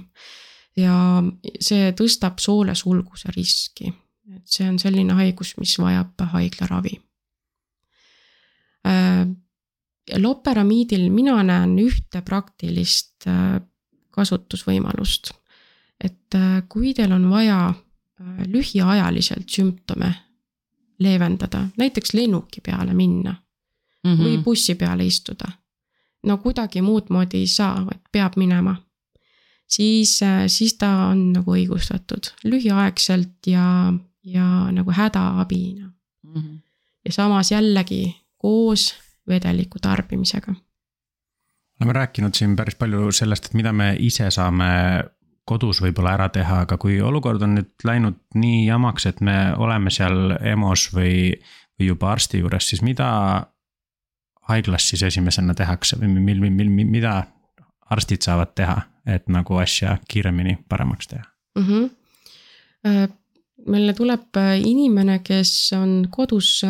Ja 0.77 1.23
see 1.61 1.93
tõstab 1.93 2.39
soolesulguse 2.41 3.33
riski 3.37 3.93
et 4.37 4.49
see 4.49 4.69
on 4.69 4.79
selline 4.81 5.15
haigus, 5.19 5.55
mis 5.61 5.75
vajab 5.81 6.25
haiglaravi. 6.33 6.95
Äh, 8.89 9.27
loperamiidil 10.19 11.09
mina 11.15 11.39
näen 11.47 11.77
ühte 11.83 12.23
praktilist 12.27 13.29
äh, 13.31 13.61
kasutusvõimalust. 14.11 15.33
et 16.03 16.35
äh, 16.35 16.63
kui 16.69 16.95
teil 16.95 17.13
on 17.13 17.31
vaja 17.31 17.75
lühiajaliselt 18.47 19.51
sümptome 19.51 20.09
leevendada, 21.03 21.69
näiteks 21.79 22.13
lennuki 22.15 22.61
peale 22.61 22.95
minna 22.95 23.33
mm 23.33 24.11
-hmm. 24.11 24.23
või 24.23 24.43
bussi 24.45 24.75
peale 24.75 25.07
istuda. 25.07 25.49
no 26.23 26.39
kuidagi 26.39 26.83
muud 26.83 27.11
moodi 27.11 27.39
ei 27.39 27.47
saa, 27.47 27.87
vaid 27.87 28.01
peab 28.13 28.37
minema. 28.37 28.77
Siis, 29.73 30.19
siis 30.53 30.75
ta 30.81 30.91
on 31.11 31.31
nagu 31.33 31.55
õigustatud 31.57 32.33
lühiaegselt 32.45 33.51
ja 33.51 33.67
ja 34.25 34.73
nagu 34.73 34.93
hädaabina 34.93 35.87
mm. 36.23 36.35
-hmm. 36.35 36.59
ja 37.05 37.13
samas 37.13 37.51
jällegi 37.51 38.17
koos 38.39 38.95
vedeliku 39.29 39.79
tarbimisega. 39.79 40.55
oleme 41.81 41.93
rääkinud 41.93 42.35
siin 42.35 42.57
päris 42.57 42.75
palju 42.75 43.13
sellest, 43.13 43.47
et 43.47 43.55
mida 43.55 43.73
me 43.73 43.97
ise 43.99 44.31
saame 44.31 44.65
kodus 45.45 45.83
võib-olla 45.83 46.13
ära 46.15 46.29
teha, 46.29 46.61
aga 46.61 46.79
kui 46.79 47.01
olukord 47.01 47.43
on 47.43 47.55
nüüd 47.55 47.85
läinud 47.85 48.19
nii 48.35 48.67
jamaks, 48.67 49.07
et 49.07 49.21
me 49.21 49.55
oleme 49.59 49.91
seal 49.91 50.37
EMO-s 50.41 50.93
või, 50.95 51.33
või 51.79 51.87
juba 51.87 52.13
arsti 52.13 52.39
juures, 52.39 52.69
siis 52.69 52.83
mida 52.83 53.09
haiglas 54.49 54.89
siis 54.89 55.03
esimesena 55.03 55.55
tehakse 55.55 55.99
või 55.99 56.09
mil, 56.09 56.41
mil, 56.41 56.51
mil, 56.51 56.87
mida 56.87 57.25
arstid 57.91 58.23
saavad 58.23 58.55
teha, 58.55 58.77
et 59.07 59.29
nagu 59.29 59.57
asja 59.57 59.99
kiiremini 60.09 60.59
paremaks 60.69 61.09
teha 61.09 61.25
mm? 61.59 61.67
-hmm 61.67 61.91
meile 63.67 63.93
tuleb 63.95 64.37
äh, 64.37 64.59
inimene, 64.61 65.19
kes 65.25 65.73
on 65.77 66.09
kodus 66.11 66.63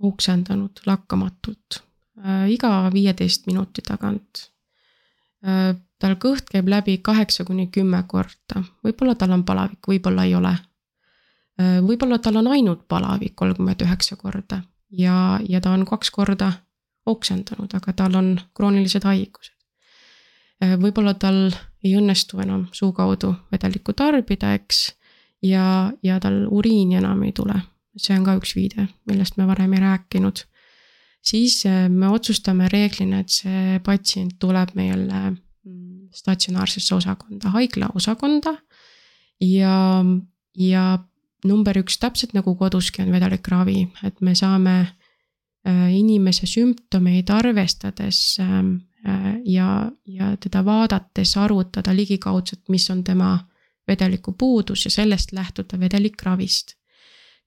oksendanud 0.00 0.82
lakkamatult 0.86 1.80
äh, 2.24 2.50
iga 2.52 2.90
viieteist 2.92 3.46
minuti 3.46 3.82
tagant. 3.82 4.50
tal 5.98 6.14
kõht 6.18 6.48
käib 6.50 6.68
läbi 6.68 6.98
kaheksa 6.98 7.44
kuni 7.44 7.68
kümme 7.70 8.02
korda, 8.08 8.62
võib-olla 8.84 9.14
tal 9.14 9.30
on 9.30 9.44
palavik, 9.44 9.78
võib-olla 9.86 10.24
ei 10.24 10.34
ole. 10.34 10.52
võib-olla 11.86 12.18
tal 12.18 12.36
on 12.36 12.48
ainult 12.50 12.88
palavik 12.88 13.36
kolmkümmend 13.36 13.82
üheksa 13.84 14.16
korda 14.16 14.62
ja, 14.90 15.40
ja 15.48 15.60
ta 15.60 15.70
on 15.70 15.84
kaks 15.86 16.10
korda 16.10 16.52
oksendanud, 17.06 17.74
aga 17.74 17.92
tal 17.92 18.16
on 18.18 18.32
kroonilised 18.54 19.04
haigused. 19.04 19.55
Võib-olla 20.60 21.12
tal 21.20 21.50
ei 21.84 21.96
õnnestu 21.98 22.40
enam 22.40 22.66
suu 22.72 22.92
kaudu 22.96 23.34
vedelikku 23.52 23.92
tarbida, 23.92 24.54
eks 24.56 24.86
ja, 25.44 25.92
ja 26.02 26.18
tal 26.22 26.44
uriini 26.50 26.98
enam 27.00 27.22
ei 27.26 27.32
tule. 27.36 27.60
see 27.96 28.12
on 28.12 28.26
ka 28.26 28.34
üks 28.36 28.52
viide, 28.52 28.90
millest 29.08 29.38
me 29.40 29.46
varem 29.48 29.72
ei 29.72 29.80
rääkinud. 29.80 30.44
siis 31.24 31.64
äh, 31.66 31.88
me 31.88 32.08
otsustame 32.08 32.68
reeglina, 32.72 33.20
et 33.20 33.30
see 33.30 33.80
patsient 33.84 34.38
tuleb 34.38 34.74
meile 34.74 35.30
mm, 35.30 36.08
statsionaarsesse 36.12 36.94
osakonda, 36.94 37.50
haigla 37.50 37.90
osakonda. 37.94 38.56
ja, 39.40 40.04
ja 40.56 40.98
number 41.44 41.78
üks, 41.78 41.98
täpselt 41.98 42.34
nagu 42.34 42.56
koduski 42.56 43.02
on 43.02 43.12
vedelik 43.12 43.48
ravi, 43.48 43.88
et 44.04 44.20
me 44.20 44.34
saame 44.34 44.76
äh, 44.82 45.88
inimese 45.94 46.46
sümptomeid 46.46 47.30
arvestades 47.30 48.38
ähm, 48.40 48.76
äh, 48.76 48.95
ja, 49.44 49.92
ja 50.06 50.36
teda 50.40 50.64
vaadates 50.64 51.36
arvutada 51.36 51.96
ligikaudselt, 51.96 52.68
mis 52.68 52.90
on 52.90 53.04
tema 53.04 53.38
vedeliku 53.88 54.32
puudus 54.32 54.84
ja 54.84 54.90
sellest 54.90 55.32
lähtuda 55.32 55.80
vedelikravist. 55.80 56.74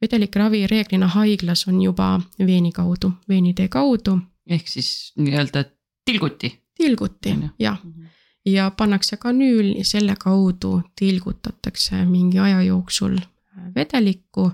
vedelikravi 0.01 0.67
reeglina 0.67 1.07
haiglas 1.07 1.67
on 1.67 1.81
juba 1.81 2.21
veeni 2.45 2.71
kaudu, 2.71 3.11
veenitee 3.29 3.67
kaudu. 3.67 4.19
ehk 4.47 4.67
siis 4.67 5.13
nii-öelda 5.17 5.65
tilguti. 6.05 6.59
tilguti, 6.77 7.35
jah. 7.59 7.83
Mhm. 7.83 8.05
ja 8.45 8.71
pannakse 8.71 9.17
kanüül 9.17 9.77
ja 9.77 9.85
selle 9.85 10.15
kaudu 10.19 10.81
tilgutatakse 10.99 12.05
mingi 12.05 12.39
aja 12.39 12.61
jooksul 12.61 13.17
äh, 13.17 13.75
vedelikku 13.75 14.51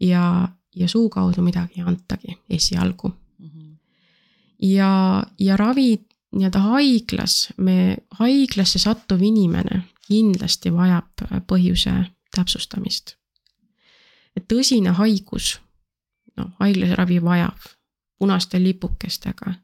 ja, 0.00 0.48
ja 0.76 0.88
suu 0.88 1.08
kaudu 1.08 1.42
midagi 1.42 1.80
ei 1.80 1.84
antagi 1.86 2.38
esialgu 2.50 3.08
mm. 3.08 3.46
-hmm. 3.48 3.76
ja, 4.62 5.22
ja 5.38 5.56
ravi 5.56 6.06
nii-öelda 6.36 6.60
haiglas, 6.60 7.48
me, 7.56 7.96
haiglasse 8.18 8.78
sattuv 8.78 9.22
inimene 9.22 9.82
kindlasti 10.06 10.72
vajab 10.74 11.24
äh, 11.26 11.40
põhjuse 11.48 11.94
täpsustamist. 12.34 13.16
et 14.36 14.44
tõsine 14.52 14.92
haigus, 14.92 15.56
noh, 16.36 16.50
haiglas 16.60 16.92
ravi 16.98 17.22
vajab 17.24 17.70
punaste 18.18 18.60
lipukestega, 18.60 19.54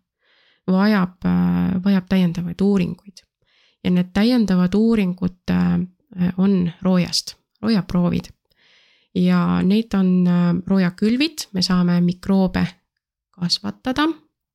vajab, 0.67 1.19
äh, 1.29 1.77
vajab 1.85 2.09
täiendavaid 2.09 2.61
uuringuid. 2.61 3.25
ja 3.85 3.91
need 3.91 4.13
täiendavad 4.15 4.75
uuringud 4.75 5.51
äh, 5.51 5.81
on 6.37 6.73
roojast, 6.83 7.37
roojaproovid. 7.63 8.33
ja 9.15 9.63
neid 9.63 9.95
on 9.95 10.29
roojakülvid, 10.67 11.49
me 11.53 11.63
saame 11.63 12.01
mikroobe 12.01 12.67
kasvatada 13.31 14.09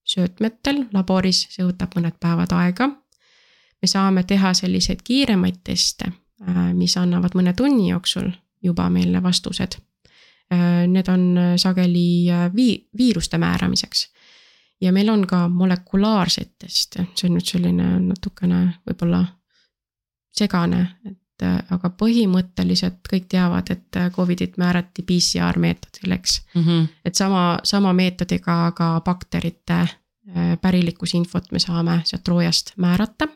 söötmetel 0.07 0.85
laboris, 0.93 1.45
see 1.51 1.65
võtab 1.67 1.97
mõned 1.97 2.15
päevad 2.19 2.53
aega 2.55 2.91
me 3.81 3.87
saame 3.87 4.23
teha 4.23 4.53
selliseid 4.53 5.01
kiiremaid 5.03 5.61
teste, 5.63 6.11
äh, 6.47 6.61
mis 6.73 6.97
annavad 6.97 7.35
mõne 7.37 7.53
tunni 7.57 7.91
jooksul 7.91 8.29
juba 8.63 8.89
meile 8.93 9.21
vastused. 9.23 9.77
Äh, 10.53 10.85
need 10.87 11.09
on 11.11 11.29
äh, 11.37 11.55
sageli 11.61 12.27
vii-, 12.55 12.87
viiruste 12.97 13.37
määramiseks. 13.37 14.09
ja 14.81 14.91
meil 14.93 15.09
on 15.09 15.23
ka 15.27 15.47
molekulaarseid 15.49 16.51
teste, 16.59 17.07
see 17.17 17.27
on 17.27 17.33
nüüd 17.33 17.47
selline 17.49 17.85
natukene 17.99 18.59
võib-olla 18.85 19.23
segane, 20.29 20.83
aga 21.45 21.89
põhimõtteliselt 21.99 23.03
kõik 23.11 23.27
teavad, 23.29 23.69
et 23.69 23.97
Covidit 24.15 24.57
määrati 24.57 25.03
PCR 25.05 25.59
meetodil, 25.59 26.11
eks 26.11 26.41
mm. 26.55 26.63
-hmm. 26.63 26.87
et 27.05 27.15
sama, 27.15 27.59
sama 27.63 27.93
meetodiga 27.93 28.71
ka 28.75 29.01
bakterite 29.05 29.87
pärilikkusinfot 30.61 31.51
me 31.51 31.59
saame 31.59 32.01
sealt 32.05 32.27
roojast 32.27 32.73
määrata 32.77 33.27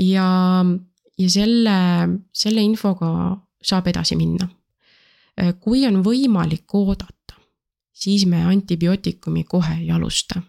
ja, 0.00 0.64
ja 1.18 1.30
selle, 1.30 1.76
selle 2.32 2.64
infoga 2.64 3.12
saab 3.62 3.90
edasi 3.92 4.16
minna. 4.16 4.48
kui 5.60 5.86
on 5.88 6.02
võimalik 6.04 6.74
oodata, 6.76 7.38
siis 7.92 8.26
me 8.28 8.42
antibiootikumi 8.44 9.44
kohe 9.44 9.78
ei 9.80 9.90
alusta. 9.90 10.42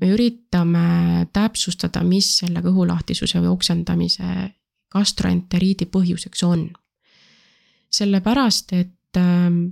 me 0.00 0.08
üritame 0.08 1.26
täpsustada, 1.32 2.02
mis 2.02 2.38
selle 2.38 2.62
kõhulahtisuse 2.62 3.40
või 3.40 3.52
oksendamise 3.52 4.24
gastroenteriidi 4.92 5.86
põhjuseks 5.86 6.44
on. 6.46 6.70
sellepärast, 7.92 8.72
et 8.72 9.16
ähm, 9.20 9.64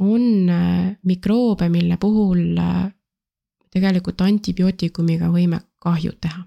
on 0.00 0.48
äh, 0.48 0.96
mikroobe, 1.02 1.68
mille 1.68 1.96
puhul 2.00 2.58
äh, 2.58 2.92
tegelikult 3.72 4.20
antibiootikumiga 4.20 5.28
võime 5.32 5.60
kahju 5.82 6.12
teha. 6.20 6.44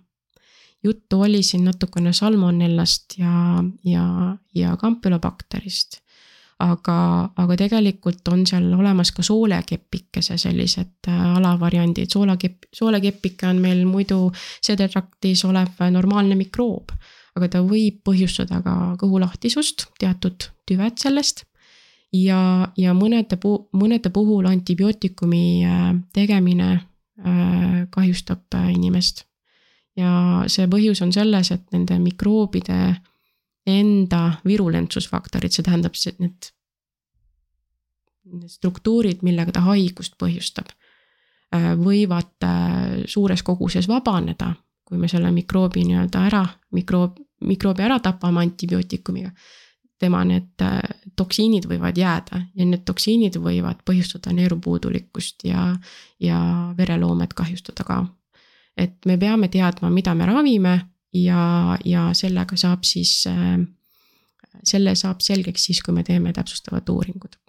juttu 0.84 1.22
oli 1.22 1.44
siin 1.44 1.64
natukene 1.66 2.14
salmonellast 2.14 3.18
ja, 3.18 3.64
ja, 3.84 4.38
ja 4.56 4.78
kampylobakterist. 4.78 6.02
aga, 6.60 7.30
aga 7.36 7.56
tegelikult 7.60 8.28
on 8.32 8.46
seal 8.48 8.70
olemas 8.74 9.12
ka 9.12 9.24
soolekepikese 9.24 10.38
sellised 10.38 11.10
äh, 11.10 11.36
alavariandid, 11.38 12.10
soolakepp, 12.10 12.66
soolekepike 12.74 13.48
on 13.48 13.62
meil 13.62 13.86
muidu 13.86 14.32
seedetraktis 14.62 15.46
olev 15.46 15.84
normaalne 15.92 16.36
mikroob 16.36 16.96
aga 17.36 17.50
ta 17.52 17.62
võib 17.66 18.00
põhjustada 18.08 18.62
ka 18.64 18.76
kõhulahtisust, 19.02 19.90
teatud 20.00 20.48
tüved 20.68 21.00
sellest. 21.02 21.44
ja, 22.16 22.72
ja 22.80 22.94
mõnede 22.96 23.38
puu-, 23.42 23.68
mõnede 23.76 24.10
puhul 24.14 24.48
antibiootikumi 24.48 25.46
äh, 25.68 25.90
tegemine 26.16 26.70
äh, 26.76 27.86
kahjustab 27.92 28.56
äh, 28.56 28.72
inimest. 28.76 29.26
ja 30.00 30.44
see 30.52 30.68
põhjus 30.72 31.04
on 31.04 31.12
selles, 31.16 31.52
et 31.52 31.64
nende 31.76 32.00
mikroobide 32.00 32.96
enda 33.66 34.22
virulentsusfaktorid, 34.46 35.52
see 35.52 35.66
tähendab, 35.66 35.96
need, 36.22 36.52
struktuurid, 38.52 39.24
millega 39.26 39.56
ta 39.56 39.64
haigust 39.66 40.16
põhjustab, 40.22 40.70
võivad 41.80 42.46
suures 43.10 43.42
koguses 43.46 43.88
vabaneda 43.88 44.52
kui 44.86 45.02
me 45.02 45.10
selle 45.10 45.32
mikroobi 45.34 45.84
nii-öelda 45.88 46.26
ära, 46.30 46.44
mikroob, 46.78 47.18
mikroobi 47.50 47.86
ära 47.86 48.00
tapame 48.04 48.44
antibiootikumiga, 48.46 49.32
tema 50.00 50.22
need 50.28 50.62
äh, 50.64 50.82
toksiinid 51.18 51.68
võivad 51.70 51.98
jääda 51.98 52.42
ja 52.54 52.68
need 52.68 52.84
toksiinid 52.88 53.40
võivad 53.42 53.82
põhjustada 53.88 54.34
neerupuudulikkust 54.36 55.48
ja, 55.48 55.70
ja 56.20 56.40
vereloomet 56.78 57.34
kahjustada 57.34 57.88
ka. 57.88 58.04
et 58.78 59.06
me 59.06 59.18
peame 59.18 59.48
teadma, 59.48 59.90
mida 59.90 60.14
me 60.16 60.26
ravime 60.26 60.76
ja, 61.16 61.78
ja 61.86 62.10
sellega 62.14 62.58
saab 62.60 62.84
siis, 62.84 63.24
äh, 63.32 63.58
selle 64.64 64.96
saab 64.96 65.24
selgeks 65.24 65.70
siis, 65.70 65.82
kui 65.82 65.96
me 65.96 66.04
teeme 66.04 66.34
täpsustavad 66.34 66.90
uuringud. 66.90 67.40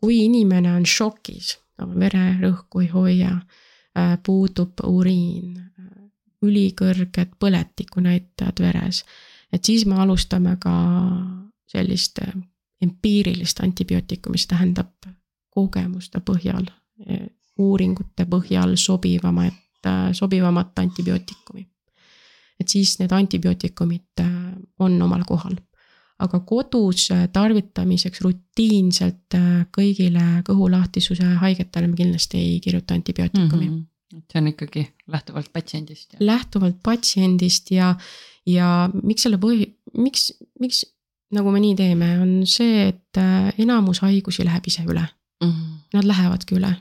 kui 0.00 0.24
inimene 0.24 0.72
on 0.72 0.86
šokis, 0.86 1.58
vererõhku 1.78 2.80
ei 2.80 2.88
hoia, 2.88 3.34
äh, 3.98 4.14
puudub 4.22 4.80
uriin, 4.86 5.58
ülikõrged 6.42 7.36
põletikunäitajad 7.38 8.60
veres. 8.60 9.04
et 9.52 9.64
siis 9.64 9.86
me 9.86 9.94
alustame 9.94 10.56
ka 10.60 10.74
sellist 11.68 12.20
empiirilist 12.80 13.60
antibiootikumi, 13.60 14.34
mis 14.34 14.46
tähendab 14.46 14.92
kogemuste 15.50 16.20
põhjal, 16.24 16.68
uuringute 17.58 18.24
põhjal 18.30 18.76
sobivamat, 18.76 19.88
sobivamat 20.12 20.78
antibiootikumi. 20.78 21.66
et 22.60 22.68
siis 22.68 22.98
need 22.98 23.12
antibiootikumid 23.12 24.24
on 24.78 25.02
omal 25.02 25.24
kohal. 25.28 25.56
aga 26.18 26.40
kodus 26.40 27.08
tarvitamiseks 27.32 28.20
rutiinselt 28.20 29.36
kõigile 29.76 30.42
kõhulahtisuse 30.48 31.24
haigetele 31.44 31.88
me 31.88 31.96
kindlasti 31.96 32.38
ei 32.38 32.60
kirjuta 32.60 32.94
antibiootikumi 32.94 33.68
mm. 33.68 33.76
-hmm 33.76 33.89
et 34.16 34.32
see 34.32 34.40
on 34.40 34.50
ikkagi 34.50 34.84
lähtuvalt 35.10 35.52
patsiendist. 35.52 36.16
lähtuvalt 36.20 36.80
patsiendist 36.82 37.70
ja, 37.74 37.94
ja 38.46 38.88
miks 39.02 39.26
selle 39.26 39.38
põhi, 39.42 39.68
miks, 39.94 40.30
miks 40.60 40.84
nagu 41.34 41.52
me 41.54 41.62
nii 41.62 41.76
teeme, 41.78 42.10
on 42.22 42.32
see, 42.48 42.88
et 42.90 43.20
äh, 43.20 43.50
enamus 43.62 44.02
haigusi 44.04 44.46
läheb 44.46 44.66
ise 44.66 44.84
üle 44.86 45.04
mm. 45.04 45.50
-hmm. 45.50 45.76
Nad 45.94 46.06
lähevadki 46.06 46.54
üle. 46.54 46.74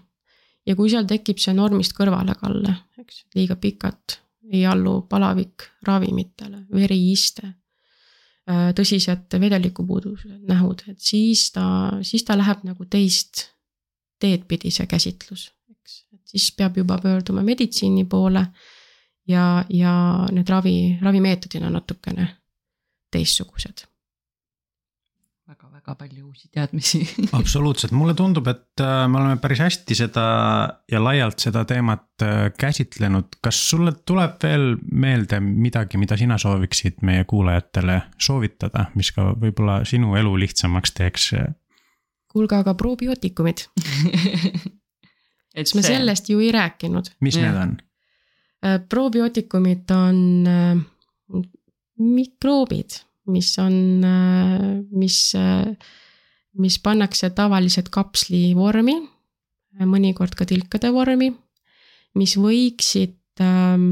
ja 0.65 0.75
kui 0.75 0.89
seal 0.89 1.05
tekib 1.09 1.39
see 1.41 1.53
normist 1.53 1.95
kõrvalekalle, 1.97 2.75
eks, 3.01 3.23
liiga 3.35 3.55
pikalt 3.55 4.19
ei 4.51 4.65
allu 4.65 5.01
palavik 5.09 5.63
ravimitele, 5.85 6.65
veriiste, 6.73 7.53
äh, 8.49 8.73
tõsised 8.73 9.39
vedelikupuudused, 9.39 10.41
nähud, 10.49 10.83
et 10.87 10.99
siis 10.99 11.51
ta, 11.51 11.97
siis 12.01 12.23
ta 12.23 12.37
läheb 12.37 12.63
nagu 12.63 12.85
teist 12.85 13.49
teed 14.19 14.45
pidi, 14.47 14.71
see 14.71 14.85
käsitlus 14.85 15.49
siis 16.29 16.51
peab 16.57 16.77
juba 16.77 16.99
pöörduma 17.01 17.43
meditsiini 17.45 18.05
poole. 18.05 18.45
ja, 19.27 19.65
ja 19.69 19.93
need 20.31 20.49
ravi, 20.49 20.97
ravimeetodid 21.01 21.63
on 21.63 21.77
natukene 21.77 22.27
teistsugused 23.11 23.89
väga-väga 25.49 25.95
palju 25.97 26.27
uusi 26.27 26.49
teadmisi 26.53 26.99
absoluutselt, 27.39 27.93
mulle 27.97 28.13
tundub, 28.17 28.47
et 28.51 28.83
äh, 28.83 29.05
me 29.09 29.17
oleme 29.17 29.39
päris 29.41 29.63
hästi 29.63 29.97
seda 29.97 30.25
ja 30.91 31.01
laialt 31.01 31.41
seda 31.41 31.63
teemat 31.69 32.25
äh, 32.25 32.51
käsitlenud. 32.57 33.39
kas 33.41 33.61
sulle 33.69 33.95
tuleb 34.05 34.37
veel 34.43 34.75
meelde 34.91 35.39
midagi, 35.41 35.97
mida 35.97 36.17
sina 36.17 36.37
sooviksid 36.37 37.01
meie 37.01 37.25
kuulajatele 37.29 38.01
soovitada, 38.21 38.89
mis 38.95 39.11
ka 39.15 39.31
võib-olla 39.33 39.81
sinu 39.89 40.13
elu 40.19 40.35
lihtsamaks 40.45 40.93
teeks? 41.01 41.31
kuulge, 42.29 42.59
aga 42.61 42.75
probiootikumid 42.77 43.65
et 45.59 45.75
me 45.75 45.83
see... 45.83 45.93
sellest 45.93 46.29
ju 46.31 46.39
ei 46.43 46.51
rääkinud. 46.55 47.13
mis 47.21 47.37
ja. 47.37 47.49
need 47.49 47.61
on? 47.61 47.77
Äh, 48.65 48.81
probiootikumid 48.89 49.91
on 49.95 50.47
äh, 50.47 51.43
mikroobid, 51.97 52.97
mis 53.31 53.53
on, 53.59 54.03
äh, 54.03 54.83
mis, 54.91 55.19
mis 56.59 56.79
pannakse 56.83 57.29
tavaliselt 57.35 57.87
kapsli 57.93 58.49
vormi, 58.57 58.97
mõnikord 59.79 60.35
ka 60.35 60.47
tilkade 60.49 60.91
vormi, 60.91 61.29
mis 62.19 62.35
võiksid 62.35 63.39
ähm, 63.45 63.85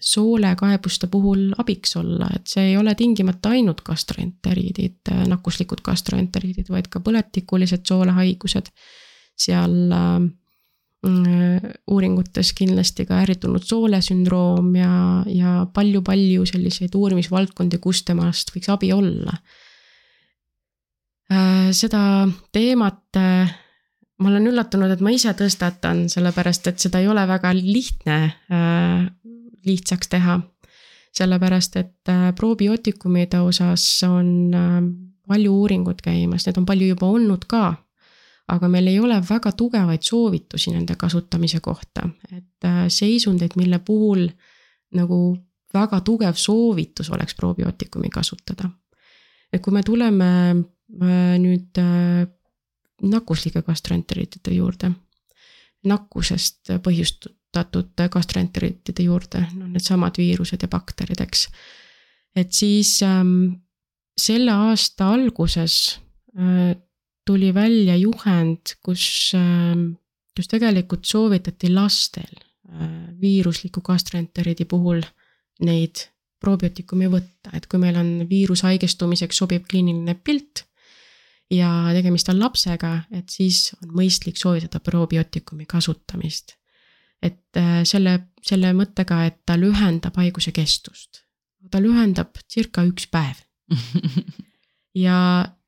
soolekaebuste 0.00 1.10
puhul 1.12 1.50
abiks 1.60 1.92
olla, 2.00 2.30
et 2.32 2.48
see 2.48 2.70
ei 2.70 2.78
ole 2.80 2.94
tingimata 2.96 3.52
ainult 3.52 3.82
gastroenteriidid, 3.84 5.10
nakkuslikud 5.28 5.82
gastroenteriidid, 5.84 6.70
vaid 6.72 6.88
ka 6.88 7.02
põletikulised 7.04 7.84
soolehaigused. 7.84 8.72
seal 9.40 9.92
uuringutes 11.00 12.52
kindlasti 12.52 13.06
ka 13.08 13.22
ärritunud 13.22 13.64
soolesündroom 13.64 14.74
ja, 14.76 14.92
ja 15.32 15.54
palju-palju 15.72 16.44
selliseid 16.48 16.94
uurimisvaldkondi, 16.96 17.80
kus 17.80 18.02
temast 18.04 18.52
võiks 18.52 18.68
abi 18.72 18.92
olla. 18.92 19.38
Äh, 21.32 21.70
seda 21.76 22.28
teemat 22.52 23.16
äh, 23.16 23.52
ma 24.20 24.32
olen 24.32 24.50
üllatunud, 24.50 24.92
et 24.92 25.00
ma 25.00 25.12
ise 25.14 25.32
tõstatan, 25.38 26.04
sellepärast 26.12 26.68
et 26.68 26.82
seda 26.82 27.00
ei 27.00 27.08
ole 27.08 27.24
väga 27.28 27.54
lihtne 27.56 28.20
äh, 28.52 29.04
lihtsaks 29.66 30.12
teha. 30.12 30.40
sellepärast, 31.10 31.74
et 31.76 32.10
probiootikumide 32.38 33.40
osas 33.42 33.82
on 34.06 34.52
palju 35.26 35.54
uuringuid 35.58 35.98
käimas, 36.04 36.44
need 36.46 36.60
on 36.60 36.66
palju 36.68 36.92
juba 36.92 37.08
olnud 37.10 37.48
ka 37.50 37.72
aga 38.50 38.68
meil 38.68 38.90
ei 38.90 38.98
ole 39.00 39.20
väga 39.28 39.52
tugevaid 39.56 40.02
soovitusi 40.02 40.72
nende 40.74 40.96
kasutamise 40.98 41.60
kohta, 41.62 42.08
et 42.32 42.66
äh, 42.66 42.82
seisundeid, 42.88 43.56
mille 43.56 43.78
puhul 43.84 44.26
nagu 44.96 45.20
väga 45.74 46.00
tugev 46.06 46.38
soovitus 46.38 47.10
oleks 47.14 47.34
probiootikumi 47.38 48.10
kasutada. 48.10 48.70
et 49.52 49.62
kui 49.62 49.72
me 49.74 49.82
tuleme 49.82 50.30
äh, 50.50 51.38
nüüd 51.38 51.78
äh, 51.78 52.26
nakkuslike 53.02 53.62
gastroenteritide 53.66 54.54
juurde, 54.54 54.92
nakkusest 55.88 56.74
põhjustatud 56.84 58.04
gastroenteritide 58.12 59.06
juurde, 59.06 59.46
no 59.56 59.66
needsamad 59.70 60.18
viirused 60.18 60.62
ja 60.62 60.68
bakterid, 60.68 61.20
eks. 61.20 61.48
et 62.36 62.52
siis 62.52 63.00
ähm, 63.02 63.62
selle 64.18 64.52
aasta 64.52 65.12
alguses 65.14 66.00
äh, 66.36 66.76
tuli 67.30 67.52
välja 67.54 67.94
juhend, 67.96 68.74
kus, 68.82 69.32
ähm, 69.38 69.92
kus 70.34 70.50
tegelikult 70.50 71.06
soovitati 71.06 71.70
lastel 71.70 72.32
äh, 72.34 72.88
viirusliku 73.20 73.84
gastroenteriidi 73.86 74.66
puhul 74.66 75.04
neid 75.66 76.08
probiootikumi 76.40 77.10
võtta, 77.12 77.52
et 77.54 77.68
kui 77.70 77.78
meil 77.82 77.98
on 78.00 78.10
viirushaigestumiseks 78.30 79.42
sobiv 79.42 79.66
kliiniline 79.70 80.16
pilt 80.24 80.64
ja 81.52 81.68
tegemist 81.94 82.30
on 82.32 82.40
lapsega, 82.40 82.94
et 83.14 83.30
siis 83.30 83.74
on 83.82 83.92
mõistlik 84.00 84.40
soovitada 84.40 84.80
probiootikumi 84.82 85.68
kasutamist. 85.70 86.56
et 87.22 87.56
äh, 87.60 87.82
selle, 87.84 88.16
selle 88.42 88.72
mõttega, 88.74 89.22
et 89.28 89.38
ta 89.46 89.58
lühendab 89.60 90.16
haiguse 90.16 90.50
kestust. 90.56 91.22
ta 91.70 91.78
lühendab 91.78 92.42
circa 92.48 92.82
üks 92.88 93.06
päev 93.06 93.44
ja 95.06 95.20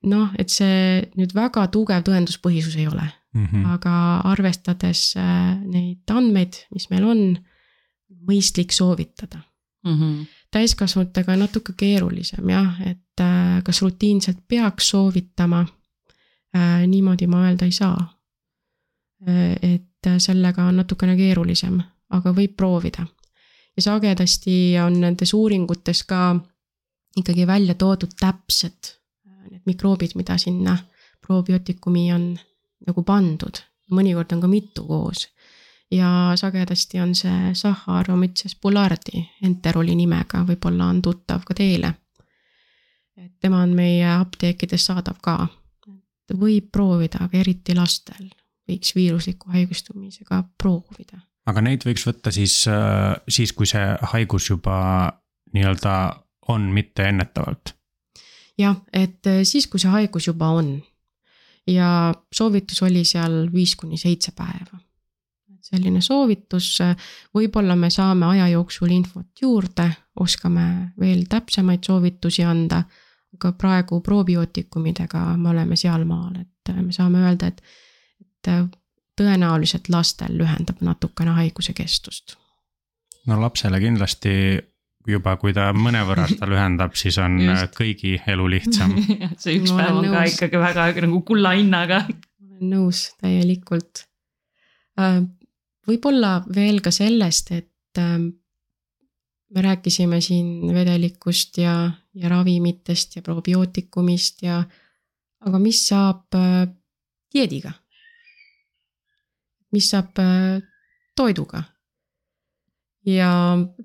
noh, 0.09 0.33
et 0.39 0.51
see 0.51 1.03
nüüd 1.19 1.35
väga 1.37 1.67
tugev 1.73 2.05
tõenduspõhisus 2.07 2.77
ei 2.81 2.89
ole, 2.91 3.05
mm, 3.35 3.47
-hmm. 3.47 3.67
aga 3.77 3.95
arvestades 4.33 5.13
äh, 5.17 5.55
neid 5.63 6.11
andmeid, 6.11 6.65
mis 6.75 6.89
meil 6.91 7.07
on, 7.07 7.23
mõistlik 8.29 8.73
soovitada 8.73 9.41
mm. 9.85 9.95
-hmm. 9.95 10.27
täiskasvanutega 10.51 11.37
natuke 11.37 11.73
keerulisem 11.77 12.51
jah, 12.51 12.81
et 12.87 13.21
äh, 13.21 13.63
kas 13.65 13.83
rutiinselt 13.83 14.45
peaks 14.49 14.91
soovitama, 14.95 15.67
niimoodi 16.87 17.27
ma 17.27 17.47
öelda 17.47 17.65
ei 17.65 17.73
saa. 17.73 18.19
et 19.63 20.09
sellega 20.19 20.65
on 20.65 20.77
natukene 20.77 21.17
keerulisem, 21.17 21.79
aga 22.11 22.33
võib 22.33 22.57
proovida. 22.57 23.07
ja 23.77 23.83
sagedasti 23.83 24.75
on 24.85 25.01
nendes 25.01 25.35
uuringutes 25.35 26.03
ka 26.03 26.37
ikkagi 27.17 27.47
välja 27.47 27.75
toodud 27.75 28.11
täpsed 28.21 29.02
need 29.63 29.75
mikroobid, 29.75 30.17
mida 30.19 30.39
sinna 30.39 30.77
probiootikumi 31.27 32.13
on 32.13 32.33
nagu 32.87 33.03
pandud, 33.07 33.63
mõnikord 33.91 34.33
on 34.35 34.41
ka 34.41 34.49
mitu 34.49 34.87
koos. 34.87 35.29
ja 35.91 36.33
sagedasti 36.35 37.01
on 37.01 37.15
see 37.15 37.55
Saccharomyces 37.55 38.57
boulardii 38.57 39.29
enteroli 39.45 39.95
nimega, 39.95 40.45
võib-olla 40.49 40.87
on 40.89 41.03
tuttav 41.03 41.45
ka 41.45 41.55
teile. 41.55 41.95
et 43.17 43.33
tema 43.41 43.63
on 43.63 43.75
meie 43.75 44.07
apteekides 44.07 44.85
saadav 44.85 45.21
ka. 45.23 45.49
võib 46.33 46.71
proovida, 46.73 47.19
aga 47.21 47.39
eriti 47.39 47.75
lastel 47.75 48.31
võiks 48.69 48.95
viirusliku 48.95 49.51
haigestumisega 49.51 50.45
proovida. 50.59 51.21
aga 51.47 51.61
neid 51.61 51.85
võiks 51.85 52.07
võtta 52.07 52.33
siis, 52.33 52.67
äh, 52.67 53.15
siis 53.29 53.53
kui 53.53 53.67
see 53.67 53.97
haigus 54.15 54.51
juba 54.51 55.13
nii-öelda 55.53 55.95
on, 56.49 56.73
mitte 56.73 57.09
ennetavalt? 57.09 57.77
Jah, 58.59 58.81
et 58.93 59.27
äh, 59.27 59.43
siis, 59.49 59.67
kui 59.67 59.81
see 59.81 59.91
haigus 59.91 60.27
juba 60.27 60.53
on 60.59 60.77
ja 61.67 62.15
soovitus 62.35 62.83
oli 62.83 63.05
seal 63.05 63.53
viis 63.53 63.77
kuni 63.77 63.97
seitse 63.97 64.33
päeva. 64.37 64.79
selline 65.63 66.01
soovitus, 66.03 66.79
võib-olla 67.35 67.77
me 67.79 67.89
saame 67.91 68.27
aja 68.27 68.49
jooksul 68.51 68.91
infot 68.93 69.41
juurde, 69.41 69.87
oskame 70.21 70.93
veel 71.01 71.25
täpsemaid 71.31 71.85
soovitusi 71.87 72.45
anda. 72.45 72.83
aga 73.33 73.53
praegu 73.53 74.01
probiootikumidega 74.01 75.37
me 75.37 75.49
oleme 75.49 75.77
sealmaal, 75.77 76.35
et 76.41 76.75
me 76.77 76.93
saame 76.93 77.23
öelda, 77.25 77.47
et, 77.47 77.63
et 78.21 78.51
tõenäoliselt 79.17 79.89
lastel 79.89 80.37
lühendab 80.37 80.81
natukene 80.81 81.31
haiguse 81.31 81.73
kestust. 81.73 82.37
no 83.27 83.41
lapsele 83.41 83.81
kindlasti 83.81 84.59
juba, 85.09 85.37
kui 85.41 85.55
ta 85.57 85.71
mõnevõrra 85.77 86.27
seda 86.33 86.49
lühendab, 86.51 86.97
siis 86.99 87.19
on 87.23 87.39
Just. 87.43 87.75
kõigi 87.79 88.17
elu 88.33 88.49
lihtsam 88.57 88.95
see 89.43 89.59
üks 89.59 89.75
päev 89.75 89.99
on 89.99 90.07
nõus. 90.07 90.15
ka 90.15 90.25
ikkagi 90.31 90.63
väga 90.63 90.89
nagu 91.07 91.23
kulla 91.27 91.55
hinnaga. 91.59 92.05
olen 92.09 92.75
nõus 92.75 93.09
täielikult. 93.23 94.07
Äh, 95.01 95.23
võib-olla 95.89 96.39
veel 96.55 96.81
ka 96.85 96.93
sellest, 96.95 97.53
et 97.57 98.01
ähm, 98.01 98.31
me 99.55 99.65
rääkisime 99.65 100.21
siin 100.21 100.75
vedelikust 100.75 101.59
ja, 101.59 101.91
ja 102.15 102.29
ravimitest 102.33 103.17
ja 103.17 103.23
probiootikumist 103.23 104.43
ja, 104.47 104.63
aga 105.43 105.59
mis 105.63 105.83
saab 105.89 106.39
äh, 106.39 106.67
dieediga? 107.35 107.73
mis 109.73 109.89
saab 109.89 110.19
äh, 110.21 110.61
toiduga? 111.17 111.63
Ja 113.07 113.31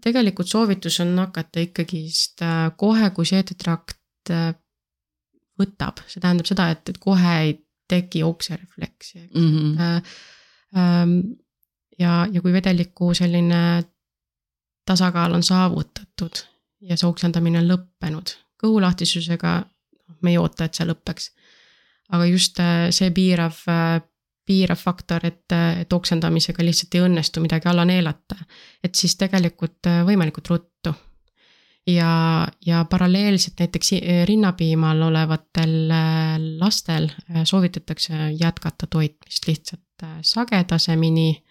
tegelikult 0.01 0.47
soovitus 0.47 0.99
on 1.03 1.17
hakata 1.17 1.63
ikkagist 1.65 2.41
äh, 2.45 2.71
kohe, 2.77 3.09
kui 3.15 3.25
seedetrakt 3.25 4.31
äh, 4.31 4.51
võtab, 5.57 6.03
see 6.07 6.21
tähendab 6.21 6.49
seda, 6.49 6.69
et, 6.73 6.89
et 6.89 6.99
kohe 7.01 7.37
ei 7.41 7.55
teki 7.87 8.23
okserefleksi, 8.27 9.19
eks 9.23 9.35
mm. 9.39 9.77
-hmm. 9.77 11.21
ja, 11.99 12.27
ja 12.31 12.41
kui 12.41 12.53
vedeliku 12.53 13.13
selline 13.13 13.83
tasakaal 14.85 15.33
on 15.33 15.43
saavutatud 15.43 16.43
ja 16.81 16.97
see 16.97 17.07
oksendamine 17.07 17.61
on 17.63 17.71
lõppenud, 17.71 18.35
kõhulahtisusega 18.63 19.53
me 20.21 20.31
ei 20.33 20.37
oota, 20.37 20.65
et 20.65 20.75
see 20.75 20.85
lõpeks. 20.85 21.31
aga 22.11 22.25
just 22.25 22.59
see 22.91 23.11
piirav 23.11 23.55
piirav 24.47 24.79
faktor, 24.79 25.25
et, 25.27 25.53
et 25.81 25.93
oksendamisega 25.93 26.63
lihtsalt 26.65 26.95
ei 26.95 27.03
õnnestu 27.07 27.43
midagi 27.43 27.69
alla 27.69 27.85
neelata. 27.85 28.37
et 28.83 28.95
siis 28.95 29.17
tegelikult 29.19 29.89
äh, 29.89 30.03
võimalikult 30.07 30.51
ruttu. 30.53 30.93
ja, 31.87 32.47
ja 32.65 32.85
paralleelselt 32.89 33.59
näiteks 33.59 33.91
rinnapiimal 34.29 35.01
olevatel 35.09 35.91
äh, 35.91 36.37
lastel 36.59 37.09
äh, 37.11 37.43
soovitatakse 37.43 38.31
jätkata 38.39 38.87
toitmist 38.87 39.47
lihtsalt 39.47 40.07
sagedasemini 40.21 41.43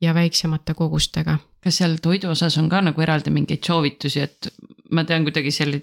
ja 0.00 0.14
väiksemate 0.14 0.74
kogustega. 0.74 1.38
kas 1.60 1.80
seal 1.82 1.98
toidu 2.02 2.30
osas 2.30 2.58
on 2.58 2.68
ka 2.68 2.80
nagu 2.80 3.02
eraldi 3.02 3.30
mingeid 3.30 3.64
soovitusi, 3.66 4.20
et 4.20 4.52
ma 4.90 5.04
tean 5.04 5.24
kuidagi 5.26 5.50
selle 5.50 5.82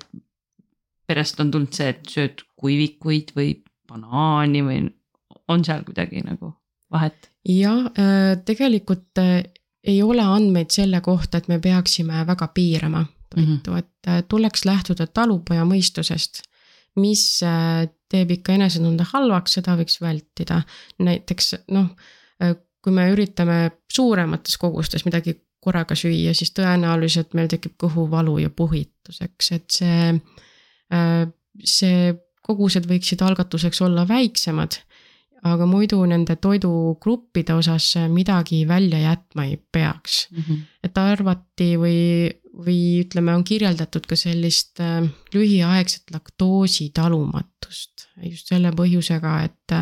perest 1.06 1.40
on 1.40 1.52
tulnud 1.52 1.74
see, 1.74 1.90
et 1.94 2.06
sööd 2.10 2.46
kuivikuid 2.58 3.36
või 3.36 3.52
banaani 3.88 4.64
või 4.66 4.80
on 5.48 5.66
seal 5.66 5.84
kuidagi 5.88 6.24
nagu 6.26 6.54
vahet? 6.92 7.30
jah, 7.46 7.86
äh, 8.00 8.38
tegelikult 8.46 9.22
äh, 9.22 9.44
ei 9.86 10.02
ole 10.04 10.24
andmeid 10.26 10.74
selle 10.74 11.02
kohta, 11.06 11.38
et 11.38 11.48
me 11.52 11.60
peaksime 11.62 12.26
väga 12.28 12.48
piirama 12.54 13.06
toitu 13.30 13.46
mm, 13.46 13.76
-hmm. 13.76 13.78
et 13.78 14.08
äh, 14.08 14.24
tuleks 14.30 14.66
lähtuda 14.66 15.08
talupoja 15.08 15.66
mõistusest. 15.66 16.42
mis 16.96 17.42
teeb 18.10 18.30
ikka 18.32 18.54
enesetunde 18.54 19.04
halvaks, 19.04 19.58
seda 19.58 19.74
võiks 19.76 20.00
vältida. 20.02 20.62
näiteks 21.00 21.56
noh, 21.76 21.90
kui 22.82 22.94
me 22.94 23.10
üritame 23.12 23.72
suuremates 23.92 24.58
kogustes 24.58 25.04
midagi 25.06 25.42
korraga 25.60 25.96
süüa, 25.96 26.34
siis 26.34 26.54
tõenäoliselt 26.56 27.34
meil 27.34 27.48
tekib 27.52 27.74
kõhuvalu 27.84 28.38
ja 28.38 28.50
puhitus, 28.50 29.20
eks, 29.22 29.52
et 29.52 29.66
see, 29.70 30.22
see 31.64 32.16
kogused 32.42 32.88
võiksid 32.88 33.22
algatuseks 33.26 33.82
olla 33.82 34.08
väiksemad 34.08 34.80
aga 35.46 35.66
muidu 35.70 36.00
nende 36.10 36.36
toidugruppide 36.42 37.54
osas 37.54 37.92
midagi 38.10 38.64
välja 38.68 39.00
jätma 39.04 39.46
ei 39.46 39.58
peaks 39.72 40.28
mm. 40.32 40.42
-hmm. 40.42 40.62
et 40.84 40.98
arvati 40.98 41.70
või, 41.78 42.30
või 42.66 42.80
ütleme, 43.04 43.36
on 43.36 43.44
kirjeldatud 43.44 44.08
ka 44.10 44.16
sellist 44.20 44.80
äh, 44.80 45.04
lühiaegset 45.34 46.12
laktoositalumatust 46.14 48.08
just 48.24 48.48
selle 48.48 48.72
põhjusega, 48.72 49.36
et, 49.44 49.76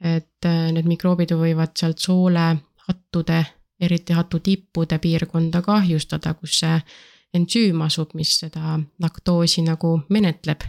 et 0.00 0.46
äh, 0.46 0.72
need 0.72 0.88
mikroobid 0.88 1.34
võivad 1.36 1.76
sealt 1.78 1.98
soolehattude, 2.02 3.44
eriti 3.80 4.12
hatutippude 4.12 4.98
piirkonda 4.98 5.62
kahjustada, 5.62 6.34
kus 6.34 6.58
see 6.64 6.80
ensüüm 7.34 7.82
asub, 7.84 8.14
mis 8.18 8.38
seda 8.40 8.78
laktoosi 9.02 9.62
nagu 9.62 10.00
menetleb 10.08 10.64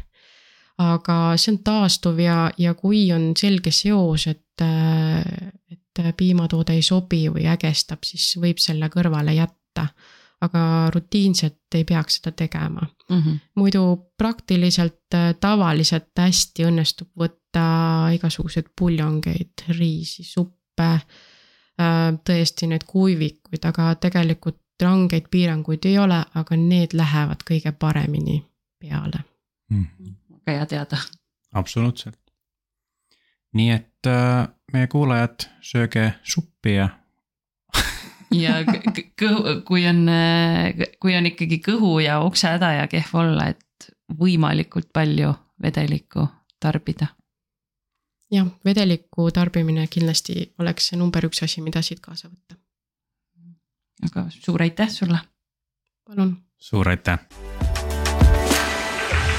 aga 0.80 1.18
see 1.36 1.54
on 1.54 1.60
taastuv 1.64 2.22
ja, 2.24 2.50
ja 2.58 2.74
kui 2.78 3.10
on 3.12 3.32
selge 3.38 3.72
seos, 3.76 4.28
et, 4.32 4.64
et 4.64 6.04
piimatoode 6.18 6.78
ei 6.78 6.86
sobi 6.86 7.26
või 7.32 7.48
ägestab, 7.52 8.06
siis 8.08 8.32
võib 8.40 8.62
selle 8.64 8.90
kõrvale 8.94 9.36
jätta. 9.38 9.90
aga 10.42 10.62
rutiinselt 10.96 11.76
ei 11.76 11.84
peaks 11.84 12.16
seda 12.16 12.32
tegema 12.32 12.82
mm. 13.10 13.18
-hmm. 13.18 13.40
muidu 13.56 13.82
praktiliselt 14.18 15.16
tavaliselt 15.40 16.16
hästi 16.16 16.64
õnnestub 16.64 17.10
võtta 17.20 17.66
igasuguseid 18.16 18.70
puljongeid, 18.80 19.66
riisi, 19.68 20.24
suppe, 20.24 21.00
tõesti 22.24 22.68
need 22.68 22.88
kuivikuid, 22.88 23.66
aga 23.66 23.96
tegelikult 23.96 24.62
rangeid 24.82 25.28
piiranguid 25.32 25.86
ei 25.86 25.98
ole, 26.00 26.24
aga 26.36 26.56
need 26.56 26.94
lähevad 26.94 27.44
kõige 27.44 27.72
paremini 27.72 28.46
peale 28.80 29.20
mm. 29.70 29.84
-hmm 29.84 30.20
väga 30.50 30.58
hea 30.58 30.66
teada. 30.66 30.98
absoluutselt. 31.54 32.20
nii 33.54 33.70
et 33.74 34.08
äh, 34.08 34.48
meie 34.74 34.88
kuulajad, 34.88 35.48
sööge 35.62 36.14
suppi 36.24 36.76
ja 36.76 36.90
ja 38.44 38.60
kõhu, 39.18 39.62
kui 39.66 39.88
on, 39.90 40.06
kui 41.02 41.16
on 41.18 41.26
ikkagi 41.26 41.62
kõhu 41.66 41.98
ja 42.04 42.20
oksehäda 42.22 42.74
ja 42.82 42.88
kehv 42.88 43.16
olla, 43.18 43.50
et 43.50 43.90
võimalikult 44.20 44.92
palju 44.94 45.34
vedelikku 45.62 46.28
tarbida. 46.60 47.08
jah, 48.32 48.48
vedeliku 48.66 49.32
tarbimine 49.34 49.88
kindlasti 49.88 50.54
oleks 50.60 50.92
see 50.92 51.00
number 51.00 51.26
üks 51.26 51.44
asi, 51.44 51.62
mida 51.62 51.82
siit 51.82 52.00
kaasa 52.00 52.30
võtta. 52.30 52.60
aga 54.06 54.30
suur 54.30 54.62
aitäh 54.62 54.90
sulle. 54.90 55.20
palun. 56.06 56.38
suur 56.58 56.90
aitäh 56.90 57.59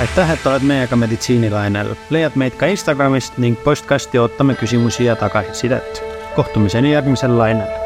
aitäh, 0.01 0.31
et 0.33 0.47
oled 0.47 0.65
meiega 0.65 0.97
meditsiinilainel. 0.97 1.95
leiad 2.11 2.37
meid 2.41 2.57
ka 2.57 2.71
Instagramist 2.73 3.37
ning 3.39 3.59
postkasti 3.65 4.19
ootame 4.19 4.55
küsimusi 4.55 5.05
ja 5.05 5.17
tagasisidet. 5.17 6.03
kohtumiseni 6.37 6.93
järgmisel 6.93 7.39
lainel 7.39 7.80